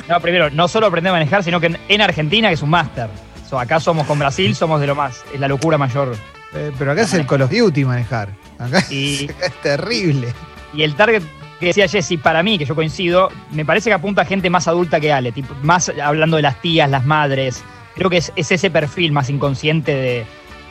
No, 0.08 0.20
primero, 0.20 0.50
no 0.50 0.68
solo 0.68 0.86
aprender 0.86 1.10
a 1.10 1.14
manejar, 1.14 1.42
sino 1.44 1.60
que 1.60 1.66
en, 1.66 1.78
en 1.88 2.00
Argentina, 2.00 2.48
que 2.48 2.54
es 2.54 2.62
un 2.62 2.70
máster. 2.70 3.08
So, 3.48 3.58
acá 3.58 3.78
somos 3.80 4.06
con 4.06 4.18
Brasil, 4.18 4.54
somos 4.56 4.80
de 4.80 4.86
lo 4.86 4.94
más. 4.94 5.16
Es 5.32 5.38
la 5.40 5.48
locura 5.48 5.76
mayor. 5.78 6.16
Eh, 6.54 6.72
pero 6.78 6.92
acá 6.92 7.02
es 7.02 7.14
el 7.14 7.26
Call 7.26 7.42
of 7.42 7.50
Duty 7.50 7.84
manejar. 7.84 8.28
Acá, 8.58 8.84
Y- 8.90 9.24
acá 9.30 9.46
es 9.46 9.52
terrible. 9.62 10.28
Y 10.72 10.82
el 10.82 10.94
target 10.94 11.22
que 11.60 11.66
decía 11.66 11.88
Jesse, 11.88 12.18
para 12.20 12.42
mí, 12.42 12.58
que 12.58 12.64
yo 12.64 12.74
coincido, 12.74 13.30
me 13.52 13.64
parece 13.64 13.90
que 13.90 13.94
apunta 13.94 14.22
a 14.22 14.24
gente 14.24 14.50
más 14.50 14.66
adulta 14.68 15.00
que 15.00 15.12
Ale, 15.12 15.32
tipo, 15.32 15.54
más 15.62 15.90
hablando 16.02 16.36
de 16.36 16.42
las 16.42 16.60
tías, 16.60 16.90
las 16.90 17.04
madres. 17.04 17.62
Creo 17.94 18.10
que 18.10 18.18
es, 18.18 18.32
es 18.36 18.50
ese 18.50 18.70
perfil 18.70 19.12
más 19.12 19.30
inconsciente 19.30 19.94
de, 19.94 20.26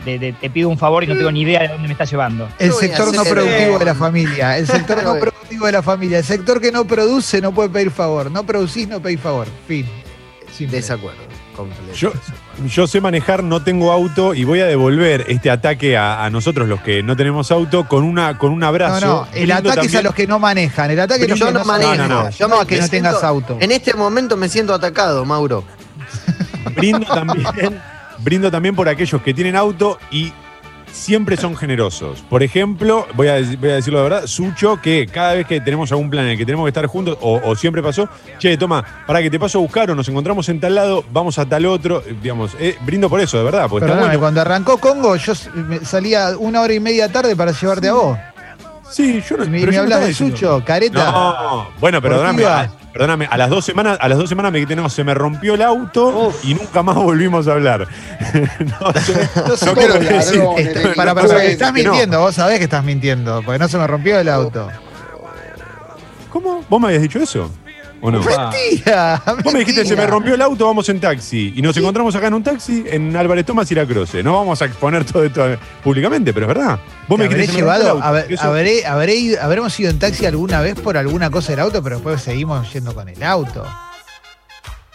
de- 0.05 0.19
de 0.19 0.33
te 0.33 0.49
pido 0.49 0.67
un 0.69 0.77
favor 0.77 1.03
y 1.03 1.07
no 1.07 1.15
tengo 1.15 1.31
ni 1.31 1.41
idea 1.41 1.61
de 1.61 1.67
dónde 1.69 1.87
me 1.87 1.93
está 1.93 2.03
llevando. 2.05 2.49
El 2.59 2.73
sector 2.73 3.13
no 3.15 3.23
productivo 3.23 3.79
de 3.79 3.85
la 3.85 3.95
familia. 3.95 4.57
El 4.57 4.67
sector 4.67 5.03
no 5.03 5.17
productivo 5.19 5.65
de 5.65 5.71
la 5.71 5.81
familia. 5.81 6.17
El 6.19 6.23
sector 6.25 6.59
que 6.61 6.71
no 6.71 6.85
produce 6.85 7.39
no 7.41 7.53
puede 7.53 7.69
pedir 7.69 7.91
favor. 7.91 8.29
No 8.29 8.45
producís, 8.45 8.87
no 8.87 9.01
pedís 9.01 9.21
favor. 9.21 9.47
Fin. 9.67 9.85
Simple. 10.51 10.77
Desacuerdo. 10.77 11.21
Completo. 11.53 11.93
Yo, 11.93 12.11
yo 12.67 12.87
sé 12.87 12.99
manejar, 13.01 13.43
no 13.43 13.63
tengo 13.63 13.91
auto 13.91 14.33
y 14.33 14.43
voy 14.43 14.59
a 14.61 14.65
devolver 14.65 15.25
este 15.27 15.49
ataque 15.49 15.95
a, 15.97 16.23
a 16.25 16.29
nosotros 16.29 16.67
los 16.67 16.81
que 16.81 17.01
no 17.03 17.15
tenemos 17.15 17.51
auto 17.51 17.87
con 17.87 18.03
una 18.03 18.37
con 18.37 18.51
un 18.51 18.59
No, 18.59 18.67
abrazo. 18.67 19.05
no, 19.05 19.27
el 19.33 19.47
Brindo 19.47 19.71
ataque 19.71 19.87
es 19.87 19.95
a 19.95 20.01
los 20.01 20.13
que 20.13 20.27
no 20.27 20.39
manejan. 20.39 20.91
El 20.91 20.99
ataque 20.99 21.27
los 21.27 21.39
Yo 21.39 21.51
no 21.51 21.59
no, 21.59 21.65
manejo. 21.65 21.95
No, 21.95 22.07
no, 22.07 22.29
Yo 22.29 22.47
no 22.47 22.59
a 22.59 22.65
que 22.67 22.79
no 22.79 22.87
tengas 22.89 23.13
siento- 23.13 23.27
auto. 23.27 23.57
En 23.59 23.71
este 23.71 23.93
momento 23.93 24.35
me 24.37 24.49
siento 24.49 24.73
atacado, 24.73 25.23
Mauro. 25.25 25.63
brindo 26.75 27.05
también, 27.05 27.81
brindo 28.19 28.51
también 28.51 28.75
por 28.75 28.89
aquellos 28.89 29.21
que 29.21 29.33
tienen 29.33 29.55
auto 29.55 29.99
y 30.11 30.31
siempre 30.93 31.35
son 31.35 31.55
generosos. 31.57 32.23
Por 32.29 32.43
ejemplo, 32.43 33.05
voy 33.15 33.27
a, 33.27 33.41
voy 33.59 33.71
a 33.71 33.75
decirlo 33.75 33.99
de 33.99 34.09
verdad, 34.09 34.27
Sucho, 34.27 34.79
que 34.81 35.07
cada 35.07 35.33
vez 35.33 35.47
que 35.47 35.59
tenemos 35.59 35.91
algún 35.91 36.09
plan 36.09 36.25
en 36.25 36.31
el 36.31 36.37
que 36.37 36.45
tenemos 36.45 36.65
que 36.65 36.69
estar 36.69 36.85
juntos, 36.85 37.17
o, 37.19 37.41
o 37.43 37.55
siempre 37.55 37.81
pasó, 37.81 38.07
che, 38.37 38.55
toma, 38.57 38.85
para 39.05 39.21
que 39.21 39.29
te 39.29 39.39
paso 39.39 39.57
a 39.57 39.61
buscar 39.61 39.91
o 39.91 39.95
nos 39.95 40.07
encontramos 40.07 40.47
en 40.49 40.59
tal 40.59 40.75
lado, 40.75 41.03
vamos 41.11 41.37
a 41.39 41.45
tal 41.45 41.65
otro, 41.65 42.01
eh, 42.05 42.15
digamos, 42.21 42.55
eh, 42.59 42.77
brindo 42.85 43.09
por 43.09 43.19
eso, 43.19 43.37
de 43.37 43.43
verdad, 43.43 43.67
porque 43.69 43.85
está 43.85 43.99
bueno. 43.99 44.19
cuando 44.19 44.41
arrancó 44.41 44.77
Congo, 44.77 45.15
yo 45.15 45.33
salía 45.83 46.37
una 46.37 46.61
hora 46.61 46.73
y 46.73 46.79
media 46.79 47.11
tarde 47.11 47.35
para 47.35 47.51
llevarte 47.51 47.89
a 47.89 47.93
vos. 47.93 48.17
Sí, 48.89 49.23
yo 49.27 49.37
no, 49.37 49.45
me, 49.45 49.59
pero 49.59 49.71
me 49.71 49.77
hablas 49.79 50.01
de 50.05 50.13
Sucho, 50.13 50.63
careta. 50.63 51.11
No, 51.11 51.69
bueno, 51.79 51.99
perdóname. 51.99 52.43
Perdóname, 52.93 53.27
a 53.29 53.37
las 53.37 53.49
dos 53.49 53.65
semanas, 53.65 53.97
a 53.99 54.07
las 54.07 54.17
dos 54.19 54.29
semanas 54.29 54.51
me 54.51 54.59
no, 54.75 54.87
se 54.87 55.03
me 55.03 55.13
rompió 55.15 55.55
el 55.55 55.63
auto 55.63 56.31
y 56.43 56.53
nunca 56.53 56.83
más 56.83 56.95
volvimos 56.95 57.47
a 57.47 57.53
hablar. 57.53 57.87
no, 58.59 58.93
yo- 58.93 59.55
No 59.65 59.73
quiero 59.73 59.95
decir- 59.95 60.95
para, 60.95 61.15
para, 61.15 61.27
quiero 61.27 61.51
estás 61.51 61.73
no. 61.73 61.73
mintiendo, 61.91 62.19
vos 62.19 62.35
sabés 62.35 62.59
que 62.59 62.65
estás 62.65 62.83
mintiendo, 62.83 63.41
porque 63.43 63.57
no 63.59 63.67
se 63.67 63.77
me 63.79 63.87
rompió 63.87 64.19
el 64.19 64.29
auto. 64.29 64.69
¿Cómo? 66.29 66.63
¿Vos 66.69 66.79
me 66.81 66.87
habías 66.87 67.01
dicho 67.01 67.19
eso? 67.19 67.49
¿O 68.05 68.11
no? 68.11 68.19
Mentira. 68.19 69.21
Vos 69.43 69.53
me 69.53 69.59
dijiste, 69.59 69.85
se 69.85 69.95
me 69.95 70.05
rompió 70.05 70.33
el 70.35 70.41
auto, 70.41 70.65
vamos 70.67 70.89
en 70.89 70.99
taxi. 70.99 71.53
Y 71.55 71.61
nos 71.61 71.77
encontramos 71.77 72.13
acá 72.13 72.27
en 72.27 72.33
un 72.33 72.43
taxi 72.43 72.83
en 72.85 73.15
Álvarez 73.15 73.45
Tomás 73.45 73.71
y 73.71 73.75
la 73.75 73.85
Croce. 73.85 74.21
No 74.21 74.33
vamos 74.33 74.61
a 74.61 74.65
exponer 74.65 75.05
todo 75.05 75.23
esto 75.23 75.45
públicamente, 75.81 76.33
pero 76.33 76.45
es 76.45 76.53
verdad. 76.57 76.79
Vos 77.07 77.17
me 77.17 77.23
Te 77.29 77.33
habré 77.33 77.41
dijiste, 77.47 77.61
se 77.61 77.65
me 77.65 77.71
rompió 77.71 77.73
el 77.75 77.81
llevado, 77.81 77.89
auto. 77.91 78.03
haber- 78.05 78.33
Eso- 78.33 78.43
habré, 78.43 78.85
habré 78.85 79.15
ido- 79.15 79.41
habremos 79.41 79.79
ido 79.79 79.89
en 79.89 79.99
taxi 79.99 80.25
alguna 80.25 80.59
vez 80.59 80.77
por 80.79 80.97
alguna 80.97 81.29
cosa 81.29 81.53
del 81.53 81.61
auto, 81.61 81.81
pero 81.81 81.95
después 81.95 82.21
seguimos 82.21 82.71
yendo 82.73 82.93
con 82.93 83.07
el 83.07 83.23
auto. 83.23 83.65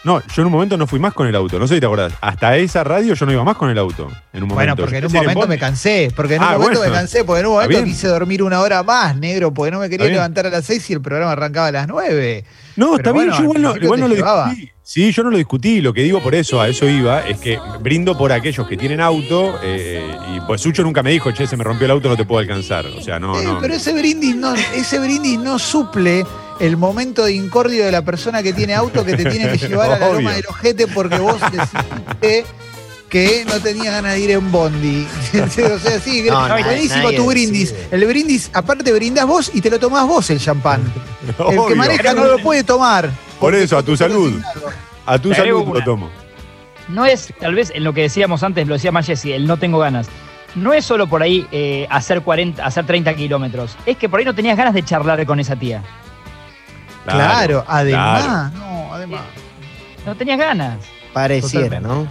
No, 0.05 0.21
yo 0.21 0.43
en 0.43 0.47
un 0.47 0.53
momento 0.53 0.77
no 0.77 0.87
fui 0.87 0.99
más 1.01 1.13
con 1.13 1.27
el 1.27 1.35
auto. 1.35 1.59
No 1.59 1.67
sé 1.67 1.75
si 1.75 1.81
te 1.81 1.87
acordás. 1.87 2.13
Hasta 2.21 2.57
esa 2.57 2.85
radio 2.85 3.15
yo 3.15 3.27
no 3.27 3.33
iba 3.33 3.43
más 3.43 3.57
con 3.57 3.69
el 3.71 3.79
auto. 3.79 4.07
En 4.33 4.43
un 4.45 4.49
momento. 4.51 4.55
Bueno, 4.55 4.77
porque 4.77 4.99
en 4.99 5.07
un 5.07 5.13
momento 5.13 5.49
me 5.49 5.59
cansé, 5.59 6.13
porque 6.15 6.35
en 6.37 6.43
un 6.43 6.49
Ah, 6.49 6.53
momento 6.53 6.79
bueno. 6.79 6.93
me 6.93 6.99
cansé, 6.99 7.25
porque 7.25 7.41
en 7.41 7.47
un 7.47 7.53
momento 7.55 7.85
quise 7.85 8.07
dormir 8.07 8.43
una 8.43 8.61
hora 8.61 8.83
más, 8.83 9.17
negro, 9.17 9.53
porque 9.53 9.71
no 9.73 9.81
me 9.81 9.89
quería 9.91 10.07
levantar 10.09 10.47
a 10.47 10.51
las 10.51 10.67
seis 10.67 10.89
y 10.91 10.93
el 10.93 11.01
programa 11.01 11.33
arrancaba 11.33 11.67
a 11.69 11.73
las 11.73 11.89
nueve. 11.89 12.45
No, 12.79 12.97
está 12.97 13.13
bien, 13.13 13.29
bueno, 13.29 13.37
yo 13.37 13.43
igual 13.43 13.57
al 13.57 13.63
no, 13.63 13.77
igual 13.77 14.01
lo 14.01 14.09
discutí. 14.09 14.71
Sí, 14.83 15.13
yo 15.13 15.23
no 15.25 15.31
lo 15.31 15.37
discutí. 15.37 15.81
Lo 15.81 15.93
que 15.93 16.03
digo 16.03 16.23
por 16.23 16.35
eso, 16.35 16.61
a 16.61 16.69
eso 16.69 16.89
iba, 16.89 17.27
es 17.27 17.39
que 17.39 17.59
brindo 17.81 18.17
por 18.17 18.33
aquellos 18.33 18.67
que 18.67 18.77
tienen 18.77 19.01
auto 19.01 19.59
eh, 19.63 20.17
y 20.35 20.41
pues 20.41 20.61
Sucho 20.63 20.83
nunca 20.83 21.03
me 21.03 21.11
dijo, 21.11 21.31
che, 21.33 21.47
se 21.47 21.57
me 21.57 21.65
rompió 21.65 21.85
el 21.87 21.91
auto, 21.91 22.09
no 22.09 22.17
te 22.17 22.25
puedo 22.25 22.39
alcanzar. 22.41 22.87
O 22.87 23.03
sea, 23.03 23.19
no, 23.19 23.39
Eh, 23.39 23.45
no. 23.45 23.59
Pero 23.59 23.75
ese 23.75 23.93
brindis 23.93 24.37
no, 24.37 24.55
ese 24.55 24.99
brindis 24.99 25.39
no 25.39 25.59
suple 25.59 26.25
el 26.61 26.77
momento 26.77 27.25
de 27.25 27.35
incordio 27.35 27.85
de 27.85 27.93
la 27.93 28.03
persona 28.03 28.43
que 28.43 28.53
tiene 28.53 28.75
auto 28.75 29.05
que 29.05 29.17
te 29.17 29.29
tiene 29.29 29.51
que 29.51 29.59
llevar 29.69 29.93
a 29.93 29.99
la 29.99 30.13
loma 30.13 30.33
del 30.35 30.47
ojete 30.49 30.87
porque 30.87 31.19
vos 31.19 31.37
decidiste 31.53 32.45
que 33.09 33.45
no 33.47 33.61
tenías 33.61 33.95
ganas 33.95 34.15
de 34.15 34.21
ir 34.21 34.31
en 34.31 34.53
bondi. 34.53 35.07
o 35.45 35.49
sea, 35.79 36.01
sí, 36.01 36.25
No, 36.29 36.49
buenísimo 36.49 37.05
nadie 37.05 37.17
tu 37.17 37.27
brindis. 37.27 37.75
El 37.91 38.07
brindis, 38.07 38.51
aparte 38.53 38.93
brindás 38.93 39.27
vos 39.27 39.51
y 39.55 39.61
te 39.61 39.71
lo 39.71 39.79
tomás 39.79 40.07
vos 40.07 40.29
el 40.31 40.39
champán. 40.39 40.83
El 41.39 41.67
que 41.69 41.75
maneja 41.75 42.15
no 42.15 42.25
lo 42.25 42.39
puede 42.39 42.65
tomar. 42.65 43.11
Por 43.41 43.55
eso, 43.55 43.79
a 43.79 43.83
tu 43.83 43.97
salud. 43.97 44.41
A 45.07 45.19
tu 45.19 45.33
salud 45.35 45.67
lo 45.75 45.85
tomo. 45.85 46.11
No 46.89 47.05
es, 47.05 47.33
tal 47.39 47.55
vez 47.55 47.71
en 47.75 47.85
lo 47.85 47.93
que 47.93 48.03
decíamos 48.03 48.43
antes, 48.43 48.67
lo 48.67 48.75
decía 48.75 48.93
Jessy, 49.03 49.33
el 49.33 49.47
no 49.47 49.59
tengo 49.59 49.79
ganas. 49.79 50.09
No 50.55 50.73
es 50.73 50.85
solo 50.85 51.07
por 51.07 51.23
ahí 51.23 51.47
eh, 51.53 51.87
hacer 51.91 52.23
40, 52.23 52.65
hacer 52.65 52.87
30 52.87 53.15
kilómetros. 53.15 53.77
Es 53.85 53.97
que 53.99 54.09
por 54.09 54.19
ahí 54.19 54.25
no 54.25 54.35
tenías 54.35 54.57
ganas 54.57 54.73
de 54.73 54.83
charlar 54.83 55.25
con 55.27 55.39
esa 55.39 55.55
tía. 55.57 55.83
Claro, 57.05 57.65
además. 57.67 58.25
claro. 58.25 58.51
No, 58.59 58.95
además. 58.95 59.21
No 60.07 60.15
tenías 60.15 60.39
ganas. 60.39 60.79
Pareciera, 61.13 61.81
¿no? 61.81 62.07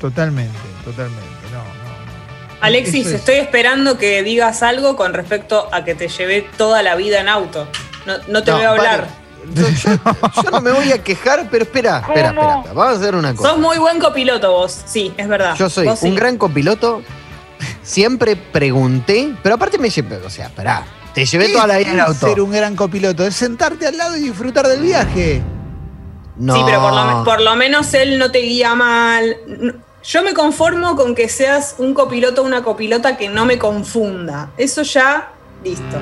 Totalmente, 0.00 0.58
totalmente. 0.84 1.24
No, 1.52 1.58
no, 1.58 1.64
no. 1.64 2.58
Alexis, 2.62 3.06
es- 3.06 3.12
estoy 3.14 3.36
esperando 3.36 3.98
que 3.98 4.22
digas 4.22 4.62
algo 4.62 4.96
con 4.96 5.12
respecto 5.14 5.68
a 5.72 5.84
que 5.84 5.94
te 5.94 6.08
llevé 6.08 6.48
toda 6.56 6.82
la 6.82 6.94
vida 6.96 7.20
en 7.20 7.28
auto. 7.28 7.66
No, 8.06 8.14
no 8.28 8.42
te 8.42 8.50
No, 8.50 8.58
veo 8.58 8.70
hablar. 8.70 9.08
Yo, 9.54 10.50
no 10.50 10.60
me 10.60 10.70
voy 10.70 10.92
a 10.92 11.02
quejar, 11.02 11.48
pero 11.50 11.64
espera, 11.64 11.98
espera, 12.00 12.28
espera. 12.28 12.56
espera. 12.56 12.74
Vamos 12.74 12.84
a 12.84 12.90
hacer 12.98 13.14
una 13.14 13.34
cosa. 13.34 13.50
Sos 13.50 13.58
muy 13.58 13.78
buen 13.78 13.98
copiloto 13.98 14.52
vos, 14.52 14.82
sí, 14.86 15.12
es 15.16 15.28
verdad. 15.28 15.54
Yo 15.56 15.70
soy 15.70 15.88
sí. 15.96 16.08
un 16.08 16.14
gran 16.14 16.36
copiloto. 16.36 17.02
Siempre 17.82 18.36
pregunté, 18.36 19.34
pero 19.42 19.54
aparte 19.56 19.78
me 19.78 19.90
llevé, 19.90 20.16
o 20.16 20.30
sea, 20.30 20.46
esperá, 20.46 20.84
te 21.14 21.24
llevé 21.26 21.46
¿Qué 21.48 21.52
toda 21.54 21.66
la 21.66 21.78
vida 21.78 21.90
en 21.92 22.00
auto. 22.00 22.14
ser 22.28 22.40
un 22.40 22.52
gran 22.52 22.76
copiloto? 22.76 23.26
Es 23.26 23.34
sentarte 23.36 23.86
al 23.86 23.96
lado 23.96 24.16
y 24.16 24.20
disfrutar 24.20 24.66
del 24.68 24.80
viaje. 24.80 25.42
No. 26.36 26.54
Sí, 26.56 26.62
pero 26.64 26.80
por 26.80 26.92
lo, 26.92 27.24
por 27.24 27.40
lo 27.42 27.56
menos 27.56 27.92
él 27.94 28.18
no 28.18 28.30
te 28.30 28.38
guía 28.40 28.74
mal. 28.74 29.36
Yo 30.02 30.22
me 30.22 30.32
conformo 30.32 30.96
con 30.96 31.14
que 31.14 31.28
seas 31.28 31.74
un 31.78 31.92
copiloto 31.94 32.42
o 32.42 32.44
una 32.46 32.62
copilota 32.62 33.16
que 33.16 33.28
no 33.28 33.44
me 33.44 33.58
confunda. 33.58 34.50
Eso 34.56 34.82
ya, 34.82 35.30
listo. 35.62 35.98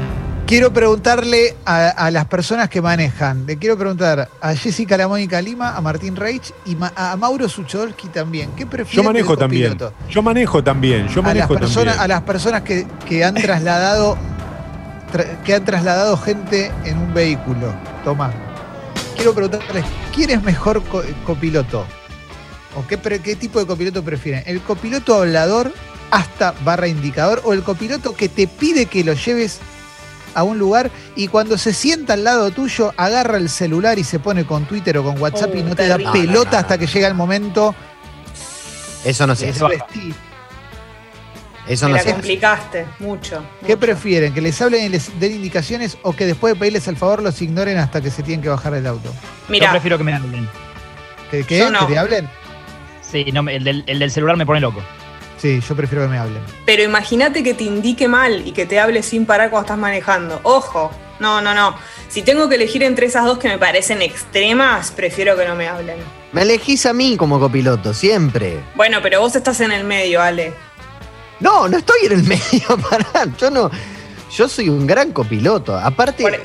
Quiero 0.46 0.72
preguntarle 0.72 1.56
a, 1.66 1.88
a 1.88 2.11
las 2.11 2.24
personas 2.26 2.70
que 2.70 2.80
manejan. 2.80 3.44
Le 3.44 3.58
quiero 3.58 3.76
preguntar 3.76 4.28
a 4.40 4.54
Jessica 4.54 4.96
La 4.96 5.06
Mónica 5.06 5.42
Lima, 5.42 5.76
a 5.76 5.80
Martín 5.82 6.16
Reich 6.16 6.52
y 6.64 6.74
ma- 6.74 6.92
a 6.96 7.16
Mauro 7.16 7.48
Suchodolski 7.50 8.08
también. 8.08 8.50
¿Qué 8.56 8.64
prefieren 8.64 9.02
Yo 9.04 9.08
manejo 9.08 9.30
del 9.32 9.38
también. 9.40 9.72
copiloto? 9.72 9.94
Yo 10.08 10.22
manejo 10.22 10.64
también. 10.64 11.06
Yo 11.08 11.20
A 11.20 11.24
las, 11.24 11.34
manejo 11.34 11.54
personas, 11.54 11.94
a 11.94 11.98
también. 11.98 12.08
las 12.08 12.22
personas 12.22 12.62
que, 12.62 12.87
que 13.06 13.24
han 13.24 13.34
trasladado 13.34 14.16
tra- 15.12 15.42
que 15.42 15.54
han 15.54 15.64
trasladado 15.66 16.16
gente 16.16 16.72
en 16.84 16.96
un 16.98 17.12
vehículo. 17.12 17.74
Tomás. 18.04 18.32
Quiero 19.16 19.34
preguntarles, 19.34 19.84
¿quién 20.14 20.30
es 20.30 20.42
mejor 20.42 20.82
co- 20.84 21.02
copiloto? 21.26 21.84
¿O 22.79 22.87
qué, 22.87 22.97
pre- 22.97 23.21
qué 23.21 23.35
tipo 23.35 23.59
de 23.59 23.67
copiloto 23.67 24.03
prefieren? 24.05 24.43
¿El 24.47 24.61
copiloto 24.61 25.17
hablador 25.17 25.73
hasta 26.11 26.53
barra 26.64 26.87
indicador 26.87 27.43
o 27.45 27.53
el 27.53 27.62
copiloto 27.62 28.14
que 28.14 28.29
te 28.29 28.47
pide 28.47 28.87
que 28.87 29.03
lo 29.05 29.14
lleves 29.14 29.59
a 30.35 30.43
un 30.45 30.59
lugar 30.59 30.91
y 31.17 31.27
cuando 31.29 31.59
se 31.59 31.73
sienta 31.73 32.12
al 32.12 32.23
lado 32.23 32.51
tuyo 32.53 32.95
agarra 32.97 33.37
el 33.38 33.49
celular 33.49 33.99
y 33.99 34.05
se 34.05 34.19
pone 34.21 34.45
con 34.45 34.64
Twitter 34.67 34.97
o 34.99 35.03
con 35.05 35.21
WhatsApp 35.21 35.55
y 35.57 35.61
Oh, 35.61 35.64
no 35.64 35.75
te 35.77 35.88
da 35.88 35.97
pelota 35.97 36.23
No, 36.23 36.45
no, 36.45 36.51
no. 36.53 36.59
hasta 36.59 36.79
que 36.79 36.87
llega 36.87 37.09
el 37.09 37.14
momento 37.14 37.75
Eso 39.05 39.27
no 39.27 39.33
Eso 41.67 41.85
Me 41.87 41.91
no 41.91 41.97
la 41.99 42.03
sé. 42.03 42.12
complicaste 42.12 42.87
mucho. 43.01 43.43
¿Qué 43.61 43.75
mucho. 43.75 43.81
prefieren? 43.81 44.33
¿Que 44.33 44.41
les 44.41 44.61
hablen 44.62 44.85
y 44.87 44.88
les 44.88 45.19
den 45.21 45.33
indicaciones 45.35 45.99
o 46.03 46.14
que 46.14 46.25
después 46.25 46.55
de 46.55 46.59
pedirles 46.61 46.88
el 46.88 46.97
favor 46.97 47.23
los 47.23 47.43
ignoren 47.43 47.77
hasta 47.79 48.01
que 48.01 48.11
se 48.11 48.23
tienen 48.23 48.41
que 48.43 48.49
bajar 48.49 48.73
del 48.73 48.87
auto? 48.87 49.11
Yo 49.11 49.14
Mira, 49.49 49.71
prefiero 49.73 49.99
que 49.99 50.05
me 50.05 50.14
hablen. 50.14 50.49
¿Que, 51.31 51.45
qué? 51.45 51.59
Yo 51.59 51.71
no. 51.71 51.81
¿Que 51.87 51.93
te 51.93 51.99
hablen? 51.99 52.29
Sí, 53.11 53.27
no, 53.33 53.42
me- 53.42 53.57
el, 53.57 53.64
del, 53.64 53.85
el 53.87 53.99
del 53.99 54.11
celular 54.11 54.37
me 54.37 54.44
pone 54.47 54.61
loco. 54.61 54.83
Sí, 55.38 55.61
yo 55.66 55.77
prefiero 55.77 56.05
que 56.05 56.11
me 56.11 56.18
hablen. 56.18 56.42
pero 56.66 56.83
imagínate 56.83 57.42
que 57.44 57.55
te 57.55 57.62
indique 57.64 58.09
mal 58.09 58.47
y 58.47 58.51
que 58.53 58.66
te 58.66 58.81
hable 58.81 59.03
sin 59.05 59.25
parar 59.25 59.51
cuando 59.51 59.66
estás 59.66 59.79
manejando. 59.79 60.40
Ojo, 60.42 60.90
no, 61.21 61.40
no, 61.40 61.55
no. 61.55 61.77
Si 62.09 62.23
tengo 62.23 62.49
que 62.49 62.57
elegir 62.57 62.83
entre 62.83 63.07
esas 63.07 63.25
dos 63.25 63.38
que 63.38 63.47
me 63.49 63.57
parecen 63.57 64.03
extremas, 64.03 64.90
prefiero 64.90 65.37
que 65.37 65.47
no 65.47 65.55
me 65.55 65.68
hablen. 65.68 65.97
Me 66.33 66.42
elegís 66.42 66.85
a 66.87 66.92
mí 66.92 67.16
como 67.16 67.38
copiloto, 67.38 67.94
siempre. 67.94 68.59
Bueno, 68.75 68.99
pero 69.01 69.21
vos 69.21 69.35
estás 69.37 69.61
en 69.61 69.71
el 69.73 69.85
medio, 69.85 70.21
Ale. 70.21 70.53
No, 71.40 71.68
no 71.68 71.79
estoy 71.79 72.07
en 72.07 72.12
el 72.12 72.23
medio, 72.25 72.77
pará. 72.90 73.27
Yo 73.38 73.51
no. 73.51 73.71
Yo 74.37 74.49
soy 74.49 74.68
un 74.68 74.87
gran 74.88 75.12
copiloto. 75.12 75.77
Aparte, 75.79 76.23
Por- 76.25 76.40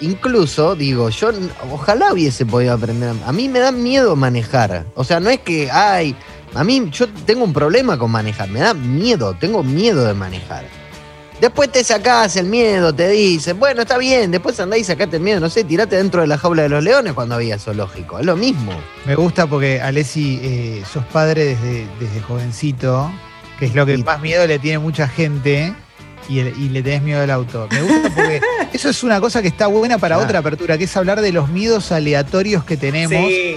incluso, 0.00 0.74
digo, 0.74 1.08
yo 1.10 1.30
ojalá 1.70 2.12
hubiese 2.12 2.44
podido 2.46 2.74
aprender. 2.74 3.14
A 3.24 3.28
a 3.28 3.32
mí 3.32 3.48
me 3.48 3.58
da 3.60 3.72
miedo 3.72 4.16
manejar. 4.16 4.84
O 4.94 5.04
sea, 5.04 5.20
no 5.20 5.30
es 5.30 5.40
que, 5.40 5.70
ay, 5.70 6.14
a 6.54 6.62
mí 6.64 6.88
yo 6.92 7.08
tengo 7.26 7.44
un 7.44 7.52
problema 7.52 7.98
con 7.98 8.10
manejar. 8.10 8.48
Me 8.48 8.60
da 8.60 8.74
miedo, 8.74 9.34
tengo 9.38 9.62
miedo 9.62 10.04
de 10.04 10.14
manejar. 10.14 10.64
Después 11.40 11.70
te 11.72 11.82
sacás 11.82 12.36
el 12.36 12.46
miedo, 12.46 12.94
te 12.94 13.08
dicen, 13.08 13.58
bueno, 13.58 13.82
está 13.82 13.98
bien, 13.98 14.30
después 14.30 14.58
andá 14.60 14.78
y 14.78 14.84
sacate 14.84 15.16
el 15.16 15.22
miedo, 15.22 15.40
no 15.40 15.50
sé, 15.50 15.64
tirate 15.64 15.96
dentro 15.96 16.20
de 16.20 16.28
la 16.28 16.38
jaula 16.38 16.62
de 16.62 16.68
los 16.68 16.82
leones 16.84 17.12
cuando 17.12 17.34
había 17.34 17.58
zoológico. 17.58 18.20
Es 18.20 18.24
lo 18.24 18.36
mismo. 18.36 18.72
Me 19.04 19.16
gusta 19.16 19.46
porque, 19.46 19.80
Alessi, 19.80 20.38
eh, 20.42 20.84
sos 20.90 21.04
padre 21.06 21.44
desde, 21.46 21.86
desde 21.98 22.20
jovencito, 22.20 23.10
que 23.58 23.66
es 23.66 23.74
lo 23.74 23.84
que 23.84 23.94
Y- 23.96 24.04
más 24.04 24.20
miedo 24.20 24.46
le 24.46 24.60
tiene 24.60 24.78
mucha 24.78 25.08
gente. 25.08 25.74
Y, 26.28 26.38
el- 26.38 26.58
y 26.58 26.68
le 26.70 26.82
tenés 26.82 27.02
miedo 27.02 27.22
al 27.22 27.30
auto. 27.30 27.68
Me 27.70 27.82
gusta 27.82 28.10
porque 28.14 28.40
eso 28.72 28.88
es 28.88 29.02
una 29.04 29.20
cosa 29.20 29.42
que 29.42 29.48
está 29.48 29.66
buena 29.66 29.98
para 29.98 30.18
otra 30.18 30.38
apertura, 30.38 30.78
que 30.78 30.84
es 30.84 30.96
hablar 30.96 31.20
de 31.20 31.32
los 31.32 31.48
miedos 31.50 31.92
aleatorios 31.92 32.64
que 32.64 32.76
tenemos 32.76 33.28
Sí. 33.28 33.56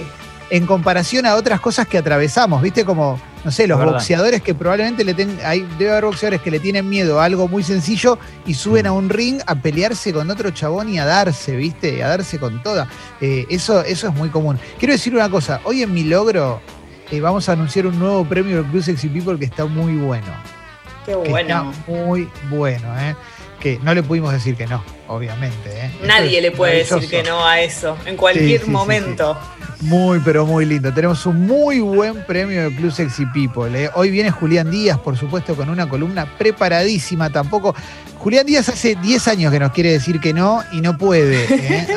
en 0.50 0.66
comparación 0.66 1.24
a 1.26 1.34
otras 1.36 1.60
cosas 1.60 1.86
que 1.88 1.96
atravesamos, 1.98 2.60
¿viste? 2.62 2.84
Como, 2.84 3.18
no 3.44 3.50
sé, 3.50 3.66
los 3.66 3.78
boxeadores 3.82 4.42
que 4.42 4.54
probablemente 4.54 5.02
le 5.04 5.14
ten, 5.14 5.38
hay, 5.44 5.66
debe 5.78 5.92
haber 5.92 6.04
boxeadores 6.06 6.42
que 6.42 6.50
le 6.50 6.60
tienen 6.60 6.88
miedo 6.88 7.20
a 7.20 7.24
algo 7.24 7.48
muy 7.48 7.62
sencillo 7.62 8.18
y 8.46 8.52
suben 8.54 8.86
a 8.86 8.92
un 8.92 9.08
ring 9.08 9.40
a 9.46 9.54
pelearse 9.54 10.12
con 10.12 10.30
otro 10.30 10.50
chabón 10.50 10.88
y 10.90 10.98
a 10.98 11.04
darse, 11.06 11.56
¿viste? 11.56 12.02
A 12.04 12.08
darse 12.08 12.38
con 12.38 12.62
toda. 12.62 12.86
Eh, 13.20 13.46
eso, 13.48 13.82
eso 13.84 14.08
es 14.08 14.14
muy 14.14 14.28
común. 14.28 14.58
Quiero 14.78 14.92
decir 14.92 15.14
una 15.14 15.28
cosa, 15.30 15.60
hoy 15.64 15.82
en 15.82 15.92
mi 15.94 16.04
logro 16.04 16.60
eh, 17.10 17.20
vamos 17.20 17.48
a 17.48 17.52
anunciar 17.52 17.86
un 17.86 17.98
nuevo 17.98 18.24
premio 18.26 18.56
del 18.56 18.66
Club 18.66 18.82
Sexy 18.82 19.08
People 19.08 19.38
que 19.38 19.46
está 19.46 19.64
muy 19.64 19.96
bueno. 19.96 20.26
Qué 21.08 21.22
Que 21.22 21.30
bueno. 21.30 21.72
está 21.72 21.90
muy 21.90 22.28
bueno, 22.50 22.98
¿eh? 23.00 23.16
Que 23.60 23.80
no 23.82 23.94
le 23.94 24.02
pudimos 24.02 24.32
decir 24.32 24.56
que 24.56 24.66
no, 24.66 24.84
obviamente. 25.08 25.70
¿eh? 25.70 25.90
Nadie 26.04 26.36
es 26.36 26.42
le 26.42 26.50
puede 26.50 26.76
decir 26.76 27.08
que 27.08 27.22
no 27.22 27.44
a 27.44 27.60
eso, 27.60 27.96
en 28.04 28.16
cualquier 28.16 28.46
Sí, 28.46 28.58
sí, 28.58 28.64
sí, 28.66 28.70
momento. 28.70 29.38
Muy, 29.80 30.20
pero 30.24 30.44
muy 30.44 30.64
lindo. 30.64 30.92
Tenemos 30.92 31.24
un 31.24 31.46
muy 31.46 31.80
buen 31.80 32.24
premio 32.24 32.62
del 32.62 32.74
Club 32.74 32.92
Sexy 32.92 33.26
People. 33.26 33.84
¿eh? 33.84 33.90
Hoy 33.94 34.10
viene 34.10 34.30
Julián 34.30 34.70
Díaz, 34.70 34.98
por 34.98 35.16
supuesto, 35.16 35.54
con 35.54 35.70
una 35.70 35.88
columna 35.88 36.26
preparadísima. 36.36 37.30
Tampoco. 37.30 37.74
Julián 38.18 38.44
Díaz 38.44 38.68
hace 38.68 38.96
10 38.96 39.28
años 39.28 39.52
que 39.52 39.60
nos 39.60 39.70
quiere 39.70 39.92
decir 39.92 40.20
que 40.20 40.34
no 40.34 40.62
y 40.72 40.80
no 40.80 40.98
puede. 40.98 41.44
¿eh? 41.44 41.86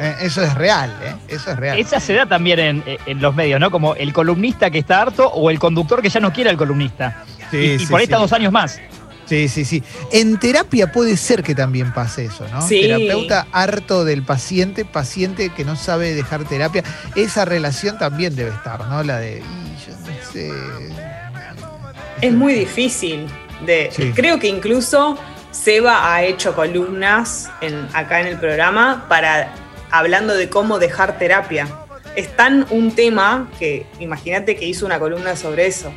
Que, 0.00 0.26
eso 0.26 0.42
es 0.42 0.54
real, 0.54 0.96
¿eh? 1.04 1.14
Eso 1.28 1.50
es 1.50 1.56
real. 1.58 1.78
Esa 1.78 2.00
se 2.00 2.14
da 2.14 2.26
también 2.26 2.58
en, 2.58 2.84
en 3.06 3.20
los 3.20 3.34
medios, 3.34 3.60
¿no? 3.60 3.70
Como 3.70 3.94
el 3.96 4.12
columnista 4.12 4.70
que 4.70 4.78
está 4.78 5.02
harto 5.02 5.28
o 5.28 5.50
el 5.50 5.58
conductor 5.58 6.00
que 6.00 6.08
ya 6.08 6.20
no 6.20 6.32
quiere 6.32 6.50
al 6.50 6.56
columnista. 6.56 7.24
Sí, 7.50 7.56
y 7.56 7.70
y 7.72 7.78
sí, 7.80 7.86
por 7.86 8.00
ahí 8.00 8.06
sí. 8.06 8.12
está 8.12 8.18
dos 8.18 8.32
años 8.32 8.52
más. 8.52 8.80
Sí, 9.26 9.48
sí, 9.48 9.64
sí. 9.64 9.82
En 10.10 10.38
terapia 10.40 10.90
puede 10.90 11.16
ser 11.16 11.44
que 11.44 11.54
también 11.54 11.92
pase 11.94 12.24
eso, 12.24 12.48
¿no? 12.48 12.60
Sí. 12.66 12.80
Terapeuta 12.80 13.46
harto 13.52 14.04
del 14.04 14.24
paciente, 14.24 14.84
paciente 14.84 15.50
que 15.50 15.64
no 15.64 15.76
sabe 15.76 16.14
dejar 16.14 16.44
terapia. 16.48 16.82
Esa 17.14 17.44
relación 17.44 17.96
también 17.96 18.34
debe 18.34 18.50
estar, 18.50 18.84
¿no? 18.88 19.04
La 19.04 19.18
de, 19.20 19.38
"Y, 19.38 19.86
yo 19.86 19.92
no 19.96 20.32
sé. 20.32 20.50
Es 22.20 22.32
muy 22.32 22.54
difícil. 22.54 23.26
De, 23.64 23.90
Sí. 23.92 24.12
Creo 24.14 24.38
que 24.38 24.48
incluso 24.48 25.18
Seba 25.52 26.12
ha 26.14 26.22
hecho 26.24 26.54
columnas 26.54 27.50
en- 27.60 27.86
acá 27.92 28.20
en 28.20 28.26
el 28.28 28.38
programa 28.38 29.06
para 29.08 29.52
hablando 29.90 30.34
de 30.34 30.48
cómo 30.48 30.78
dejar 30.78 31.18
terapia. 31.18 31.66
Es 32.16 32.34
tan 32.36 32.66
un 32.70 32.92
tema 32.94 33.48
que 33.58 33.86
imagínate 34.00 34.56
que 34.56 34.64
hizo 34.66 34.86
una 34.86 34.98
columna 34.98 35.36
sobre 35.36 35.66
eso. 35.66 35.92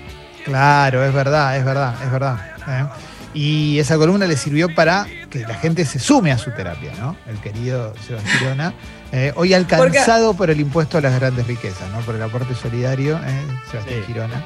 Claro, 0.45 1.03
es 1.05 1.13
verdad, 1.13 1.57
es 1.57 1.65
verdad, 1.65 1.95
es 2.03 2.11
verdad. 2.11 2.37
¿eh? 2.67 2.85
Y 3.33 3.79
esa 3.79 3.97
columna 3.97 4.25
le 4.27 4.37
sirvió 4.37 4.73
para 4.75 5.07
que 5.29 5.39
la 5.39 5.55
gente 5.55 5.85
se 5.85 5.97
sume 5.99 6.31
a 6.31 6.37
su 6.37 6.51
terapia, 6.51 6.91
¿no? 6.99 7.15
El 7.27 7.37
querido 7.39 7.93
Sebastián 8.05 8.37
Girona. 8.39 8.73
eh, 9.11 9.31
hoy 9.35 9.53
alcanzado 9.53 10.33
por 10.35 10.49
el 10.49 10.59
impuesto 10.59 10.97
a 10.97 11.01
las 11.01 11.19
grandes 11.19 11.47
riquezas, 11.47 11.89
¿no? 11.91 11.99
Por 12.01 12.15
el 12.15 12.21
aporte 12.21 12.53
solidario, 12.55 13.17
¿eh? 13.17 13.41
Sebastián 13.71 13.99
Sí. 14.01 14.05
Girona. 14.07 14.43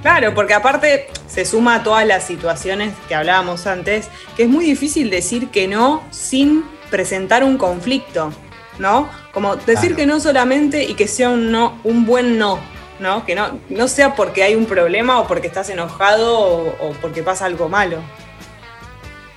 Claro, 0.00 0.32
porque 0.34 0.54
aparte 0.54 1.08
se 1.26 1.44
suma 1.44 1.76
a 1.76 1.82
todas 1.82 2.06
las 2.06 2.22
situaciones 2.24 2.92
que 3.08 3.16
hablábamos 3.16 3.66
antes, 3.66 4.08
que 4.36 4.44
es 4.44 4.48
muy 4.48 4.64
difícil 4.64 5.10
decir 5.10 5.48
que 5.50 5.66
no 5.66 6.04
sin 6.10 6.64
presentar 6.90 7.42
un 7.42 7.58
conflicto, 7.58 8.32
¿no? 8.78 9.08
Como 9.32 9.56
decir 9.56 9.80
Claro. 9.80 9.96
que 9.96 10.06
no 10.06 10.20
solamente 10.20 10.84
y 10.84 10.94
que 10.94 11.08
sea 11.08 11.30
un 11.30 11.50
no, 11.50 11.78
un 11.82 12.06
buen 12.06 12.38
no, 12.38 12.60
¿no? 13.02 13.26
Que 13.26 13.34
no, 13.34 13.58
no 13.68 13.88
sea 13.88 14.14
porque 14.14 14.42
hay 14.42 14.54
un 14.54 14.64
problema 14.66 15.20
o 15.20 15.26
porque 15.26 15.48
estás 15.48 15.68
enojado 15.68 16.38
o, 16.38 16.68
o 16.88 16.92
porque 17.02 17.22
pasa 17.22 17.44
algo 17.46 17.68
malo. 17.68 17.98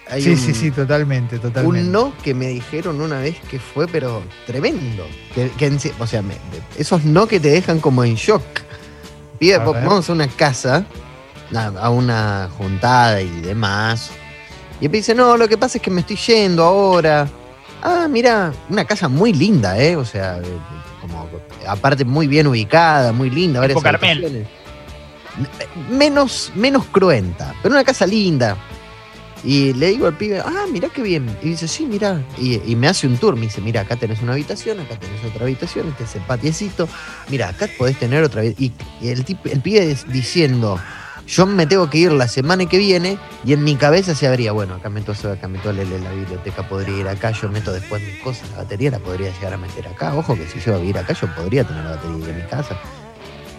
Hay 0.09 0.21
Sí, 0.21 0.29
un- 0.31 0.37
sí, 0.37 0.53
sí, 0.53 0.71
totalmente, 0.71 1.39
totalmente. 1.39 1.81
Un 1.87 1.91
no 1.91 2.13
que 2.23 2.35
me 2.35 2.47
dijeron 2.47 3.01
una 3.01 3.19
vez 3.19 3.37
que 3.49 3.59
fue, 3.59 3.87
pero 3.87 4.21
tremendo. 4.45 5.05
Que, 5.33 5.49
que 5.57 5.65
en 5.65 5.79
sí- 5.79 5.91
o 5.99 6.05
sea, 6.05 6.21
me- 6.21 6.37
esos 6.77 7.03
no 7.05 7.27
que 7.27 7.39
te 7.39 7.49
dejan 7.49 7.79
como 7.79 8.03
en 8.03 8.15
shock. 8.15 8.43
Pide, 9.39 9.55
A 9.55 9.59
vamos 9.59 10.09
a 10.09 10.13
una 10.13 10.27
casa, 10.27 10.85
a, 11.55 11.65
a 11.65 11.89
una 11.89 12.49
juntada 12.57 13.19
y 13.21 13.41
demás. 13.41 14.11
Y 14.79 14.87
me 14.89 14.97
dice, 14.97 15.15
no, 15.15 15.37
lo 15.37 15.47
que 15.47 15.57
pasa 15.57 15.79
es 15.79 15.81
que 15.81 15.89
me 15.89 16.01
estoy 16.01 16.17
yendo 16.17 16.63
ahora. 16.63 17.27
Ah, 17.81 18.07
mira, 18.09 18.53
una 18.69 18.85
casa 18.85 19.07
muy 19.09 19.33
linda, 19.33 19.77
¿eh? 19.79 19.95
O 19.95 20.05
sea, 20.05 20.39
como, 21.07 21.29
aparte 21.67 22.05
muy 22.05 22.27
bien 22.27 22.47
ubicada, 22.47 23.11
muy 23.11 23.29
linda, 23.29 23.59
varias 23.59 23.81
Carmel. 23.81 24.47
Menos, 25.89 26.51
menos 26.55 26.85
cruenta, 26.85 27.53
pero 27.61 27.75
una 27.75 27.83
casa 27.83 28.05
linda. 28.07 28.57
Y 29.43 29.73
le 29.73 29.89
digo 29.89 30.07
al 30.07 30.17
pibe, 30.17 30.39
ah, 30.39 30.65
mirá 30.71 30.89
qué 30.89 31.03
bien. 31.03 31.37
Y 31.43 31.49
dice, 31.49 31.67
sí, 31.67 31.85
mirá. 31.85 32.19
Y, 32.39 32.59
y 32.65 32.75
me 32.75 32.87
hace 32.87 33.05
un 33.05 33.17
tour. 33.17 33.35
Me 33.35 33.41
dice, 33.41 33.61
mira, 33.61 33.81
acá 33.81 33.95
tenés 33.95 34.21
una 34.23 34.33
habitación, 34.33 34.79
acá 34.79 34.95
tenés 34.97 35.23
otra 35.23 35.43
habitación, 35.43 35.87
este 35.89 36.05
es 36.05 36.15
el 36.15 36.21
patiecito. 36.23 36.87
Mira, 37.29 37.49
acá 37.49 37.67
podés 37.77 37.99
tener 37.99 38.23
otra 38.23 38.41
vez. 38.41 38.55
Y, 38.57 38.71
y 39.01 39.09
el, 39.09 39.23
tip- 39.23 39.45
el 39.51 39.61
pibe 39.61 39.91
es 39.91 40.11
diciendo, 40.11 40.79
yo 41.27 41.45
me 41.45 41.65
tengo 41.65 41.89
que 41.89 41.97
ir 41.97 42.11
la 42.11 42.27
semana 42.27 42.65
que 42.65 42.77
viene. 42.77 43.17
Y 43.43 43.53
en 43.53 43.63
mi 43.63 43.75
cabeza 43.75 44.15
se 44.15 44.27
abría, 44.27 44.51
bueno, 44.51 44.75
acá 44.75 44.89
meto 44.89 45.11
eso, 45.11 45.31
acá 45.31 45.47
meto 45.47 45.71
la 45.71 45.83
biblioteca 45.83 46.67
podría 46.67 46.97
ir 46.97 47.07
acá. 47.07 47.31
Yo 47.31 47.49
meto 47.49 47.71
después 47.71 48.01
mis 48.01 48.19
cosas, 48.21 48.49
la 48.51 48.57
batería 48.57 48.91
la 48.91 48.99
podría 48.99 49.31
llegar 49.31 49.53
a 49.53 49.57
meter 49.57 49.87
acá. 49.87 50.15
Ojo 50.15 50.35
que 50.35 50.47
si 50.47 50.59
yo 50.59 50.73
voy 50.73 50.75
a 50.75 50.81
vivir 50.81 50.97
acá, 50.97 51.13
yo 51.13 51.27
podría 51.35 51.63
tener 51.63 51.83
la 51.83 51.91
batería 51.91 52.29
en 52.29 52.37
mi 52.37 52.43
casa. 52.43 52.77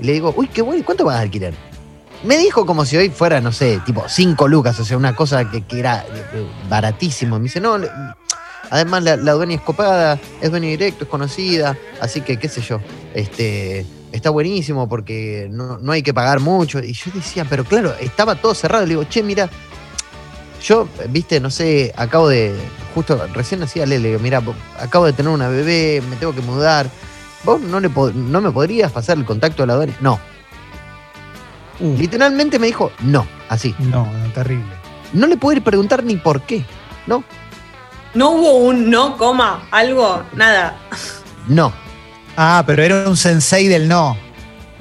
Y 0.00 0.04
le 0.04 0.12
digo, 0.12 0.32
uy, 0.36 0.48
qué 0.48 0.62
bueno, 0.62 0.82
¿cuánto 0.84 1.04
vas 1.04 1.16
a 1.16 1.20
alquilar? 1.20 1.54
Me 2.24 2.38
dijo 2.38 2.66
como 2.66 2.84
si 2.84 2.96
hoy 2.96 3.10
fuera, 3.10 3.40
no 3.40 3.52
sé, 3.52 3.80
tipo 3.84 4.04
5 4.08 4.48
lucas, 4.48 4.78
o 4.80 4.84
sea, 4.84 4.96
una 4.96 5.14
cosa 5.14 5.50
que, 5.50 5.62
que 5.62 5.78
era 5.78 6.00
eh, 6.00 6.24
eh, 6.34 6.46
baratísimo. 6.68 7.38
Me 7.38 7.44
dice, 7.44 7.60
no, 7.60 7.78
además 8.70 9.02
la, 9.02 9.16
la 9.16 9.32
dueña 9.32 9.56
es 9.56 9.60
copada, 9.60 10.18
es 10.40 10.50
dueña 10.50 10.68
directo, 10.68 11.04
es 11.04 11.10
conocida, 11.10 11.76
así 12.00 12.22
que 12.22 12.38
qué 12.38 12.48
sé 12.48 12.62
yo, 12.62 12.80
este, 13.14 13.86
está 14.12 14.30
buenísimo 14.30 14.88
porque 14.88 15.48
no, 15.50 15.78
no 15.78 15.92
hay 15.92 16.02
que 16.02 16.14
pagar 16.14 16.40
mucho. 16.40 16.78
Y 16.80 16.92
yo 16.92 17.10
decía, 17.14 17.44
pero 17.48 17.64
claro, 17.64 17.94
estaba 18.00 18.34
todo 18.36 18.54
cerrado. 18.54 18.84
Le 18.84 18.90
digo, 18.90 19.04
che, 19.04 19.22
mira, 19.22 19.48
yo, 20.62 20.88
viste, 21.10 21.38
no 21.40 21.50
sé, 21.50 21.92
acabo 21.96 22.28
de, 22.28 22.54
justo 22.94 23.26
recién 23.34 23.62
hacía 23.62 23.84
Lele, 23.86 24.00
le 24.02 24.08
digo, 24.08 24.20
mira, 24.20 24.42
acabo 24.80 25.04
de 25.06 25.12
tener 25.12 25.30
una 25.32 25.48
bebé, 25.48 26.02
me 26.08 26.16
tengo 26.16 26.34
que 26.34 26.40
mudar. 26.40 26.88
¿Vos 27.44 27.60
no, 27.60 27.78
le 27.78 27.88
po- 27.90 28.10
no 28.10 28.40
me 28.40 28.50
podrías 28.50 28.90
pasar 28.90 29.18
el 29.18 29.24
contacto 29.24 29.62
a 29.62 29.66
la 29.66 29.74
dueña? 29.76 29.94
No. 30.00 30.18
Uh, 31.78 31.94
Literalmente 31.96 32.58
me 32.58 32.66
dijo, 32.68 32.90
no, 33.00 33.26
así. 33.48 33.74
no, 33.78 34.06
no, 34.10 34.32
terrible. 34.32 34.72
No 35.12 35.26
le 35.26 35.36
puedo 35.36 35.56
ir 35.56 35.62
a 35.62 35.64
preguntar 35.64 36.02
ni 36.02 36.16
por 36.16 36.40
qué. 36.42 36.64
No, 37.06 37.22
No 38.14 38.30
hubo 38.30 38.52
un 38.56 38.90
no, 38.90 39.16
coma, 39.18 39.68
algo, 39.70 40.22
nada. 40.34 40.76
no. 41.46 41.72
Ah, 42.36 42.62
pero 42.66 42.82
era 42.82 43.08
un 43.08 43.16
sensei 43.16 43.66
del 43.68 43.88
no. 43.88 44.16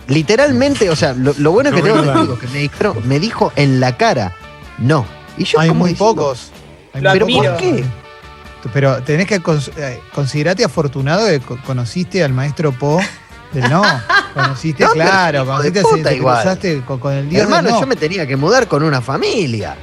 Literalmente, 0.08 0.90
o 0.90 0.96
sea, 0.96 1.14
lo, 1.14 1.34
lo 1.38 1.52
bueno 1.52 1.70
es 1.70 1.76
que 1.76 1.82
No, 1.82 1.88
tengo 1.96 2.06
no, 2.06 2.14
testigos 2.14 2.40
que 2.40 2.48
me 2.48 2.60
dijeron, 2.60 2.98
me 3.08 3.20
dijo 3.20 3.52
en 3.56 3.80
la 3.80 3.98
cara, 3.98 4.34
no. 4.78 5.06
Y 5.38 5.46
yo 5.46 5.60
Hay 5.60 5.70
como 5.70 5.80
muy 5.82 5.92
diciendo, 5.92 6.16
pocos. 6.16 6.52
Hay 6.94 7.02
Lo 7.02 7.10
muy 7.10 7.14
¿Pero 7.20 7.26
admiro. 7.26 7.52
por 7.54 7.58
qué? 7.62 7.84
Pero 8.74 9.04
tenés 9.04 9.28
que 9.28 9.42
cons- 9.42 9.72
eh, 9.78 10.00
considerarte 10.14 10.64
afortunado 10.64 11.26
de 11.26 11.40
que 11.40 11.46
co- 11.46 11.60
conociste 11.66 12.24
al 12.24 12.34
maestro 12.34 12.72
Po 12.72 13.00
del 13.52 13.70
no. 13.70 13.84
Conociste, 14.34 14.84
No, 14.84 14.92
claro, 14.92 15.46
conociste, 15.46 15.80
de 15.80 15.86
se- 15.86 15.92
puta 15.98 16.10
te 16.10 16.16
igual. 16.18 16.42
cruzaste 16.42 16.82
con, 16.82 17.00
con 17.00 17.14
el 17.14 17.30
dios 17.30 17.44
Hermano, 17.44 17.64
del 17.68 17.74
no. 17.76 17.82
yo 17.82 17.88
me 17.88 17.96
tenía 17.96 18.26
que 18.28 18.36
mudar 18.36 18.68
con 18.68 18.84
una 18.84 19.02
familia. 19.02 19.76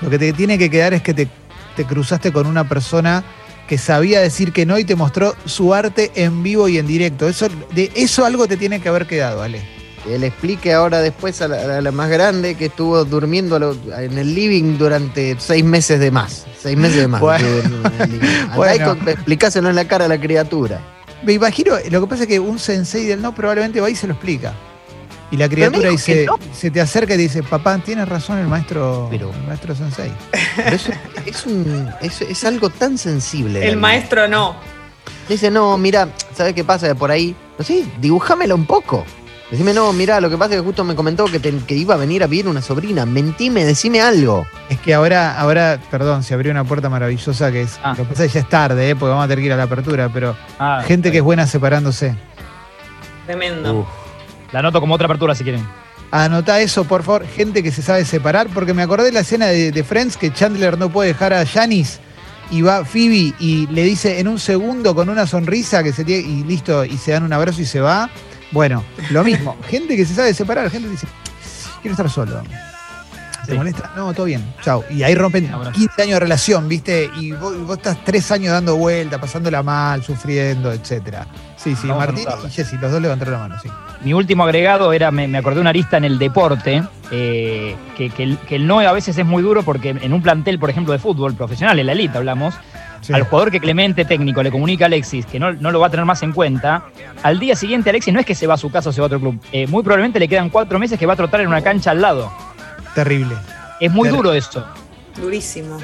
Lo 0.00 0.10
que 0.10 0.18
te 0.18 0.32
tiene 0.32 0.58
que 0.58 0.68
quedar 0.70 0.92
es 0.94 1.02
que 1.02 1.14
te, 1.14 1.28
te 1.76 1.84
cruzaste 1.84 2.32
con 2.32 2.46
una 2.46 2.68
persona 2.68 3.22
que 3.70 3.78
sabía 3.78 4.20
decir 4.20 4.52
que 4.52 4.66
no 4.66 4.78
y 4.80 4.84
te 4.84 4.96
mostró 4.96 5.34
su 5.46 5.72
arte 5.72 6.10
en 6.16 6.42
vivo 6.42 6.68
y 6.68 6.76
en 6.78 6.88
directo. 6.88 7.28
Eso, 7.28 7.46
de 7.72 7.90
eso 7.94 8.24
algo 8.26 8.48
te 8.48 8.56
tiene 8.56 8.80
que 8.80 8.88
haber 8.88 9.06
quedado, 9.06 9.42
Ale. 9.42 9.62
Que 10.04 10.18
le 10.18 10.26
explique 10.26 10.72
ahora 10.72 11.00
después 11.00 11.40
a 11.40 11.46
la, 11.46 11.78
a 11.78 11.80
la 11.80 11.92
más 11.92 12.10
grande 12.10 12.56
que 12.56 12.66
estuvo 12.66 13.04
durmiendo 13.04 13.58
lo- 13.60 13.76
en 13.96 14.18
el 14.18 14.34
living 14.34 14.76
durante 14.76 15.36
seis 15.38 15.62
meses 15.64 16.00
de 16.00 16.10
más. 16.10 16.46
Seis 16.60 16.76
meses 16.76 16.96
de 16.96 17.06
más. 17.08 17.20
Bueno. 17.20 17.46
Bueno. 18.56 18.96
explicáselo 19.06 19.70
en 19.70 19.76
la 19.76 19.84
cara 19.86 20.06
a 20.06 20.08
la 20.08 20.18
criatura. 20.20 20.80
Me 21.22 21.34
imagino, 21.34 21.74
lo 21.90 22.00
que 22.00 22.06
pasa 22.08 22.22
es 22.24 22.28
que 22.28 22.40
un 22.40 22.58
sensei 22.58 23.04
del 23.06 23.22
no 23.22 23.34
probablemente 23.34 23.80
va 23.80 23.88
y 23.88 23.94
se 23.94 24.06
lo 24.08 24.14
explica. 24.14 24.52
Y 25.32 25.36
la 25.36 25.48
criatura 25.48 25.90
dice, 25.90 26.26
no. 26.26 26.38
se 26.52 26.70
te 26.70 26.80
acerca 26.80 27.14
y 27.14 27.16
dice, 27.16 27.42
papá, 27.42 27.78
tienes 27.78 28.08
razón 28.08 28.38
el 28.38 28.46
maestro, 28.48 29.06
Pero- 29.10 29.30
el 29.32 29.46
maestro 29.46 29.74
sensei. 29.74 30.10
Pero 30.56 30.76
eso 30.76 30.92
es, 31.24 31.46
un- 31.46 31.88
es- 32.00 32.20
es 32.22 32.44
algo 32.44 32.68
tan 32.70 32.98
sensible. 32.98 33.66
El 33.68 33.76
maestro 33.76 34.26
no. 34.26 34.56
Dice, 35.28 35.50
no, 35.50 35.78
mira, 35.78 36.08
¿sabes 36.34 36.54
qué 36.54 36.64
pasa? 36.64 36.94
Por 36.96 37.10
ahí, 37.12 37.36
no 37.58 37.64
sé, 37.64 37.84
dibujámela 38.00 38.54
un 38.56 38.66
poco. 38.66 39.04
Decime, 39.52 39.72
no, 39.74 39.92
mira, 39.92 40.20
lo 40.20 40.30
que 40.30 40.36
pasa 40.36 40.54
es 40.54 40.60
que 40.60 40.64
justo 40.66 40.84
me 40.84 40.94
comentó 40.94 41.24
que, 41.26 41.38
te- 41.40 41.56
que 41.66 41.74
iba 41.74 41.94
a 41.94 41.96
venir 41.96 42.22
a 42.22 42.26
vivir 42.28 42.46
una 42.48 42.62
sobrina. 42.62 43.04
Mentime, 43.06 43.64
decime 43.64 44.00
algo. 44.00 44.46
Es 44.68 44.78
que 44.80 44.94
ahora, 44.94 45.38
ahora, 45.40 45.78
perdón, 45.90 46.22
se 46.24 46.34
abrió 46.34 46.50
una 46.52 46.62
puerta 46.64 46.88
maravillosa 46.88 47.50
que 47.52 47.62
es, 47.62 47.78
Ah. 47.82 47.90
lo 47.90 48.04
que 48.04 48.10
pasa 48.10 48.24
es 48.24 48.32
que 48.32 48.34
ya 48.38 48.40
es 48.42 48.48
tarde, 48.48 48.90
¿eh? 48.90 48.96
porque 48.96 49.10
vamos 49.10 49.24
a 49.24 49.28
tener 49.28 49.38
que 49.42 49.46
ir 49.46 49.52
a 49.52 49.56
la 49.56 49.64
apertura, 49.64 50.08
pero 50.12 50.36
Ah, 50.58 50.82
gente 50.86 51.10
que 51.12 51.18
es 51.18 51.24
buena 51.24 51.46
separándose. 51.48 52.14
Tremendo. 53.26 53.80
Uf. 53.80 53.86
La 54.52 54.60
anoto 54.60 54.80
como 54.80 54.94
otra 54.94 55.06
apertura 55.06 55.34
si 55.34 55.44
quieren. 55.44 55.66
Anotá 56.10 56.60
eso, 56.60 56.84
por 56.84 57.02
favor, 57.02 57.26
gente 57.26 57.62
que 57.62 57.70
se 57.70 57.82
sabe 57.82 58.04
separar, 58.04 58.48
porque 58.48 58.74
me 58.74 58.82
acordé 58.82 59.04
de 59.04 59.12
la 59.12 59.20
escena 59.20 59.46
de, 59.46 59.70
de 59.70 59.84
Friends 59.84 60.16
que 60.16 60.32
Chandler 60.32 60.76
no 60.76 60.90
puede 60.90 61.08
dejar 61.08 61.32
a 61.32 61.46
Janice 61.46 62.00
y 62.50 62.62
va 62.62 62.84
Phoebe 62.84 63.32
y 63.38 63.66
le 63.68 63.84
dice 63.84 64.18
en 64.18 64.28
un 64.28 64.38
segundo 64.38 64.94
con 64.94 65.08
una 65.08 65.26
sonrisa 65.26 65.82
que 65.82 65.92
se 65.92 66.04
tiene 66.04 66.28
y 66.28 66.44
listo, 66.44 66.84
y 66.84 66.96
se 66.98 67.12
dan 67.12 67.22
un 67.22 67.32
abrazo 67.32 67.62
y 67.62 67.64
se 67.64 67.80
va. 67.80 68.10
Bueno, 68.50 68.84
lo 69.10 69.22
mismo, 69.22 69.56
gente 69.68 69.96
que 69.96 70.04
se 70.04 70.14
sabe 70.14 70.34
separar, 70.34 70.70
gente 70.70 70.88
que 70.88 70.92
dice, 70.92 71.06
quiero 71.80 71.92
estar 71.92 72.10
solo. 72.10 72.42
¿Te 73.50 73.54
Sí. 73.54 73.58
molesta? 73.58 73.90
No, 73.96 74.12
todo 74.14 74.26
bien, 74.26 74.42
chao. 74.62 74.84
Y 74.90 75.02
ahí 75.02 75.14
rompen 75.14 75.44
Un 75.46 75.54
abrazo. 75.54 75.72
15 75.72 76.02
años 76.02 76.14
de 76.14 76.20
relación, 76.20 76.68
¿viste? 76.68 77.10
Y 77.20 77.32
vos, 77.32 77.56
vos 77.66 77.76
estás 77.76 77.98
tres 78.04 78.30
años 78.32 78.52
dando 78.52 78.76
vuelta, 78.76 79.20
pasándola 79.20 79.62
mal, 79.62 80.02
sufriendo, 80.02 80.72
etcétera. 80.72 81.26
Sí, 81.56 81.76
sí, 81.76 81.88
Vamos 81.88 82.06
Martín 82.06 82.24
y 82.46 82.50
Jessy, 82.50 82.78
los 82.78 82.90
dos 82.90 83.02
levantaron 83.02 83.34
la 83.34 83.40
mano, 83.40 83.56
sí. 83.62 83.68
Mi 84.02 84.14
último 84.14 84.44
agregado 84.44 84.92
era, 84.94 85.10
me, 85.10 85.28
me 85.28 85.36
acordé 85.38 85.56
de 85.56 85.60
una 85.60 85.70
arista 85.70 85.98
en 85.98 86.04
el 86.04 86.18
deporte, 86.18 86.82
eh, 87.10 87.76
que, 87.96 88.08
que 88.08 88.22
el, 88.22 88.38
que 88.38 88.56
el 88.56 88.66
no 88.66 88.80
a 88.80 88.92
veces 88.92 89.18
es 89.18 89.26
muy 89.26 89.42
duro 89.42 89.62
porque 89.62 89.90
en 89.90 90.12
un 90.14 90.22
plantel, 90.22 90.58
por 90.58 90.70
ejemplo, 90.70 90.92
de 90.94 90.98
fútbol 90.98 91.34
profesional, 91.34 91.78
en 91.78 91.86
la 91.86 91.92
elite 91.92 92.16
hablamos, 92.16 92.54
Sí. 93.02 93.14
al 93.14 93.22
jugador 93.22 93.50
que 93.50 93.60
Clemente 93.60 94.04
técnico 94.04 94.42
le 94.42 94.50
comunica 94.50 94.84
a 94.84 94.86
Alexis 94.86 95.24
que 95.24 95.40
no, 95.40 95.54
no 95.54 95.70
lo 95.70 95.80
va 95.80 95.86
a 95.86 95.90
tener 95.90 96.04
más 96.04 96.22
en 96.22 96.32
cuenta, 96.32 96.84
al 97.22 97.38
día 97.38 97.56
siguiente 97.56 97.88
Alexis 97.88 98.12
no 98.12 98.20
es 98.20 98.26
que 98.26 98.34
se 98.34 98.46
va 98.46 98.54
a 98.54 98.58
su 98.58 98.70
casa 98.70 98.90
o 98.90 98.92
se 98.92 99.00
va 99.00 99.06
a 99.06 99.08
otro 99.08 99.18
club, 99.18 99.40
eh, 99.52 99.66
muy 99.66 99.82
probablemente 99.82 100.20
le 100.20 100.28
quedan 100.28 100.50
cuatro 100.50 100.78
meses 100.78 100.98
que 100.98 101.06
va 101.06 101.14
a 101.14 101.16
trotar 101.16 101.40
en 101.40 101.46
una 101.48 101.62
cancha 101.62 101.92
al 101.92 102.02
lado. 102.02 102.30
Terrible. 102.94 103.34
Es 103.80 103.90
muy 103.92 104.08
Ter- 104.08 104.16
duro 104.16 104.32
eso. 104.32 104.64
Durísimo. 105.16 105.78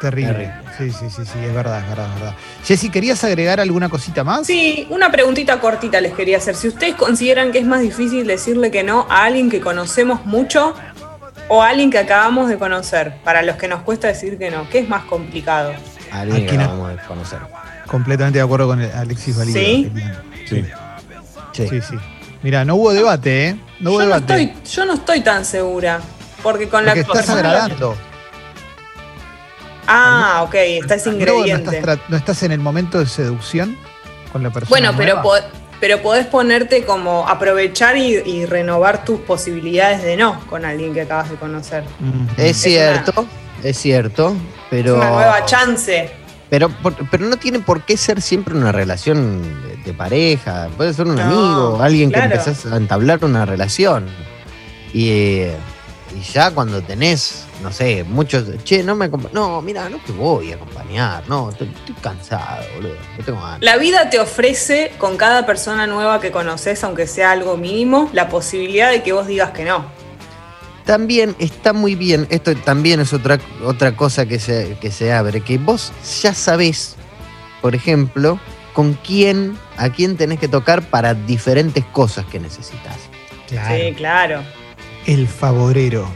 Terrible. 0.00 0.52
Sí, 0.76 0.92
sí, 0.92 1.10
sí, 1.10 1.22
sí, 1.24 1.38
es 1.44 1.52
verdad, 1.52 1.80
es 1.80 1.88
verdad, 1.88 2.06
es 2.08 2.14
verdad. 2.20 2.34
Jessy, 2.64 2.88
¿querías 2.88 3.24
agregar 3.24 3.58
alguna 3.58 3.88
cosita 3.88 4.22
más? 4.22 4.46
Sí, 4.46 4.86
una 4.90 5.10
preguntita 5.10 5.58
cortita 5.60 6.00
les 6.00 6.12
quería 6.14 6.36
hacer. 6.36 6.54
Si 6.54 6.68
ustedes 6.68 6.94
consideran 6.94 7.50
que 7.50 7.58
es 7.58 7.66
más 7.66 7.80
difícil 7.80 8.24
decirle 8.26 8.70
que 8.70 8.84
no 8.84 9.06
a 9.10 9.24
alguien 9.24 9.50
que 9.50 9.60
conocemos 9.60 10.24
mucho 10.24 10.74
o 11.48 11.62
alguien 11.64 11.90
que 11.90 11.98
acabamos 11.98 12.48
de 12.48 12.58
conocer? 12.58 13.14
Para 13.24 13.42
los 13.42 13.56
que 13.56 13.66
nos 13.66 13.82
cuesta 13.82 14.06
decir 14.06 14.38
que 14.38 14.50
no, 14.52 14.68
¿qué 14.70 14.78
es 14.80 14.88
más 14.88 15.02
complicado? 15.04 15.72
Alguien 16.12 16.36
Aquí 16.46 16.56
que 16.56 16.62
acabamos 16.62 16.90
de 16.90 16.96
conocer. 17.02 17.38
Completamente 17.88 18.38
de 18.38 18.44
acuerdo 18.44 18.68
con 18.68 18.80
Alexis 18.80 19.36
Valido. 19.36 19.58
¿Sí? 19.58 19.90
Sí. 20.46 20.64
Sí. 21.54 21.68
Sí, 21.68 21.80
sí. 21.80 21.96
Mira, 22.44 22.64
no 22.64 22.76
hubo 22.76 22.92
debate, 22.92 23.48
¿eh? 23.48 23.60
No 23.80 23.90
hubo 23.90 24.00
yo, 24.02 24.06
no 24.08 24.14
debate. 24.20 24.42
estoy, 24.42 24.70
yo 24.70 24.84
no 24.84 24.94
estoy 24.94 25.20
tan 25.22 25.44
segura. 25.44 26.00
Porque 26.42 26.68
con 26.68 26.84
porque 26.84 27.00
la 27.00 27.00
estás 27.00 27.30
agradando. 27.30 27.96
Ah, 29.86 30.42
ok, 30.46 30.54
está 30.54 30.94
ese 30.96 31.10
no 31.10 31.16
ingrediente. 31.16 31.78
estás, 31.78 31.98
no 32.08 32.16
estás 32.16 32.42
en 32.42 32.52
el 32.52 32.60
momento 32.60 32.98
de 32.98 33.06
seducción 33.06 33.76
con 34.32 34.42
la 34.42 34.50
persona. 34.50 34.68
Bueno, 34.68 34.94
pero, 34.96 35.22
po- 35.22 35.32
pero 35.80 36.02
podés 36.02 36.26
ponerte 36.26 36.84
como 36.84 37.26
aprovechar 37.26 37.96
y, 37.96 38.16
y 38.16 38.44
renovar 38.44 39.04
tus 39.04 39.20
posibilidades 39.20 40.02
de 40.02 40.16
no 40.16 40.40
con 40.46 40.64
alguien 40.66 40.92
que 40.92 41.02
acabas 41.02 41.30
de 41.30 41.36
conocer. 41.36 41.84
Es 42.36 42.50
Es 42.50 42.56
cierto, 42.62 43.26
es 43.62 43.78
cierto, 43.78 44.36
pero. 44.70 44.96
Es 44.96 45.00
una 45.02 45.10
nueva 45.10 45.44
chance. 45.46 46.10
Pero, 46.50 46.70
pero 47.10 47.26
no 47.26 47.36
tiene 47.36 47.58
por 47.60 47.82
qué 47.82 47.96
ser 47.98 48.22
siempre 48.22 48.54
una 48.54 48.72
relación 48.72 49.42
de, 49.62 49.76
de 49.84 49.92
pareja. 49.92 50.68
Puede 50.78 50.94
ser 50.94 51.06
un 51.06 51.16
No, 51.16 51.22
amigo, 51.22 51.78
alguien 51.82 52.10
claro. 52.10 52.30
que 52.30 52.36
empezás 52.36 52.70
a 52.72 52.76
entablar 52.76 53.22
una 53.24 53.44
relación. 53.44 54.06
Y, 54.94 55.10
eh, 55.10 55.56
y 56.16 56.20
ya 56.22 56.50
cuando 56.50 56.82
tenés, 56.82 57.44
no 57.62 57.72
sé, 57.72 58.04
muchos. 58.04 58.44
Che, 58.64 58.82
no 58.82 58.94
me 58.94 59.08
No, 59.32 59.60
mira, 59.60 59.88
no 59.88 59.98
te 59.98 60.12
voy 60.12 60.52
a 60.52 60.56
acompañar. 60.56 61.28
No, 61.28 61.50
estoy, 61.50 61.68
estoy 61.68 61.94
cansado, 61.96 62.64
boludo. 62.76 62.96
No 63.18 63.24
tengo 63.24 63.40
ganas. 63.40 63.62
La 63.62 63.76
vida 63.76 64.10
te 64.10 64.18
ofrece 64.18 64.92
con 64.98 65.16
cada 65.16 65.46
persona 65.46 65.86
nueva 65.86 66.20
que 66.20 66.30
conoces, 66.30 66.82
aunque 66.84 67.06
sea 67.06 67.32
algo 67.32 67.56
mínimo, 67.56 68.10
la 68.12 68.28
posibilidad 68.28 68.90
de 68.90 69.02
que 69.02 69.12
vos 69.12 69.26
digas 69.26 69.50
que 69.50 69.64
no. 69.64 69.84
También 70.84 71.36
está 71.38 71.74
muy 71.74 71.94
bien, 71.94 72.26
esto 72.30 72.56
también 72.56 73.00
es 73.00 73.12
otra, 73.12 73.38
otra 73.62 73.94
cosa 73.94 74.24
que 74.24 74.38
se, 74.38 74.78
que 74.80 74.90
se 74.90 75.12
abre, 75.12 75.42
que 75.42 75.58
vos 75.58 75.92
ya 76.22 76.32
sabés, 76.32 76.96
por 77.60 77.74
ejemplo, 77.74 78.40
con 78.72 78.94
quién, 78.94 79.58
a 79.76 79.90
quién 79.90 80.16
tenés 80.16 80.38
que 80.38 80.48
tocar 80.48 80.80
para 80.80 81.12
diferentes 81.12 81.84
cosas 81.84 82.24
que 82.24 82.40
necesitas. 82.40 82.96
Claro. 83.48 83.76
Sí, 83.76 83.94
claro. 83.94 84.57
El 85.08 85.26
favorero. 85.26 86.06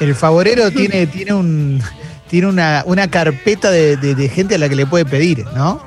El 0.00 0.14
favorero 0.14 0.70
tiene, 0.76 1.06
tiene 1.06 1.32
un. 1.32 1.80
Tiene 2.28 2.48
una, 2.48 2.82
una 2.86 3.08
carpeta 3.08 3.70
de, 3.70 3.96
de- 3.96 4.14
de 4.14 4.28
gente 4.28 4.56
a 4.56 4.58
la 4.58 4.68
que 4.68 4.74
le 4.74 4.86
puede 4.86 5.04
pedir, 5.04 5.44
¿no? 5.54 5.80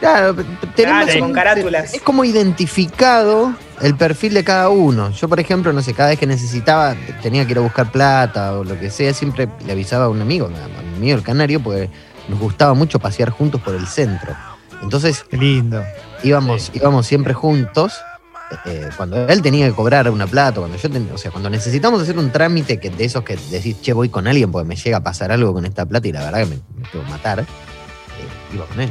Claro, 0.00 0.34
tenemos 0.74 1.04
Claro, 1.04 1.20
con 1.20 1.28
un- 1.30 1.34
carátulas. 1.34 1.92
Es 1.94 2.00
como 2.02 2.24
identificado 2.24 3.54
el 3.82 3.94
perfil 3.96 4.32
de 4.34 4.44
cada 4.44 4.68
uno. 4.70 5.10
Yo, 5.10 5.28
por 5.28 5.38
ejemplo, 5.40 5.72
no 5.72 5.82
sé, 5.82 5.92
cada 5.92 6.10
vez 6.10 6.18
que 6.18 6.26
necesitaba, 6.26 6.94
tenía 7.22 7.44
que 7.44 7.52
ir 7.52 7.58
a 7.58 7.62
buscar 7.62 7.90
plata 7.92 8.52
o 8.56 8.64
lo 8.64 8.78
que 8.78 8.90
sea, 8.90 9.12
siempre 9.12 9.48
le 9.66 9.72
avisaba 9.72 10.06
a 10.06 10.08
un 10.08 10.20
amigo, 10.22 10.46
a 10.46 10.82
mi 10.82 10.96
amigo 10.96 11.16
el 11.18 11.22
canario, 11.22 11.60
porque 11.62 11.90
nos 12.28 12.38
gustaba 12.38 12.72
mucho 12.74 12.98
pasear 12.98 13.30
juntos 13.30 13.60
por 13.60 13.74
el 13.74 13.86
centro. 13.86 14.34
Entonces 14.82 15.24
Qué 15.28 15.36
lindo. 15.36 15.82
íbamos, 16.22 16.70
íbamos 16.74 17.06
siempre 17.06 17.34
juntos. 17.34 17.94
Eh, 18.64 18.88
cuando 18.96 19.26
él 19.28 19.42
tenía 19.42 19.66
que 19.68 19.72
cobrar 19.74 20.08
una 20.10 20.26
plata, 20.26 20.60
cuando 20.60 20.76
yo 20.76 20.90
ten- 20.90 21.10
o 21.12 21.18
sea, 21.18 21.30
cuando 21.30 21.50
necesitamos 21.50 22.00
hacer 22.02 22.18
un 22.18 22.30
trámite 22.30 22.78
que 22.78 22.90
de 22.90 23.04
esos 23.04 23.22
que 23.24 23.36
decís, 23.50 23.76
che, 23.82 23.92
voy 23.92 24.08
con 24.08 24.26
alguien 24.26 24.50
porque 24.52 24.68
me 24.68 24.76
llega 24.76 24.98
a 24.98 25.02
pasar 25.02 25.32
algo 25.32 25.52
con 25.52 25.66
esta 25.66 25.84
plata 25.84 26.06
y 26.08 26.12
la 26.12 26.22
verdad 26.22 26.40
que 26.40 26.46
me, 26.46 26.56
me 26.80 26.88
tengo 26.90 27.04
que 27.04 27.10
matar, 27.10 27.40
eh, 27.40 27.44
iba 28.54 28.64
con 28.66 28.80
él. 28.80 28.90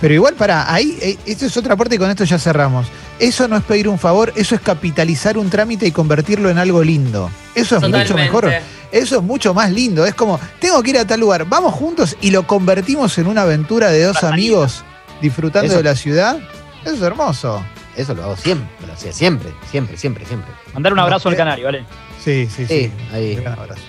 Pero 0.00 0.14
igual, 0.14 0.34
para 0.34 0.72
ahí, 0.72 0.96
eh, 1.02 1.18
esto 1.26 1.46
es 1.46 1.56
otra 1.56 1.74
parte 1.76 1.96
y 1.96 1.98
con 1.98 2.08
esto 2.08 2.22
ya 2.24 2.38
cerramos. 2.38 2.86
Eso 3.18 3.48
no 3.48 3.56
es 3.56 3.64
pedir 3.64 3.88
un 3.88 3.98
favor, 3.98 4.32
eso 4.36 4.54
es 4.54 4.60
capitalizar 4.60 5.36
un 5.36 5.50
trámite 5.50 5.86
y 5.86 5.90
convertirlo 5.90 6.50
en 6.50 6.58
algo 6.58 6.84
lindo. 6.84 7.28
Eso 7.54 7.76
es 7.76 7.82
mucho 7.82 8.14
mejor. 8.14 8.52
Eso 8.92 9.16
es 9.16 9.22
mucho 9.22 9.52
más 9.54 9.70
lindo. 9.72 10.06
Es 10.06 10.14
como, 10.14 10.38
tengo 10.60 10.80
que 10.84 10.90
ir 10.90 10.98
a 10.98 11.04
tal 11.04 11.18
lugar, 11.20 11.44
vamos 11.46 11.74
juntos 11.74 12.16
y 12.20 12.30
lo 12.30 12.46
convertimos 12.46 13.18
en 13.18 13.26
una 13.26 13.42
aventura 13.42 13.90
de 13.90 14.04
dos 14.04 14.22
amigos 14.22 14.84
disfrutando 15.20 15.66
Eso. 15.66 15.76
de 15.78 15.82
la 15.82 15.96
ciudad. 15.96 16.38
Eso 16.84 16.94
es 16.94 17.02
hermoso. 17.02 17.62
Eso 17.98 18.14
lo 18.14 18.22
hago 18.22 18.36
siempre, 18.36 18.86
lo 18.86 18.92
hacía 18.92 19.12
siempre, 19.12 19.52
siempre, 19.68 19.96
siempre, 19.96 20.24
siempre. 20.24 20.52
Mandar 20.72 20.92
un 20.92 21.00
abrazo 21.00 21.28
al 21.28 21.36
canario, 21.36 21.64
¿vale? 21.64 21.84
Sí, 22.22 22.46
sí, 22.46 22.64
sí. 22.64 22.84
Sí, 22.84 22.92
ahí. 23.12 23.34
Gran 23.34 23.58
abrazo. 23.58 23.82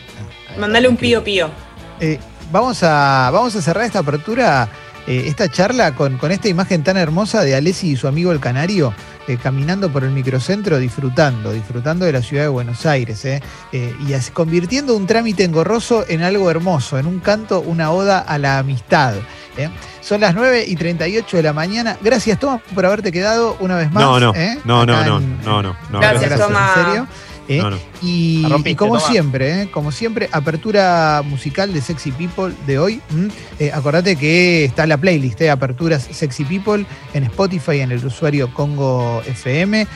Mandale 0.57 0.87
un 0.87 0.97
pío 0.97 1.23
pío. 1.23 1.47
Eh, 1.99 2.19
vamos, 2.51 2.81
a, 2.81 3.29
vamos 3.31 3.55
a 3.55 3.61
cerrar 3.61 3.85
esta 3.85 3.99
apertura, 3.99 4.67
eh, 5.09 5.23
esta 5.27 5.49
charla 5.49 5.93
con, 5.95 6.17
con 6.17 6.31
esta 6.31 6.47
imagen 6.47 6.83
tan 6.83 6.95
hermosa 6.95 7.41
de 7.43 7.55
Alessi 7.55 7.89
y 7.89 7.95
su 7.97 8.07
amigo 8.07 8.31
el 8.31 8.39
Canario 8.39 8.93
eh, 9.27 9.37
caminando 9.37 9.91
por 9.91 10.03
el 10.05 10.11
microcentro, 10.11 10.77
disfrutando, 10.79 11.51
disfrutando 11.51 12.05
de 12.05 12.13
la 12.13 12.21
ciudad 12.21 12.43
de 12.43 12.47
Buenos 12.49 12.85
Aires, 12.85 13.25
eh, 13.25 13.41
eh, 13.73 13.93
y 14.07 14.13
así, 14.13 14.31
convirtiendo 14.31 14.95
un 14.95 15.05
trámite 15.05 15.43
engorroso 15.43 16.05
en 16.07 16.23
algo 16.23 16.49
hermoso, 16.49 16.97
en 16.97 17.05
un 17.05 17.19
canto, 17.19 17.59
una 17.61 17.91
oda 17.91 18.19
a 18.19 18.37
la 18.39 18.57
amistad. 18.59 19.15
eh. 19.57 19.69
Son 20.01 20.21
las 20.21 20.33
9 20.33 20.63
y 20.67 20.75
38 20.75 21.37
de 21.37 21.43
la 21.43 21.53
mañana. 21.53 21.97
Gracias, 22.01 22.39
Tomás, 22.39 22.61
por 22.73 22.85
haberte 22.85 23.11
quedado 23.11 23.55
una 23.59 23.75
vez 23.75 23.91
más. 23.91 24.03
No, 24.03 24.19
no, 24.19 24.33
eh, 24.33 24.57
no, 24.63 24.83
no, 24.85 25.03
no, 25.03 25.19
no, 25.19 25.61
no, 25.61 25.75
no. 25.91 25.99
Gracias, 25.99 26.21
Gracias, 26.29 26.47
Tomás. 26.47 26.77
en 26.77 26.85
serio. 26.85 27.07
Eh. 27.49 27.57
No, 27.57 27.71
no. 27.71 27.77
Y, 28.01 28.43
La 28.43 28.49
rompiste, 28.49 28.69
y 28.69 28.75
como 28.75 28.99
siempre, 28.99 29.63
¿eh? 29.63 29.71
como 29.71 29.91
siempre, 29.91 30.29
apertura 30.31 31.21
musical 31.25 31.73
de 31.73 31.81
Sexy 31.81 32.11
People 32.11 32.53
de 32.67 32.77
hoy. 32.77 33.01
Eh, 33.57 33.71
acordate 33.73 34.15
que 34.15 34.63
está 34.65 34.85
la 34.85 34.97
playlist 34.97 35.39
de 35.39 35.49
aperturas 35.49 36.07
Sexy 36.11 36.45
People 36.45 36.85
en 37.13 37.23
Spotify, 37.23 37.79
en 37.79 37.91
el 37.91 38.05
usuario 38.05 38.53
Congo 38.53 39.21
FM. 39.25 39.87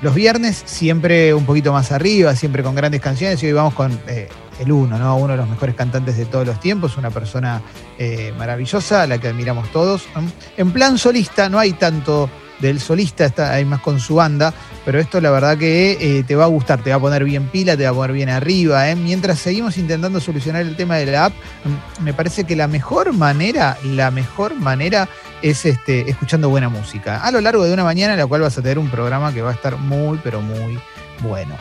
Los 0.00 0.14
viernes 0.14 0.62
siempre 0.64 1.32
un 1.34 1.44
poquito 1.44 1.72
más 1.72 1.92
arriba, 1.92 2.34
siempre 2.34 2.62
con 2.62 2.74
grandes 2.74 3.00
canciones. 3.00 3.40
Y 3.42 3.46
hoy 3.46 3.52
vamos 3.52 3.74
con 3.74 3.92
eh, 4.08 4.28
el 4.58 4.72
uno, 4.72 4.98
¿no? 4.98 5.16
Uno 5.16 5.34
de 5.34 5.36
los 5.36 5.48
mejores 5.48 5.74
cantantes 5.74 6.16
de 6.16 6.24
todos 6.24 6.46
los 6.46 6.58
tiempos, 6.60 6.96
una 6.96 7.10
persona 7.10 7.62
eh, 7.98 8.32
maravillosa, 8.38 9.02
a 9.02 9.06
la 9.06 9.18
que 9.18 9.28
admiramos 9.28 9.70
todos. 9.70 10.08
En 10.56 10.72
plan 10.72 10.96
solista, 10.96 11.48
no 11.48 11.58
hay 11.58 11.74
tanto 11.74 12.28
del 12.62 12.80
solista, 12.80 13.26
está, 13.26 13.52
hay 13.52 13.66
más 13.66 13.80
con 13.80 14.00
su 14.00 14.14
banda, 14.14 14.54
pero 14.84 14.98
esto 14.98 15.20
la 15.20 15.30
verdad 15.30 15.58
que 15.58 15.98
eh, 16.00 16.22
te 16.22 16.36
va 16.36 16.44
a 16.44 16.46
gustar, 16.46 16.82
te 16.82 16.90
va 16.90 16.96
a 16.96 17.00
poner 17.00 17.24
bien 17.24 17.48
pila, 17.48 17.76
te 17.76 17.84
va 17.84 17.90
a 17.90 17.94
poner 17.94 18.12
bien 18.12 18.30
arriba. 18.30 18.88
¿eh? 18.88 18.96
Mientras 18.96 19.40
seguimos 19.40 19.76
intentando 19.76 20.20
solucionar 20.20 20.62
el 20.62 20.76
tema 20.76 20.96
de 20.96 21.06
la 21.06 21.26
app, 21.26 21.34
mm, 21.64 22.04
me 22.04 22.14
parece 22.14 22.44
que 22.44 22.56
la 22.56 22.68
mejor 22.68 23.12
manera, 23.12 23.76
la 23.84 24.10
mejor 24.10 24.54
manera 24.54 25.08
es 25.42 25.66
este, 25.66 26.08
escuchando 26.08 26.48
buena 26.48 26.68
música. 26.68 27.22
A 27.22 27.30
lo 27.30 27.40
largo 27.40 27.64
de 27.64 27.74
una 27.74 27.84
mañana 27.84 28.14
en 28.14 28.20
la 28.20 28.26
cual 28.26 28.40
vas 28.40 28.56
a 28.56 28.62
tener 28.62 28.78
un 28.78 28.88
programa 28.88 29.34
que 29.34 29.42
va 29.42 29.50
a 29.50 29.54
estar 29.54 29.76
muy, 29.76 30.18
pero 30.22 30.40
muy 30.40 30.78
bueno. 31.20 31.56